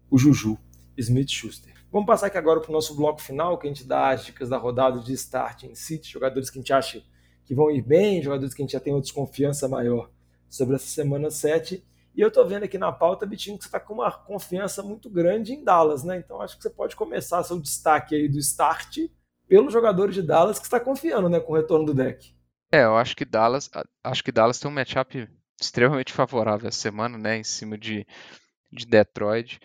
o 0.10 0.18
Juju 0.18 0.58
Smith-Schuster. 0.98 1.74
Vamos 1.92 2.08
passar 2.08 2.28
aqui 2.28 2.38
agora 2.38 2.62
para 2.62 2.70
o 2.70 2.74
nosso 2.74 2.96
bloco 2.96 3.22
final, 3.22 3.58
que 3.58 3.68
a 3.68 3.70
gente 3.70 3.84
dá 3.84 4.12
as 4.12 4.26
dicas 4.26 4.48
da 4.48 4.58
rodada 4.58 5.00
de 5.00 5.12
start 5.14 5.64
em 5.64 5.76
City, 5.76 6.10
jogadores 6.10 6.50
que 6.50 6.58
a 6.58 6.62
gente 6.62 6.72
acha 6.72 7.04
que 7.44 7.54
vão 7.54 7.70
ir 7.70 7.82
bem, 7.82 8.22
jogadores 8.22 8.54
que 8.54 8.62
a 8.62 8.64
gente 8.64 8.72
já 8.72 8.80
tem 8.80 8.94
uma 8.94 9.02
desconfiança 9.02 9.68
maior 9.68 10.10
sobre 10.50 10.76
essa 10.76 10.88
semana 10.88 11.30
7. 11.30 11.84
E 12.14 12.22
eu 12.22 12.28
estou 12.28 12.46
vendo 12.46 12.64
aqui 12.64 12.78
na 12.78 12.92
pauta, 12.92 13.26
Bitinho, 13.26 13.58
que 13.58 13.64
você 13.64 13.68
está 13.70 13.80
com 13.80 13.96
uma 13.96 14.12
confiança 14.12 14.84
muito 14.84 15.10
grande 15.10 15.54
em 15.54 15.64
Dallas, 15.64 16.04
né? 16.04 16.18
Então 16.18 16.42
acho 16.42 16.58
que 16.58 16.64
você 16.64 16.70
pode 16.70 16.96
começar 16.96 17.44
seu 17.44 17.60
destaque 17.60 18.16
aí 18.16 18.28
do 18.28 18.38
start 18.38 18.98
pelos 19.48 19.74
jogadores 19.74 20.16
de 20.16 20.22
Dallas 20.22 20.60
que 20.60 20.66
está 20.66 20.80
confiando, 20.80 21.28
né, 21.28 21.40
com 21.40 21.52
o 21.52 21.56
retorno 21.56 21.86
do 21.86 21.94
deck. 21.94 22.34
É, 22.72 22.84
eu 22.84 22.96
acho 22.96 23.16
que 23.16 23.26
Dallas, 23.26 23.70
acho 24.02 24.24
que 24.24 24.32
Dallas 24.32 24.60
tem 24.60 24.72
um 24.72 24.74
matchup 24.74 25.28
extremamente 25.60 26.14
favorável 26.14 26.70
essa 26.70 26.80
semana, 26.80 27.18
né, 27.18 27.38
em 27.38 27.44
cima 27.44 27.78
de, 27.78 28.08
de 28.72 28.86
Detroit. 28.86 29.60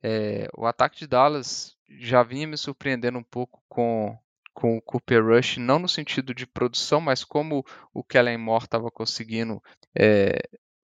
É, 0.00 0.48
o 0.56 0.64
ataque 0.64 0.98
de 1.00 1.06
Dallas 1.08 1.76
já 1.98 2.22
vinha 2.22 2.46
me 2.46 2.56
surpreendendo 2.56 3.18
um 3.18 3.24
pouco 3.24 3.62
com 3.68 4.16
com 4.52 4.76
o 4.76 4.82
Cooper 4.82 5.24
Rush, 5.24 5.56
não 5.56 5.78
no 5.78 5.88
sentido 5.88 6.34
de 6.34 6.46
produção, 6.46 7.00
mas 7.00 7.24
como 7.24 7.64
o 7.92 8.04
Kellen 8.04 8.38
Moore 8.38 8.64
estava 8.64 8.90
conseguindo 8.90 9.62
é, 9.94 10.38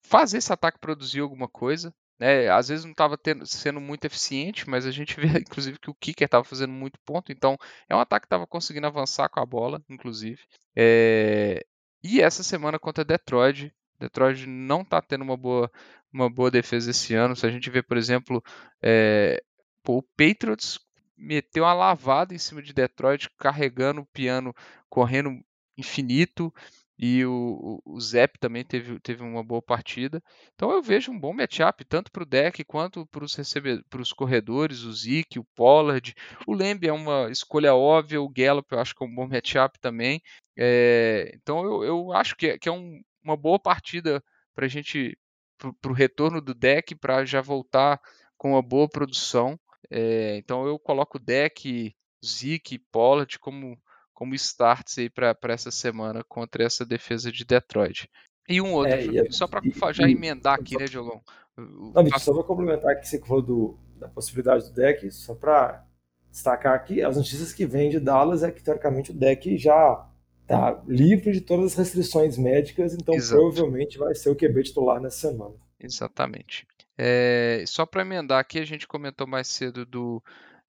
fazer 0.09 0.39
esse 0.39 0.53
ataque 0.53 0.79
produzir 0.79 1.21
alguma 1.21 1.49
coisa. 1.49 1.95
Né? 2.19 2.49
Às 2.49 2.69
vezes 2.69 2.85
não 2.85 2.93
estava 2.93 3.19
sendo 3.45 3.81
muito 3.81 4.05
eficiente, 4.05 4.69
mas 4.69 4.87
a 4.87 4.91
gente 4.91 5.15
vê, 5.21 5.39
inclusive, 5.39 5.79
que 5.79 5.91
o 5.91 5.95
Kicker 5.95 6.27
estava 6.27 6.45
fazendo 6.45 6.73
muito 6.73 6.99
ponto. 7.05 7.31
Então, 7.31 7.57
é 7.89 7.95
um 7.95 8.01
ataque 8.01 8.23
que 8.23 8.27
estava 8.27 8.47
conseguindo 8.47 8.87
avançar 8.87 9.29
com 9.29 9.41
a 9.41 9.47
bola, 9.47 9.83
inclusive. 9.89 10.41
É... 10.75 11.65
E 12.03 12.21
essa 12.21 12.43
semana 12.43 12.79
contra 12.79 13.05
Detroit, 13.05 13.73
Detroit 13.99 14.47
não 14.47 14.83
está 14.83 15.03
tendo 15.03 15.23
uma 15.23 15.37
boa, 15.37 15.71
uma 16.13 16.31
boa 16.31 16.51
defesa 16.51 16.91
esse 16.91 17.15
ano. 17.15 17.37
Se 17.37 17.47
a 17.47 17.51
gente 17.51 17.69
vê, 17.71 17.83
por 17.83 17.97
exemplo, 17.97 18.43
é... 18.83 19.43
Pô, 19.83 19.99
o 19.99 20.03
Patriots 20.03 20.79
meteu 21.17 21.65
uma 21.65 21.75
lavada 21.75 22.35
em 22.35 22.39
cima 22.39 22.63
de 22.63 22.73
Detroit, 22.73 23.29
carregando 23.37 24.03
o 24.03 24.07
piano, 24.07 24.55
correndo 24.89 25.31
infinito. 25.77 26.53
E 26.99 27.25
o, 27.25 27.81
o, 27.87 27.95
o 27.95 28.01
Zep 28.01 28.39
também 28.41 28.65
teve, 28.65 28.99
teve 29.01 29.23
uma 29.23 29.45
boa 29.45 29.63
partida. 29.63 30.23
Então 30.55 30.71
eu 30.73 30.83
vejo 30.83 31.13
um 31.13 31.19
bom 31.19 31.33
matchup, 31.33 31.85
tanto 31.85 32.11
para 32.11 32.25
o 32.25 32.27
deck 32.27 32.65
quanto 32.65 33.07
para 33.07 33.25
os 33.25 34.13
corredores, 34.13 34.83
o 34.83 34.93
Zeke, 34.93 35.39
o 35.39 35.47
Pollard. 35.55 36.15
O 36.47 36.55
Lembe 36.55 36.89
é 36.89 36.93
uma 36.93 37.31
escolha 37.31 37.75
óbvia, 37.75 38.21
o 38.21 38.29
Gallup 38.29 38.67
eu 38.73 38.81
acho 38.81 38.95
que 38.95 39.05
é 39.05 39.07
um 39.07 39.15
bom 39.15 39.29
matchup 39.29 39.79
também. 39.81 40.21
É, 40.59 41.31
então 41.35 41.65
eu, 41.65 41.85
eu 41.85 42.13
acho 42.13 42.35
que 42.37 42.49
é, 42.49 42.59
que 42.59 42.69
é 42.69 42.73
um, 42.73 43.01
uma 43.23 43.37
boa 43.37 43.61
partida 43.61 44.23
para 44.55 44.67
a 44.67 44.69
gente, 44.69 45.17
para 45.57 45.91
o 45.91 45.95
retorno 45.95 46.41
do 46.41 46.53
deck, 46.53 46.97
para 46.97 47.25
já 47.25 47.41
voltar 47.41 48.01
com 48.37 48.53
uma 48.53 48.63
boa 48.63 48.89
produção. 48.89 49.59
É, 49.91 50.37
então 50.37 50.67
eu 50.67 50.79
coloco 50.79 51.19
deck, 51.19 51.95
Zeke 52.25 52.79
Pollard 52.91 53.39
como, 53.39 53.79
como 54.19 54.35
starts 54.35 54.99
aí 54.99 55.09
para 55.09 55.37
essa 55.45 55.71
semana 55.71 56.25
contra 56.25 56.65
essa 56.65 56.85
defesa 56.85 57.31
de 57.31 57.45
Detroit. 57.45 58.11
E 58.49 58.61
um 58.61 58.73
outro, 58.73 58.93
é, 58.93 59.31
só 59.31 59.47
para 59.47 59.63
já 59.93 60.09
e, 60.09 60.11
emendar 60.11 60.55
aqui, 60.59 60.73
só, 60.73 60.81
né, 60.81 60.87
Diogão? 60.87 61.23
Não, 61.57 62.19
só 62.19 62.33
vou 62.33 62.43
complementar 62.43 62.91
aqui, 62.91 63.07
você 63.07 63.21
falou 63.21 63.41
do, 63.41 63.79
da 63.97 64.09
possibilidade 64.09 64.65
do 64.65 64.75
deck, 64.75 65.09
só 65.13 65.37
para 65.37 65.87
destacar 66.33 66.75
aqui, 66.75 67.01
as 67.01 67.17
notícias 67.17 67.53
que 67.53 67.65
vêm 67.65 67.91
de 67.91 68.01
Dallas 68.01 68.43
é 68.43 68.51
que, 68.51 68.61
teoricamente, 68.61 69.13
o 69.13 69.15
deck 69.15 69.57
já 69.57 70.05
está 70.43 70.83
livre 70.89 71.31
de 71.31 71.41
todas 71.41 71.67
as 71.67 71.75
restrições 71.79 72.37
médicas, 72.37 72.95
então 72.95 73.15
Exato. 73.15 73.41
provavelmente 73.41 73.99
vai 73.99 74.17
ser 74.17 74.31
o 74.31 74.35
QB 74.35 74.65
titular 74.65 75.01
nessa 75.01 75.29
semana. 75.29 75.55
Exatamente. 75.79 76.67
É, 76.99 77.63
só 77.69 77.87
para 77.87 78.03
emendar 78.03 78.41
aqui, 78.41 78.59
a 78.59 78.65
gente 78.65 78.89
comentou 78.89 79.29
mais 79.29 79.47
cedo 79.47 79.87
do, 79.87 80.21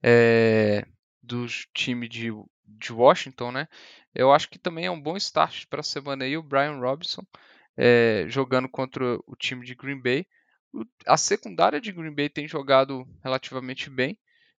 é, 0.04 0.86
do 1.24 1.48
time 1.74 2.08
de, 2.08 2.32
de 2.78 2.94
Washington, 2.94 3.52
né? 3.52 3.68
Eu 4.14 4.32
acho 4.32 4.50
que 4.50 4.60
também 4.60 4.86
é 4.86 4.92
um 4.92 5.02
bom 5.02 5.18
start 5.18 5.66
para 5.68 5.82
a 5.82 5.84
semana 5.84 6.26
aí 6.26 6.38
o 6.38 6.44
Brian 6.44 6.80
Robinson 6.80 7.24
é, 7.78 8.26
jogando 8.28 8.68
contra 8.70 9.18
o 9.26 9.36
time 9.38 9.66
de 9.66 9.76
Green 9.76 10.02
Bay. 10.02 10.26
a 11.08 11.18
secundária 11.18 11.82
de 11.82 11.92
Green 11.92 12.14
Bay 12.14 12.30
tem 12.30 12.48
jogado 12.48 13.06
relativamente 13.24 13.90
bem. 13.90 14.18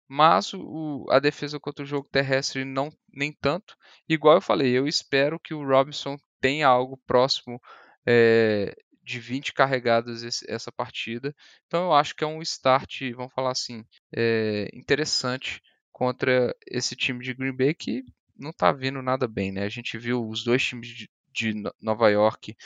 mas 0.08 0.52
o, 0.54 1.06
a 1.10 1.20
defesa 1.20 1.60
contra 1.60 1.84
o 1.84 1.86
jogo 1.86 2.08
terrestre 2.10 2.64
não 2.64 2.90
nem 3.12 3.32
tanto. 3.32 3.76
Igual 4.08 4.36
eu 4.36 4.40
falei, 4.40 4.76
eu 4.76 4.88
espero 4.88 5.38
que 5.38 5.54
o 5.54 5.64
Robinson 5.64 6.16
tenha 6.40 6.66
algo 6.66 6.96
próximo 7.06 7.60
é, 8.06 8.74
de 9.04 9.20
20 9.20 9.52
carregadas 9.52 10.22
esse, 10.22 10.44
essa 10.50 10.72
partida. 10.72 11.34
Então 11.66 11.84
eu 11.84 11.92
acho 11.92 12.14
que 12.16 12.24
é 12.24 12.26
um 12.26 12.42
start, 12.42 13.02
vamos 13.14 13.32
falar 13.34 13.52
assim, 13.52 13.84
é, 14.14 14.68
interessante 14.74 15.60
contra 16.00 16.56
esse 16.66 16.96
time 16.96 17.22
de 17.22 17.34
Green 17.34 17.54
Bay 17.54 17.74
que 17.74 18.02
não 18.34 18.52
está 18.52 18.72
vindo 18.72 19.02
nada 19.02 19.28
bem, 19.28 19.52
né? 19.52 19.64
A 19.64 19.68
gente 19.68 19.98
viu 19.98 20.26
os 20.26 20.42
dois 20.42 20.64
times 20.64 20.88
de, 20.88 21.10
de 21.30 21.62
Nova 21.78 22.08
York 22.08 22.56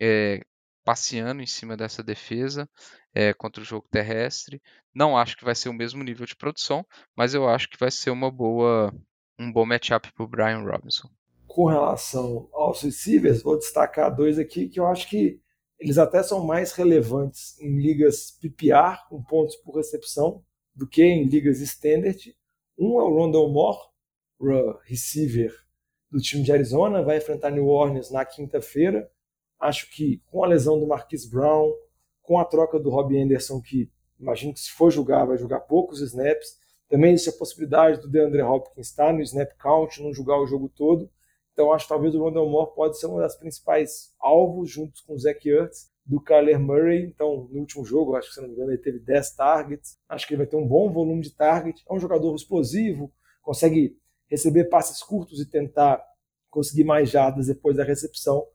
é, 0.00 0.40
passeando 0.84 1.40
em 1.40 1.46
cima 1.46 1.76
dessa 1.76 2.02
defesa 2.02 2.68
é, 3.14 3.32
contra 3.32 3.62
o 3.62 3.64
jogo 3.64 3.86
terrestre. 3.88 4.60
Não 4.92 5.16
acho 5.16 5.36
que 5.36 5.44
vai 5.44 5.54
ser 5.54 5.68
o 5.68 5.72
mesmo 5.72 6.02
nível 6.02 6.26
de 6.26 6.34
produção, 6.34 6.84
mas 7.16 7.32
eu 7.32 7.48
acho 7.48 7.70
que 7.70 7.78
vai 7.78 7.92
ser 7.92 8.10
uma 8.10 8.28
boa, 8.28 8.92
um 9.38 9.52
bom 9.52 9.64
matchup 9.64 10.12
para 10.12 10.24
o 10.24 10.28
Brian 10.28 10.64
Robinson. 10.64 11.08
Com 11.46 11.66
relação 11.66 12.48
aos 12.52 12.82
receivers, 12.82 13.40
vou 13.40 13.56
destacar 13.56 14.12
dois 14.12 14.36
aqui 14.36 14.68
que 14.68 14.80
eu 14.80 14.88
acho 14.88 15.08
que 15.08 15.40
eles 15.78 15.96
até 15.96 16.24
são 16.24 16.44
mais 16.44 16.72
relevantes 16.72 17.56
em 17.60 17.80
ligas 17.80 18.32
PPR, 18.32 18.98
com 19.08 19.22
pontos 19.22 19.54
por 19.54 19.76
recepção, 19.76 20.42
do 20.74 20.88
que 20.88 21.04
em 21.04 21.28
ligas 21.28 21.60
standard. 21.60 22.34
Um 22.82 22.98
é 22.98 23.04
o 23.04 23.14
Rondell 23.14 23.46
Moore, 23.50 23.78
receiver 24.84 25.54
do 26.10 26.18
time 26.18 26.42
de 26.42 26.50
Arizona, 26.50 27.02
vai 27.02 27.18
enfrentar 27.18 27.50
New 27.50 27.66
Orleans 27.66 28.10
na 28.10 28.24
quinta-feira. 28.24 29.12
Acho 29.60 29.90
que 29.90 30.22
com 30.30 30.42
a 30.42 30.46
lesão 30.46 30.80
do 30.80 30.86
Marquis 30.86 31.26
Brown, 31.26 31.70
com 32.22 32.38
a 32.38 32.44
troca 32.46 32.80
do 32.80 32.88
Robbie 32.88 33.20
Anderson, 33.20 33.60
que 33.60 33.92
imagino 34.18 34.54
que 34.54 34.60
se 34.60 34.70
for 34.70 34.90
jogar, 34.90 35.26
vai 35.26 35.36
jogar 35.36 35.60
poucos 35.60 36.00
snaps. 36.00 36.58
Também 36.88 37.12
existe 37.12 37.28
a 37.28 37.38
possibilidade 37.38 38.00
do 38.00 38.08
DeAndre 38.08 38.40
Hopkins 38.40 38.86
estar 38.86 39.12
no 39.12 39.20
snap 39.20 39.52
count, 39.58 40.02
não 40.02 40.14
jogar 40.14 40.40
o 40.40 40.46
jogo 40.46 40.70
todo. 40.74 41.10
Então 41.52 41.74
acho 41.74 41.84
que 41.84 41.90
talvez 41.90 42.14
o 42.14 42.22
Rondell 42.22 42.48
Moore 42.48 42.74
pode 42.74 42.98
ser 42.98 43.08
uma 43.08 43.20
das 43.20 43.36
principais 43.36 44.14
alvos, 44.18 44.70
juntos 44.70 45.02
com 45.02 45.12
o 45.12 45.18
Zach 45.18 45.46
Ertz, 45.46 45.89
do 46.10 46.20
Kyler 46.20 46.58
Murray. 46.58 47.04
Então, 47.04 47.48
no 47.50 47.60
último 47.60 47.84
jogo, 47.84 48.16
acho 48.16 48.28
que 48.28 48.34
se 48.34 48.40
não 48.40 48.48
me 48.48 48.54
engano, 48.54 48.70
ele 48.70 48.82
teve 48.82 48.98
10 48.98 49.34
targets. 49.34 49.98
Acho 50.08 50.26
que 50.26 50.34
ele 50.34 50.38
vai 50.38 50.46
ter 50.46 50.56
um 50.56 50.66
bom 50.66 50.90
volume 50.90 51.22
de 51.22 51.34
target. 51.34 51.82
É 51.88 51.92
um 51.92 52.00
jogador 52.00 52.34
explosivo, 52.34 53.12
consegue 53.42 53.96
receber 54.28 54.64
passes 54.64 55.02
curtos 55.02 55.40
e 55.40 55.46
tentar 55.48 56.02
conseguir 56.50 56.84
mais 56.84 57.10
jardas 57.10 57.46
depois 57.46 57.76
da 57.76 57.84
recepção 57.84 58.46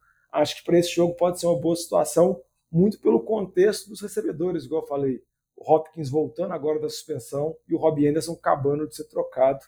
acho 0.41 0.58
que 0.58 0.63
para 0.63 0.78
esse 0.78 0.94
jogo 0.94 1.15
pode 1.15 1.39
ser 1.39 1.48
uma 1.48 1.60
boa 1.60 1.76
situação, 1.76 2.41
muito 2.72 3.00
pelo 3.00 3.22
contexto 3.22 3.89
dos 3.89 4.02
recebedores, 4.02 4.65
igual 4.65 4.82
eu 4.82 4.88
falei. 4.88 5.24
O 5.56 5.72
Hopkins 5.72 6.10
voltando 6.10 6.54
agora 6.54 6.80
da 6.80 6.89
suspensão 6.89 7.56
e 7.68 7.74
o 7.74 7.78
Robbie 7.78 8.08
Anderson 8.08 8.34
acabando 8.34 8.88
de 8.88 8.96
ser 8.96 9.06
trocado. 9.06 9.65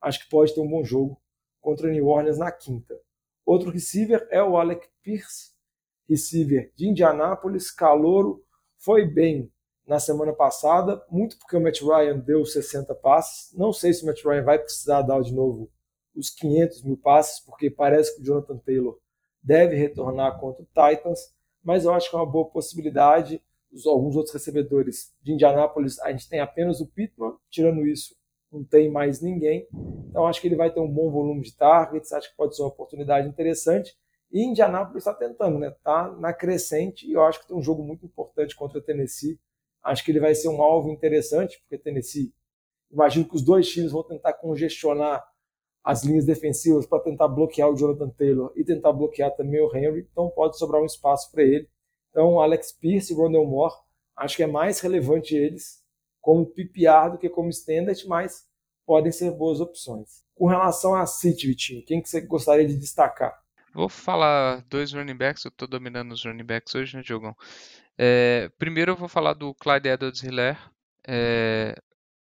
Acho 0.00 0.20
que 0.20 0.28
pode 0.28 0.54
ter 0.54 0.60
um 0.60 0.68
bom 0.68 0.84
jogo 0.84 1.20
contra 1.60 1.90
New 1.90 2.06
Orleans 2.06 2.38
na 2.38 2.52
quinta. 2.52 3.00
Outro 3.44 3.70
receiver 3.70 4.26
é 4.30 4.42
o 4.42 4.58
Alec 4.58 4.86
Pierce, 5.02 5.52
receiver 6.10 6.72
de 6.74 6.88
Indianápolis, 6.88 7.70
calouro, 7.70 8.44
foi 8.76 9.06
bem 9.06 9.50
na 9.86 9.98
semana 9.98 10.32
passada, 10.32 11.02
muito 11.08 11.38
porque 11.38 11.56
o 11.56 11.60
Matt 11.60 11.80
Ryan 11.80 12.18
deu 12.18 12.44
60 12.44 12.94
passes. 12.96 13.56
Não 13.56 13.72
sei 13.72 13.92
se 13.92 14.02
o 14.02 14.06
Matt 14.06 14.24
Ryan 14.24 14.42
vai 14.42 14.58
precisar 14.58 15.02
dar 15.02 15.20
de 15.20 15.32
novo 15.32 15.70
os 16.14 16.30
500 16.30 16.82
mil 16.82 16.96
passes, 16.96 17.44
porque 17.44 17.70
parece 17.70 18.14
que 18.14 18.22
o 18.22 18.24
Jonathan 18.24 18.58
Taylor 18.58 18.98
deve 19.42 19.76
retornar 19.76 20.38
contra 20.38 20.62
o 20.62 20.66
Titans, 20.66 21.34
mas 21.62 21.84
eu 21.84 21.92
acho 21.92 22.10
que 22.10 22.16
é 22.16 22.18
uma 22.18 22.26
boa 22.26 22.46
possibilidade. 22.50 23.42
Os, 23.72 23.86
alguns 23.86 24.16
outros 24.16 24.34
recebedores 24.34 25.14
de 25.22 25.32
Indianápolis, 25.32 25.98
a 26.00 26.10
gente 26.10 26.28
tem 26.28 26.40
apenas 26.40 26.80
o 26.80 26.86
Pittman, 26.86 27.34
tirando 27.48 27.86
isso, 27.86 28.16
não 28.50 28.64
tem 28.64 28.90
mais 28.90 29.20
ninguém. 29.20 29.68
Então 30.08 30.26
acho 30.26 30.40
que 30.40 30.48
ele 30.48 30.56
vai 30.56 30.72
ter 30.72 30.80
um 30.80 30.90
bom 30.90 31.10
volume 31.10 31.42
de 31.42 31.56
targets, 31.56 32.12
acho 32.12 32.30
que 32.30 32.36
pode 32.36 32.56
ser 32.56 32.62
uma 32.62 32.68
oportunidade 32.68 33.28
interessante. 33.28 33.96
E 34.30 34.44
Indianápolis 34.44 35.06
está 35.06 35.14
tentando, 35.14 35.58
né? 35.58 35.68
Está 35.68 36.10
na 36.12 36.32
crescente 36.32 37.06
e 37.06 37.12
eu 37.12 37.22
acho 37.22 37.40
que 37.40 37.48
tem 37.48 37.56
um 37.56 37.62
jogo 37.62 37.82
muito 37.82 38.06
importante 38.06 38.54
contra 38.54 38.78
o 38.78 38.82
Tennessee. 38.82 39.38
Acho 39.82 40.04
que 40.04 40.12
ele 40.12 40.20
vai 40.20 40.34
ser 40.34 40.48
um 40.48 40.62
alvo 40.62 40.90
interessante, 40.90 41.58
porque 41.60 41.78
Tennessee, 41.78 42.32
imagino 42.90 43.24
que 43.24 43.34
os 43.34 43.42
dois 43.42 43.68
times 43.68 43.92
vão 43.92 44.02
tentar 44.02 44.34
congestionar 44.34 45.24
as 45.82 46.04
linhas 46.04 46.26
defensivas 46.26 46.86
para 46.86 47.02
tentar 47.02 47.28
bloquear 47.28 47.68
o 47.68 47.76
Jonathan 47.76 48.10
Taylor 48.10 48.52
e 48.54 48.64
tentar 48.64 48.92
bloquear 48.92 49.34
também 49.34 49.60
o 49.60 49.74
Henry, 49.74 50.06
então 50.12 50.28
pode 50.30 50.58
sobrar 50.58 50.80
um 50.80 50.86
espaço 50.86 51.30
para 51.32 51.42
ele. 51.42 51.68
Então, 52.10 52.40
Alex 52.40 52.72
Pierce 52.72 53.12
e 53.12 53.16
Rondell 53.16 53.46
Moore, 53.46 53.74
acho 54.16 54.36
que 54.36 54.42
é 54.42 54.46
mais 54.46 54.80
relevante 54.80 55.34
eles 55.34 55.82
como 56.20 56.44
PPR 56.44 57.12
do 57.12 57.18
que 57.18 57.30
como 57.30 57.48
standard, 57.48 58.06
mas 58.06 58.46
podem 58.84 59.10
ser 59.10 59.30
boas 59.30 59.60
opções. 59.60 60.22
Com 60.34 60.46
relação 60.46 60.94
a 60.94 61.06
City, 61.06 61.46
Vitinho, 61.46 61.84
quem 61.84 62.02
que 62.02 62.08
você 62.08 62.20
gostaria 62.20 62.66
de 62.66 62.76
destacar? 62.76 63.39
Vou 63.72 63.88
falar 63.88 64.64
dois 64.68 64.92
running 64.92 65.16
backs, 65.16 65.44
eu 65.44 65.50
estou 65.50 65.68
dominando 65.68 66.12
os 66.12 66.24
running 66.24 66.44
backs 66.44 66.74
hoje, 66.74 66.96
né, 66.96 67.02
Diogão? 67.02 67.36
É, 67.96 68.50
primeiro 68.58 68.92
eu 68.92 68.96
vou 68.96 69.08
falar 69.08 69.34
do 69.34 69.54
Clyde 69.54 69.88
Edwards-Helaire 69.88 70.58
é, 71.06 71.74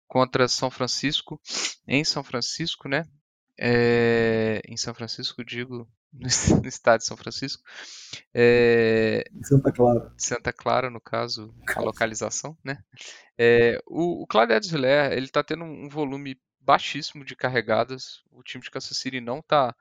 contra 0.07 0.47
São 0.47 0.71
Francisco, 0.71 1.39
em 1.87 2.03
São 2.03 2.23
Francisco, 2.23 2.87
né? 2.87 3.05
é, 3.57 4.61
em 4.67 4.77
São 4.77 4.93
Francisco, 4.93 5.43
digo, 5.43 5.87
no, 6.13 6.27
estado 6.67 6.99
de 6.99 7.05
São 7.05 7.17
Francisco. 7.17 7.63
É, 8.33 9.23
Santa 9.43 9.71
Clara. 9.71 10.13
Santa 10.17 10.53
Clara, 10.53 10.89
no 10.89 11.01
caso, 11.01 11.53
a 11.75 11.81
localização, 11.81 12.57
né? 12.63 12.77
É, 13.37 13.79
o, 13.87 14.23
o 14.23 14.27
Claudio 14.27 14.57
Hiller, 14.57 15.11
ele 15.13 15.27
tá 15.27 15.43
tendo 15.43 15.63
um 15.63 15.89
volume 15.89 16.39
baixíssimo 16.59 17.23
de 17.23 17.35
carregadas. 17.35 18.23
O 18.31 18.43
time 18.43 18.63
de 18.63 18.71
Kansas 18.71 18.97
City 18.97 19.21
não 19.21 19.41
tá. 19.41 19.75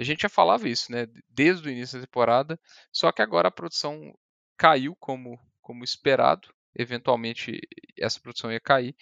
A 0.00 0.02
gente 0.02 0.22
já 0.22 0.28
falava 0.30 0.66
isso, 0.66 0.90
né? 0.90 1.06
Desde 1.28 1.68
o 1.68 1.70
início 1.70 1.98
da 1.98 2.06
temporada. 2.06 2.58
Só 2.90 3.12
que 3.12 3.20
agora 3.20 3.48
a 3.48 3.52
produção 3.52 4.14
caiu 4.56 4.96
como, 4.96 5.38
como 5.60 5.84
esperado. 5.84 6.48
Eventualmente 6.74 7.60
essa 7.98 8.18
produção 8.18 8.50
ia 8.50 8.60
cair. 8.60 8.96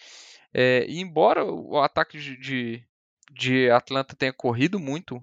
É, 0.53 0.85
e 0.89 0.99
embora 0.99 1.45
o 1.45 1.79
ataque 1.79 2.19
de, 2.19 2.37
de, 2.37 2.85
de 3.31 3.71
Atlanta 3.71 4.17
tenha 4.17 4.33
corrido 4.33 4.81
muito 4.81 5.23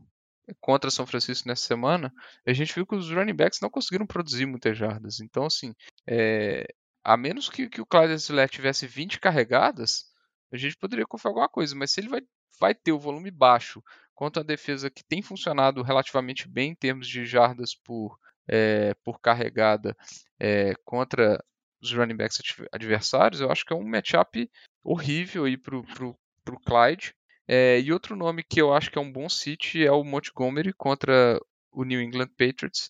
contra 0.62 0.92
São 0.92 1.06
Francisco 1.06 1.50
nessa 1.50 1.66
semana, 1.66 2.14
a 2.46 2.54
gente 2.54 2.74
viu 2.74 2.86
que 2.86 2.96
os 2.96 3.10
running 3.10 3.36
backs 3.36 3.60
não 3.60 3.70
conseguiram 3.70 4.06
produzir 4.06 4.46
muitas 4.46 4.78
jardas. 4.78 5.20
Então, 5.20 5.46
assim, 5.46 5.74
é, 6.08 6.66
a 7.04 7.18
menos 7.18 7.50
que, 7.50 7.68
que 7.68 7.82
o 7.82 7.86
Clyde 7.86 8.14
Sled 8.14 8.50
tivesse 8.50 8.88
20 8.88 9.20
carregadas, 9.20 10.06
a 10.54 10.58
gente 10.58 10.78
poderia 10.78 11.06
confiar 11.06 11.32
alguma 11.32 11.50
coisa. 11.50 11.76
Mas 11.76 11.92
se 11.92 12.00
ele 12.00 12.10
vai, 12.10 12.22
vai 12.60 12.74
ter 12.74 12.94
o 12.94 13.00
volume 13.00 13.30
baixo 13.30 13.84
contra 14.16 14.42
a 14.42 14.46
defesa 14.46 14.90
que 14.90 15.04
tem 15.04 15.22
funcionado 15.22 15.84
relativamente 15.84 16.48
bem 16.48 16.72
em 16.72 16.76
termos 16.76 17.08
de 17.08 17.26
jardas 17.26 17.76
por, 17.76 18.18
é, 18.48 18.94
por 19.04 19.20
carregada 19.20 19.96
é, 20.40 20.74
contra 20.84 21.44
os 21.82 21.92
running 21.92 22.16
backs 22.16 22.40
adversários, 22.72 23.42
eu 23.42 23.52
acho 23.52 23.66
que 23.66 23.74
é 23.74 23.76
um 23.76 23.88
matchup 23.88 24.50
horrível 24.84 25.46
aí 25.46 25.58
pro, 25.58 25.84
pro, 25.84 26.18
pro 26.44 26.60
Clyde. 26.60 27.14
É, 27.48 27.80
e 27.80 27.94
outro 27.94 28.16
nome 28.16 28.44
que 28.44 28.60
eu 28.60 28.74
acho 28.74 28.90
que 28.90 28.98
é 28.98 29.02
um 29.02 29.12
bom 29.12 29.30
city 29.30 29.86
é 29.86 29.92
o 29.92 30.04
Montgomery 30.04 30.74
contra 30.74 31.40
o 31.72 31.84
New 31.84 32.02
England 32.02 32.30
Patriots. 32.30 32.90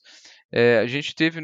É, 0.57 0.79
a 0.79 0.87
gente 0.87 1.13
teve 1.13 1.41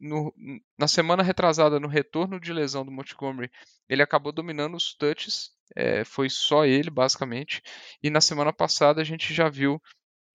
no, 0.00 0.32
na 0.78 0.86
semana 0.86 1.20
retrasada, 1.20 1.80
no 1.80 1.88
retorno 1.88 2.38
de 2.38 2.52
lesão 2.52 2.84
do 2.84 2.92
Montgomery, 2.92 3.50
ele 3.88 4.02
acabou 4.02 4.30
dominando 4.30 4.76
os 4.76 4.94
touches, 4.94 5.50
é, 5.74 6.04
foi 6.04 6.30
só 6.30 6.64
ele, 6.64 6.88
basicamente. 6.88 7.60
E 8.00 8.08
na 8.08 8.20
semana 8.20 8.52
passada 8.52 9.00
a 9.00 9.04
gente 9.04 9.34
já 9.34 9.48
viu, 9.48 9.82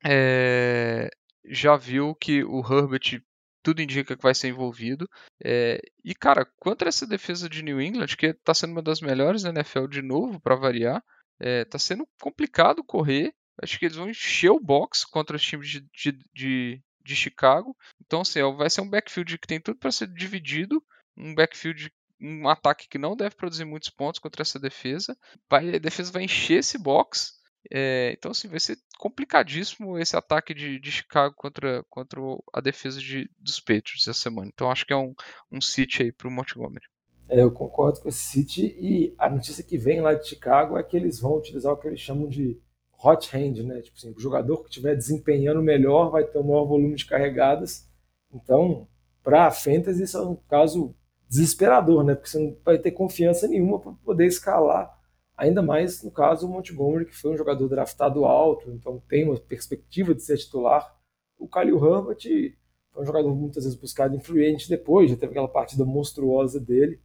é, 0.06 1.10
já 1.46 1.78
viu 1.78 2.14
que 2.16 2.44
o 2.44 2.60
Herbert 2.60 3.22
tudo 3.64 3.82
indica 3.82 4.16
que 4.16 4.24
vai 4.24 4.36
ser 4.36 4.50
envolvido. 4.50 5.10
É, 5.42 5.80
e 6.04 6.14
cara, 6.14 6.46
contra 6.60 6.90
essa 6.90 7.08
defesa 7.08 7.48
de 7.48 7.64
New 7.64 7.80
England, 7.82 8.08
que 8.18 8.26
está 8.26 8.54
sendo 8.54 8.72
uma 8.72 8.82
das 8.82 9.00
melhores 9.00 9.44
da 9.44 9.52
NFL 9.52 9.88
de 9.88 10.02
novo, 10.02 10.38
para 10.38 10.56
variar, 10.56 11.02
é, 11.40 11.64
tá 11.64 11.80
sendo 11.80 12.06
complicado 12.22 12.84
correr. 12.84 13.34
Acho 13.62 13.80
que 13.80 13.86
eles 13.86 13.98
vão 13.98 14.10
encher 14.10 14.52
o 14.52 14.60
box 14.60 15.06
contra 15.06 15.38
os 15.38 15.42
times 15.42 15.70
de, 15.70 15.82
de, 15.94 16.20
de, 16.34 16.84
de 17.08 17.16
Chicago. 17.16 17.76
Então, 18.06 18.22
assim, 18.22 18.40
vai 18.56 18.70
ser 18.70 18.82
um 18.82 18.90
backfield 18.90 19.38
que 19.38 19.48
tem 19.48 19.60
tudo 19.60 19.78
para 19.80 19.92
ser 19.92 20.08
dividido. 20.08 20.84
Um 21.16 21.34
backfield 21.34 21.92
um 22.20 22.48
ataque 22.48 22.88
que 22.88 22.98
não 22.98 23.16
deve 23.16 23.36
produzir 23.36 23.66
muitos 23.66 23.90
pontos 23.90 24.20
contra 24.20 24.42
essa 24.42 24.60
defesa. 24.60 25.16
Vai, 25.50 25.76
a 25.76 25.80
defesa 25.80 26.12
vai 26.12 26.24
encher 26.24 26.60
esse 26.60 26.78
box. 26.78 27.38
É, 27.70 28.14
então, 28.18 28.32
assim, 28.32 28.48
vai 28.48 28.60
ser 28.60 28.78
complicadíssimo 28.98 29.98
esse 30.00 30.16
ataque 30.16 30.54
de, 30.54 30.80
de 30.80 30.92
Chicago 30.92 31.36
contra, 31.36 31.84
contra 31.90 32.20
a 32.54 32.62
defesa 32.62 33.00
de, 33.00 33.30
dos 33.38 33.60
Patriots 33.60 34.08
essa 34.08 34.14
semana. 34.14 34.50
Então, 34.54 34.72
acho 34.72 34.86
que 34.86 34.94
é 34.94 34.98
um, 34.98 35.14
um 35.52 35.60
aí 36.00 36.12
para 36.12 36.28
o 36.28 36.32
Montgomery. 36.32 36.86
É, 37.30 37.42
eu 37.42 37.52
concordo 37.52 38.00
com 38.00 38.08
esse 38.08 38.20
City 38.20 38.76
e 38.80 39.14
a 39.18 39.30
notícia 39.30 39.64
que 39.64 39.78
vem 39.78 40.00
lá 40.00 40.14
de 40.14 40.28
Chicago 40.28 40.78
é 40.78 40.84
que 40.84 40.96
eles 40.96 41.20
vão 41.20 41.36
utilizar 41.36 41.74
o 41.74 41.78
que 41.78 41.88
eles 41.88 42.00
chamam 42.00 42.30
de 42.30 42.58
hot 43.04 43.36
hand, 43.36 43.64
né? 43.64 43.82
Tipo 43.82 43.98
assim, 43.98 44.14
o 44.16 44.20
jogador 44.20 44.64
que 44.64 44.70
estiver 44.70 44.96
desempenhando 44.96 45.62
melhor 45.62 46.10
vai 46.10 46.24
ter 46.24 46.38
um 46.40 46.44
maior 46.44 46.66
volume 46.66 46.96
de 46.96 47.06
carregadas. 47.06 47.88
Então, 48.34 48.88
para 49.24 49.48
a 49.48 49.52
Fantasy 49.52 50.04
isso 50.04 50.18
é 50.18 50.22
um 50.22 50.36
caso 50.36 50.96
desesperador, 51.30 52.04
né? 52.04 52.16
Porque 52.16 52.30
você 52.30 52.40
não 52.40 52.58
vai 52.64 52.78
ter 52.78 52.92
confiança 52.92 53.48
nenhuma 53.48 53.80
para 53.80 53.92
poder 54.04 54.26
escalar 54.26 54.98
Ainda 55.38 55.62
mais 55.62 56.02
no 56.02 56.10
caso 56.10 56.48
o 56.48 56.50
Montgomery, 56.50 57.06
que 57.06 57.16
foi 57.16 57.32
um 57.32 57.38
jogador 57.38 57.70
draftado 57.70 58.26
alto, 58.26 58.72
então 58.72 59.00
tem 59.08 59.24
uma 59.24 59.40
perspectiva 59.40 60.16
de 60.16 60.24
ser 60.24 60.36
titular. 60.38 60.98
O 61.38 61.46
Khalil 61.48 61.78
Herbert 61.78 62.56
foi 62.92 63.04
um 63.04 63.06
jogador 63.06 63.36
muitas 63.36 63.64
vezes 63.64 63.80
buscado 63.80 64.20
free 64.20 64.58
depois, 64.68 65.12
já 65.12 65.16
teve 65.16 65.34
aquela 65.34 65.48
partida 65.48 65.86
monstruosa 65.86 66.60
dele, 66.60 67.00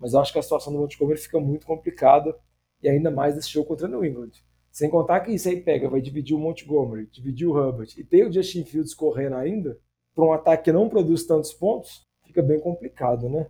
mas 0.00 0.14
eu 0.14 0.20
acho 0.20 0.32
que 0.32 0.38
a 0.40 0.42
situação 0.42 0.72
do 0.72 0.80
Montgomery 0.80 1.20
fica 1.20 1.38
muito 1.38 1.64
complicada, 1.64 2.36
e 2.82 2.88
ainda 2.88 3.08
mais 3.08 3.36
nesse 3.36 3.50
jogo 3.50 3.68
contra 3.68 3.86
o 3.86 3.90
New 3.90 4.04
England. 4.04 4.32
Sem 4.76 4.90
contar 4.90 5.20
que 5.20 5.32
isso 5.32 5.48
aí 5.48 5.58
pega, 5.58 5.88
vai 5.88 6.02
dividir 6.02 6.36
o 6.36 6.38
Montgomery, 6.38 7.06
dividir 7.06 7.48
o 7.48 7.58
Herbert, 7.58 7.94
e 7.96 8.04
ter 8.04 8.28
o 8.28 8.30
Justin 8.30 8.62
Fields 8.62 8.92
correndo 8.92 9.34
ainda, 9.36 9.80
para 10.14 10.22
um 10.22 10.34
ataque 10.34 10.64
que 10.64 10.72
não 10.72 10.86
produz 10.86 11.24
tantos 11.24 11.50
pontos, 11.50 12.06
fica 12.26 12.42
bem 12.42 12.60
complicado, 12.60 13.26
né? 13.26 13.46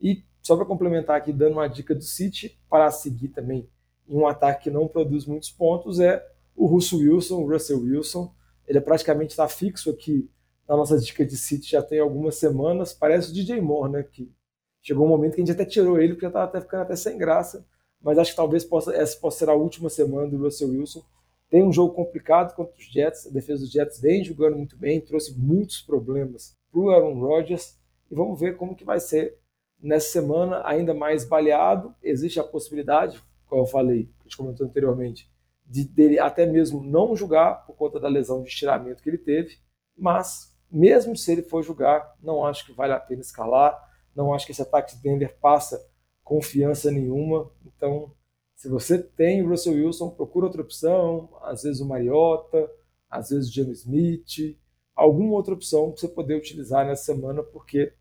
E 0.00 0.22
só 0.40 0.54
para 0.54 0.64
complementar 0.64 1.16
aqui, 1.16 1.32
dando 1.32 1.54
uma 1.54 1.66
dica 1.66 1.92
do 1.92 2.04
City 2.04 2.56
para 2.70 2.88
seguir 2.92 3.30
também 3.30 3.68
em 4.08 4.14
um 4.16 4.28
ataque 4.28 4.62
que 4.62 4.70
não 4.70 4.86
produz 4.86 5.26
muitos 5.26 5.50
pontos, 5.50 5.98
é 5.98 6.24
o 6.54 6.66
Russell 6.66 7.00
Wilson, 7.00 7.42
o 7.42 7.50
Russell 7.50 7.80
Wilson. 7.80 8.32
Ele 8.64 8.78
é 8.78 8.80
praticamente 8.80 9.30
está 9.30 9.48
fixo 9.48 9.90
aqui 9.90 10.30
na 10.68 10.76
nossa 10.76 10.96
dica 10.96 11.26
de 11.26 11.36
City 11.36 11.72
já 11.72 11.82
tem 11.82 11.98
algumas 11.98 12.36
semanas. 12.36 12.92
Parece 12.92 13.32
o 13.32 13.34
DJ 13.34 13.60
Moore, 13.60 13.90
né? 13.90 14.02
Que 14.04 14.32
chegou 14.80 15.04
um 15.04 15.08
momento 15.08 15.34
que 15.34 15.42
a 15.42 15.44
gente 15.44 15.52
até 15.52 15.64
tirou 15.64 16.00
ele, 16.00 16.12
porque 16.12 16.26
já 16.26 16.28
estava 16.28 16.44
até 16.44 16.60
ficando 16.60 16.82
até 16.82 16.94
sem 16.94 17.18
graça. 17.18 17.66
Mas 18.02 18.18
acho 18.18 18.30
que 18.30 18.36
talvez 18.36 18.64
possa, 18.64 18.94
essa 18.94 19.18
possa 19.18 19.40
ser 19.40 19.50
a 19.50 19.54
última 19.54 19.90
semana 19.90 20.28
do 20.28 20.38
Russell 20.38 20.70
Wilson. 20.70 21.02
Tem 21.50 21.62
um 21.62 21.72
jogo 21.72 21.94
complicado 21.94 22.54
contra 22.54 22.74
os 22.76 22.84
Jets. 22.84 23.26
A 23.26 23.30
defesa 23.30 23.60
dos 23.62 23.70
Jets 23.70 24.00
vem 24.00 24.24
jogando 24.24 24.56
muito 24.56 24.76
bem, 24.76 25.00
trouxe 25.00 25.38
muitos 25.38 25.82
problemas 25.82 26.56
para 26.70 26.80
o 26.80 26.90
Aaron 26.90 27.18
Rodgers. 27.20 27.78
E 28.10 28.14
vamos 28.14 28.38
ver 28.38 28.56
como 28.56 28.74
que 28.74 28.84
vai 28.84 29.00
ser 29.00 29.38
nessa 29.82 30.10
semana, 30.10 30.62
ainda 30.64 30.94
mais 30.94 31.24
baleado. 31.24 31.94
Existe 32.02 32.38
a 32.38 32.44
possibilidade, 32.44 33.22
como 33.46 33.62
eu 33.62 33.66
falei, 33.66 34.04
que 34.04 34.20
a 34.20 34.22
gente 34.24 34.36
comentou 34.36 34.66
anteriormente, 34.66 35.30
de 35.66 35.84
dele 35.84 36.18
até 36.18 36.46
mesmo 36.46 36.82
não 36.82 37.14
jogar 37.16 37.66
por 37.66 37.74
conta 37.74 38.00
da 38.00 38.08
lesão 38.08 38.42
de 38.42 38.48
estiramento 38.48 39.02
que 39.02 39.10
ele 39.10 39.18
teve. 39.18 39.58
Mas, 39.96 40.56
mesmo 40.70 41.16
se 41.16 41.32
ele 41.32 41.42
for 41.42 41.62
jogar, 41.62 42.16
não 42.22 42.44
acho 42.44 42.64
que 42.64 42.72
vale 42.72 42.92
a 42.92 43.00
pena 43.00 43.20
escalar. 43.20 43.78
Não 44.14 44.32
acho 44.34 44.46
que 44.46 44.52
esse 44.52 44.62
ataque 44.62 44.96
de 44.96 45.02
Denver 45.02 45.36
passa 45.40 45.84
confiança 46.24 46.90
nenhuma. 46.90 47.50
Então, 47.80 48.12
se 48.54 48.68
você 48.68 49.02
tem 49.02 49.42
o 49.42 49.48
Russell 49.48 49.72
Wilson, 49.72 50.10
procura 50.10 50.44
outra 50.44 50.60
opção, 50.60 51.30
às 51.40 51.62
vezes 51.62 51.80
o 51.80 51.88
Mariota, 51.88 52.70
às 53.08 53.30
vezes 53.30 53.48
o 53.48 53.54
James 53.54 53.80
Smith, 53.80 54.58
alguma 54.94 55.32
outra 55.32 55.54
opção 55.54 55.90
para 55.90 55.98
você 55.98 56.08
poder 56.08 56.36
utilizar 56.36 56.86
nessa 56.86 57.04
semana, 57.04 57.42
porque 57.42 57.94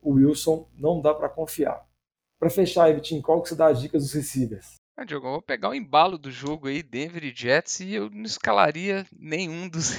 o 0.00 0.12
Wilson 0.14 0.66
não 0.74 1.02
dá 1.02 1.12
para 1.12 1.28
confiar. 1.28 1.86
Para 2.38 2.48
fechar, 2.48 2.94
Vitinho, 2.94 3.20
qual 3.20 3.42
que 3.42 3.50
você 3.50 3.54
dá 3.54 3.66
as 3.66 3.78
dicas 3.78 4.04
dos 4.04 4.14
receivers? 4.14 4.76
Ah, 4.96 5.04
Diogo, 5.04 5.26
eu 5.26 5.32
vou 5.32 5.42
pegar 5.42 5.68
o 5.68 5.74
embalo 5.74 6.16
do 6.16 6.30
jogo 6.30 6.68
aí, 6.68 6.82
Denver 6.82 7.22
e 7.22 7.34
Jets, 7.34 7.80
e 7.80 7.94
eu 7.94 8.08
não 8.08 8.22
escalaria 8.22 9.04
nenhum 9.12 9.68
dos, 9.68 9.90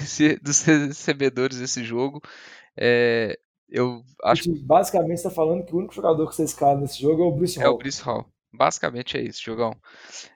dos 0.41 0.63
recebedores 0.63 1.59
desse 1.59 1.83
jogo. 1.83 2.19
É, 2.75 3.37
eu 3.69 4.01
acho 4.23 4.51
Basicamente, 4.65 5.19
você 5.19 5.27
está 5.27 5.29
falando 5.29 5.63
que 5.63 5.75
o 5.75 5.77
único 5.77 5.93
jogador 5.93 6.27
que 6.27 6.35
você 6.35 6.43
escala 6.43 6.79
nesse 6.79 6.99
jogo 6.99 7.21
é 7.21 7.25
o 7.27 7.31
Bruce 7.31 7.59
Hall. 7.59 7.67
É 7.67 7.69
o 7.69 7.77
Bruce 7.77 8.01
Hall. 8.01 8.25
Basicamente 8.57 9.17
é 9.17 9.21
isso, 9.21 9.43
jogão. 9.43 9.79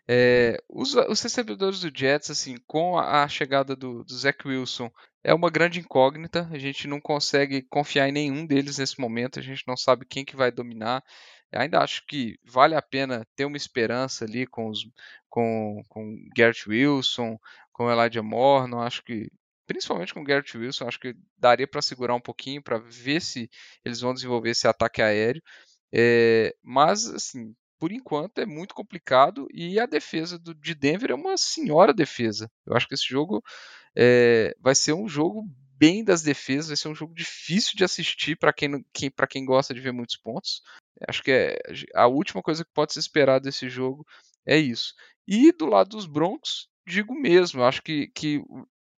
É, 0.08 0.62
os, 0.70 0.94
os, 0.94 1.22
recebedores 1.22 1.82
do 1.82 1.92
Jets, 1.96 2.30
assim, 2.30 2.56
com 2.68 2.98
a, 2.98 3.24
a 3.24 3.28
chegada 3.28 3.76
do, 3.76 4.04
do 4.04 4.14
Zach 4.14 4.48
Wilson, 4.48 4.92
é 5.24 5.34
uma 5.34 5.50
grande 5.50 5.80
incógnita. 5.80 6.48
A 6.52 6.58
gente 6.58 6.88
não 6.88 7.02
consegue 7.02 7.62
confiar 7.64 8.08
em 8.08 8.12
nenhum 8.12 8.46
deles 8.46 8.78
nesse 8.78 9.00
momento. 9.00 9.40
A 9.40 9.42
gente 9.42 9.64
não 9.68 9.76
sabe 9.76 10.06
quem 10.06 10.24
que 10.24 10.36
vai 10.36 10.52
dominar. 10.52 11.04
Ainda 11.52 11.80
acho 11.80 12.06
que 12.06 12.40
vale 12.46 12.76
a 12.76 12.82
pena 12.82 13.26
ter 13.36 13.46
uma 13.46 13.58
esperança 13.58 14.26
ali 14.26 14.48
com 14.48 14.70
os 14.70 14.88
com, 15.30 15.84
com 15.90 16.16
Garrett 16.36 16.70
Wilson, 16.70 17.38
com 17.74 17.92
Elijah 17.92 18.24
Moore. 18.24 18.70
Não 18.70 18.82
acho 18.82 19.04
que 19.04 19.30
principalmente 19.66 20.14
com 20.14 20.24
Garrett 20.24 20.58
Wilson, 20.58 20.88
acho 20.88 21.00
que 21.00 21.16
daria 21.38 21.68
para 21.68 21.82
segurar 21.82 22.14
um 22.14 22.22
pouquinho 22.22 22.62
para 22.62 22.78
ver 22.78 23.22
se 23.22 23.50
eles 23.86 24.02
vão 24.02 24.14
desenvolver 24.14 24.52
esse 24.52 24.68
ataque 24.68 25.02
aéreo. 25.02 25.42
É, 25.94 26.56
mas 26.64 27.08
assim, 27.08 27.56
por 27.82 27.92
enquanto 27.92 28.38
é 28.38 28.46
muito 28.46 28.76
complicado 28.76 29.48
e 29.52 29.80
a 29.80 29.88
defesa 29.88 30.38
do, 30.38 30.54
de 30.54 30.76
Denver 30.76 31.10
é 31.10 31.16
uma 31.16 31.36
senhora 31.36 31.92
defesa. 31.92 32.48
Eu 32.64 32.76
acho 32.76 32.88
que 32.88 32.94
esse 32.94 33.08
jogo 33.08 33.44
é, 33.96 34.56
vai 34.60 34.76
ser 34.76 34.94
um 34.94 35.08
jogo 35.08 35.50
bem 35.80 36.04
das 36.04 36.22
defesas, 36.22 36.68
vai 36.68 36.78
ser 36.78 36.90
um 36.90 36.94
jogo 36.94 37.16
difícil 37.16 37.72
de 37.76 37.84
assistir 37.84 38.38
para 38.38 38.54
quem, 38.54 38.86
quem, 38.94 39.12
quem 39.28 39.44
gosta 39.44 39.74
de 39.74 39.82
ver 39.82 39.92
muitos 39.92 40.16
pontos. 40.16 40.62
Acho 41.08 41.24
que 41.24 41.32
é, 41.32 41.58
a 41.96 42.06
última 42.06 42.44
coisa 42.44 42.64
que 42.64 42.72
pode 42.72 42.94
se 42.94 43.00
esperar 43.00 43.40
desse 43.40 43.68
jogo 43.68 44.06
é 44.46 44.58
isso. 44.58 44.94
E 45.28 45.52
do 45.52 45.66
lado 45.66 45.90
dos 45.90 46.06
Broncos, 46.06 46.70
digo 46.86 47.16
mesmo, 47.16 47.64
acho 47.64 47.82
que, 47.82 48.10
que 48.10 48.44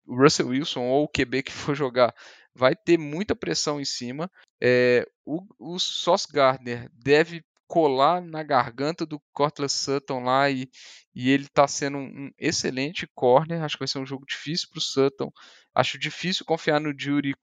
o 0.05 0.13
Russell 0.13 0.49
Wilson 0.49 0.81
ou 0.81 1.05
o 1.05 1.07
QB 1.09 1.43
que 1.43 1.53
for 1.53 1.73
jogar 1.73 2.13
vai 2.53 2.75
ter 2.75 2.97
muita 2.97 3.33
pressão 3.33 3.79
em 3.79 3.85
cima. 3.85 4.29
É, 4.61 5.07
o, 5.25 5.41
o 5.57 5.79
Sauce 5.79 6.27
Gardner 6.29 6.89
deve 6.91 7.45
colar 7.73 8.21
na 8.21 8.43
garganta 8.43 9.03
do 9.03 9.19
Cortland 9.33 9.71
Sutton 9.71 10.23
lá 10.23 10.47
e, 10.47 10.69
e 11.15 11.31
ele 11.31 11.45
está 11.45 11.67
sendo 11.67 11.97
um, 11.97 12.29
excelente 12.37 13.07
corner. 13.15 13.63
Acho 13.63 13.77
que 13.77 13.79
vai 13.79 13.87
ser 13.87 13.97
um 13.97 14.05
jogo 14.05 14.27
difícil 14.27 14.69
para 14.69 14.77
o 14.77 14.81
Sutton. 14.81 15.31
Acho 15.73 15.97
difícil 15.97 16.45
confiar 16.45 16.79
no 16.79 16.93
Jury 16.95 17.33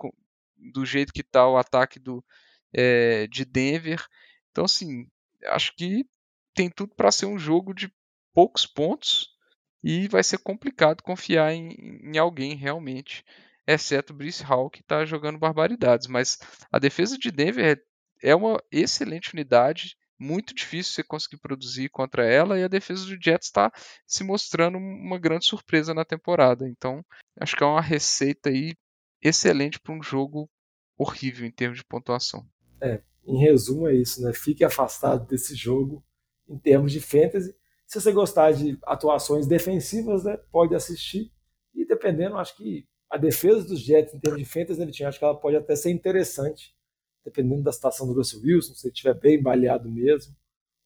do 0.57 0.87
jeito 0.87 1.13
que 1.13 1.23
está 1.23 1.49
o 1.49 1.57
ataque 1.57 1.99
do, 1.99 2.25
é, 2.73 3.27
de 3.27 3.45
Denver. 3.45 4.07
Então, 4.53 4.67
assim, 4.67 5.09
acho 5.47 5.75
que 5.75 6.07
tem 6.55 6.71
tudo 6.71 6.95
para 6.95 7.11
ser 7.11 7.27
um 7.27 7.37
jogo 7.37 7.75
de 7.75 7.93
poucos 8.33 8.65
pontos 8.65 9.31
e 9.83 10.07
vai 10.07 10.23
ser 10.23 10.39
complicado 10.39 11.03
confiar 11.03 11.53
em, 11.53 11.73
em 12.05 12.19
alguém 12.19 12.55
realmente, 12.55 13.25
exceto 13.67 14.13
o 14.13 14.17
Brice 14.17 14.45
Hall, 14.45 14.71
que 14.71 14.81
está 14.81 15.05
jogando 15.05 15.41
barbaridades. 15.41 16.07
Mas 16.07 16.39
a 16.71 16.79
defesa 16.79 17.19
de 17.19 17.33
Denver 17.33 17.85
é 18.23 18.33
uma 18.33 18.63
excelente 18.71 19.35
unidade 19.35 19.99
muito 20.21 20.55
difícil 20.55 20.93
você 20.93 21.03
conseguir 21.03 21.39
produzir 21.39 21.89
contra 21.89 22.27
ela 22.27 22.59
e 22.59 22.63
a 22.63 22.69
defesa 22.69 23.07
do 23.07 23.21
Jets 23.21 23.47
está 23.47 23.73
se 24.07 24.23
mostrando 24.23 24.77
uma 24.77 25.19
grande 25.19 25.47
surpresa 25.47 25.95
na 25.95 26.05
temporada. 26.05 26.69
Então, 26.69 27.03
acho 27.41 27.57
que 27.57 27.65
é 27.65 27.67
uma 27.67 27.81
receita 27.81 28.51
aí 28.51 28.75
excelente 29.23 29.81
para 29.81 29.95
um 29.95 30.03
jogo 30.03 30.49
horrível 30.97 31.47
em 31.47 31.51
termos 31.51 31.79
de 31.79 31.85
pontuação. 31.85 32.47
É, 32.83 33.03
em 33.27 33.39
resumo 33.39 33.89
é 33.89 33.95
isso, 33.95 34.23
né? 34.23 34.33
Fique 34.35 34.63
afastado 34.63 35.27
desse 35.27 35.55
jogo 35.55 36.05
em 36.47 36.59
termos 36.59 36.93
de 36.93 37.01
fantasy. 37.01 37.55
Se 37.87 38.01
você 38.01 38.13
gostar 38.13 38.53
de 38.53 38.79
atuações 38.85 39.47
defensivas, 39.47 40.25
né, 40.25 40.37
pode 40.53 40.75
assistir. 40.75 41.33
E 41.75 41.87
dependendo, 41.87 42.37
acho 42.37 42.57
que 42.57 42.87
a 43.09 43.17
defesa 43.17 43.65
dos 43.65 43.81
Jets 43.81 44.15
em 44.15 44.21
termos 44.21 44.39
de 44.39 44.45
fantasy, 44.45 44.79
né, 44.79 45.07
acho 45.07 45.19
que 45.19 45.25
ela 45.25 45.35
pode 45.35 45.57
até 45.57 45.75
ser 45.75 45.91
interessante 45.91 46.75
dependendo 47.25 47.63
da 47.63 47.73
situação 47.73 48.07
do 48.07 48.15
Russell 48.15 48.41
Wilson, 48.43 48.75
se 48.75 48.87
ele 48.87 48.93
estiver 48.93 49.15
bem 49.15 49.43
baleado 49.43 49.91
mesmo, 49.91 50.35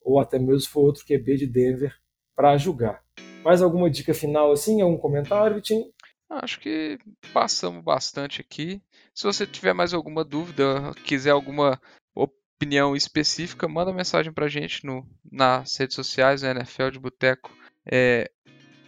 ou 0.01 0.19
até 0.21 0.39
mesmo 0.39 0.61
se 0.61 0.69
for 0.69 0.81
outro 0.81 1.05
QB 1.05 1.37
de 1.37 1.47
Denver 1.47 1.95
para 2.35 2.57
julgar. 2.57 3.03
Mais 3.45 3.63
alguma 3.63 3.91
dica 3.91 4.13
final 4.13 4.53
assim? 4.53 4.81
Algum 4.81 4.99
comentário, 4.99 5.57
Vitinho? 5.57 5.87
Acho 6.29 6.59
que 6.59 6.99
passamos 7.33 7.83
bastante 7.83 8.41
aqui. 8.41 8.83
Se 9.15 9.25
você 9.25 9.47
tiver 9.47 9.73
mais 9.73 9.95
alguma 9.95 10.25
dúvida, 10.25 10.93
quiser 11.05 11.31
alguma 11.31 11.81
opinião 12.15 12.97
específica, 12.97 13.69
manda 13.69 13.93
mensagem 13.93 14.33
para 14.33 14.47
a 14.47 14.49
gente 14.49 14.85
no, 14.85 15.07
nas 15.31 15.77
redes 15.77 15.95
sociais, 15.95 16.43
no 16.43 16.49
NFL 16.49 16.91
de 16.91 16.99
Boteco, 16.99 17.53
é, 17.87 18.31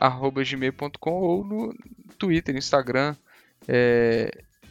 gmail.com 0.00 1.12
ou 1.12 1.44
no 1.44 1.74
Twitter, 2.18 2.56
Instagram, 2.56 3.14
é, 3.68 4.30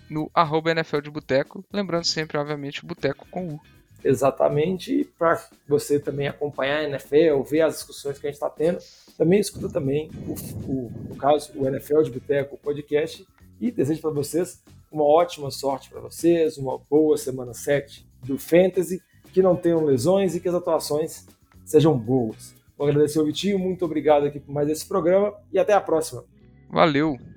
no 0.10 0.30
arroba 0.34 0.72
NFL 0.72 1.01
de 1.01 1.10
Boteco, 1.10 1.64
lembrando 1.72 2.06
sempre, 2.06 2.38
obviamente, 2.38 2.86
Boteco 2.86 3.28
com 3.30 3.56
U. 3.56 3.60
Exatamente, 4.03 5.10
para 5.18 5.43
você 5.68 5.99
também 5.99 6.28
acompanhar 6.28 6.80
a 6.80 6.84
NFL, 6.84 7.41
ver 7.49 7.62
as 7.62 7.76
discussões 7.76 8.20
que 8.20 8.28
a 8.28 8.30
gente 8.30 8.36
está 8.36 8.49
tendo, 8.49 8.78
também 9.18 9.39
escuta 9.39 9.68
também, 9.68 10.12
o, 10.28 10.72
o, 10.72 10.91
no 11.10 11.16
caso, 11.16 11.51
o 11.56 11.68
NFL 11.68 12.03
de 12.03 12.12
Boteco, 12.12 12.58
podcast, 12.58 13.26
e 13.60 13.72
desejo 13.72 14.01
para 14.01 14.12
vocês 14.12 14.62
uma 14.91 15.03
ótima 15.03 15.51
sorte 15.51 15.89
para 15.89 15.99
vocês, 15.99 16.58
uma 16.58 16.78
boa 16.89 17.18
semana 17.18 17.53
7 17.53 18.08
do 18.24 18.38
Fantasy, 18.38 19.01
que 19.34 19.41
não 19.41 19.56
tenham 19.56 19.84
lesões 19.84 20.36
e 20.36 20.39
que 20.39 20.47
as 20.47 20.56
atuações 20.56 21.26
sejam 21.66 21.97
boas. 21.97 22.56
Vou 22.78 22.88
agradecer 22.88 23.20
o 23.20 23.26
Vitinho, 23.26 23.60
muito 23.60 23.84
obrigado 23.84 24.26
aqui 24.26 24.39
por 24.39 24.51
mais 24.51 24.70
esse 24.70 24.86
programa 24.86 25.34
e 25.51 25.60
até 25.60 25.74
a 25.74 25.82
próxima. 25.82 26.24
Valeu! 26.70 27.35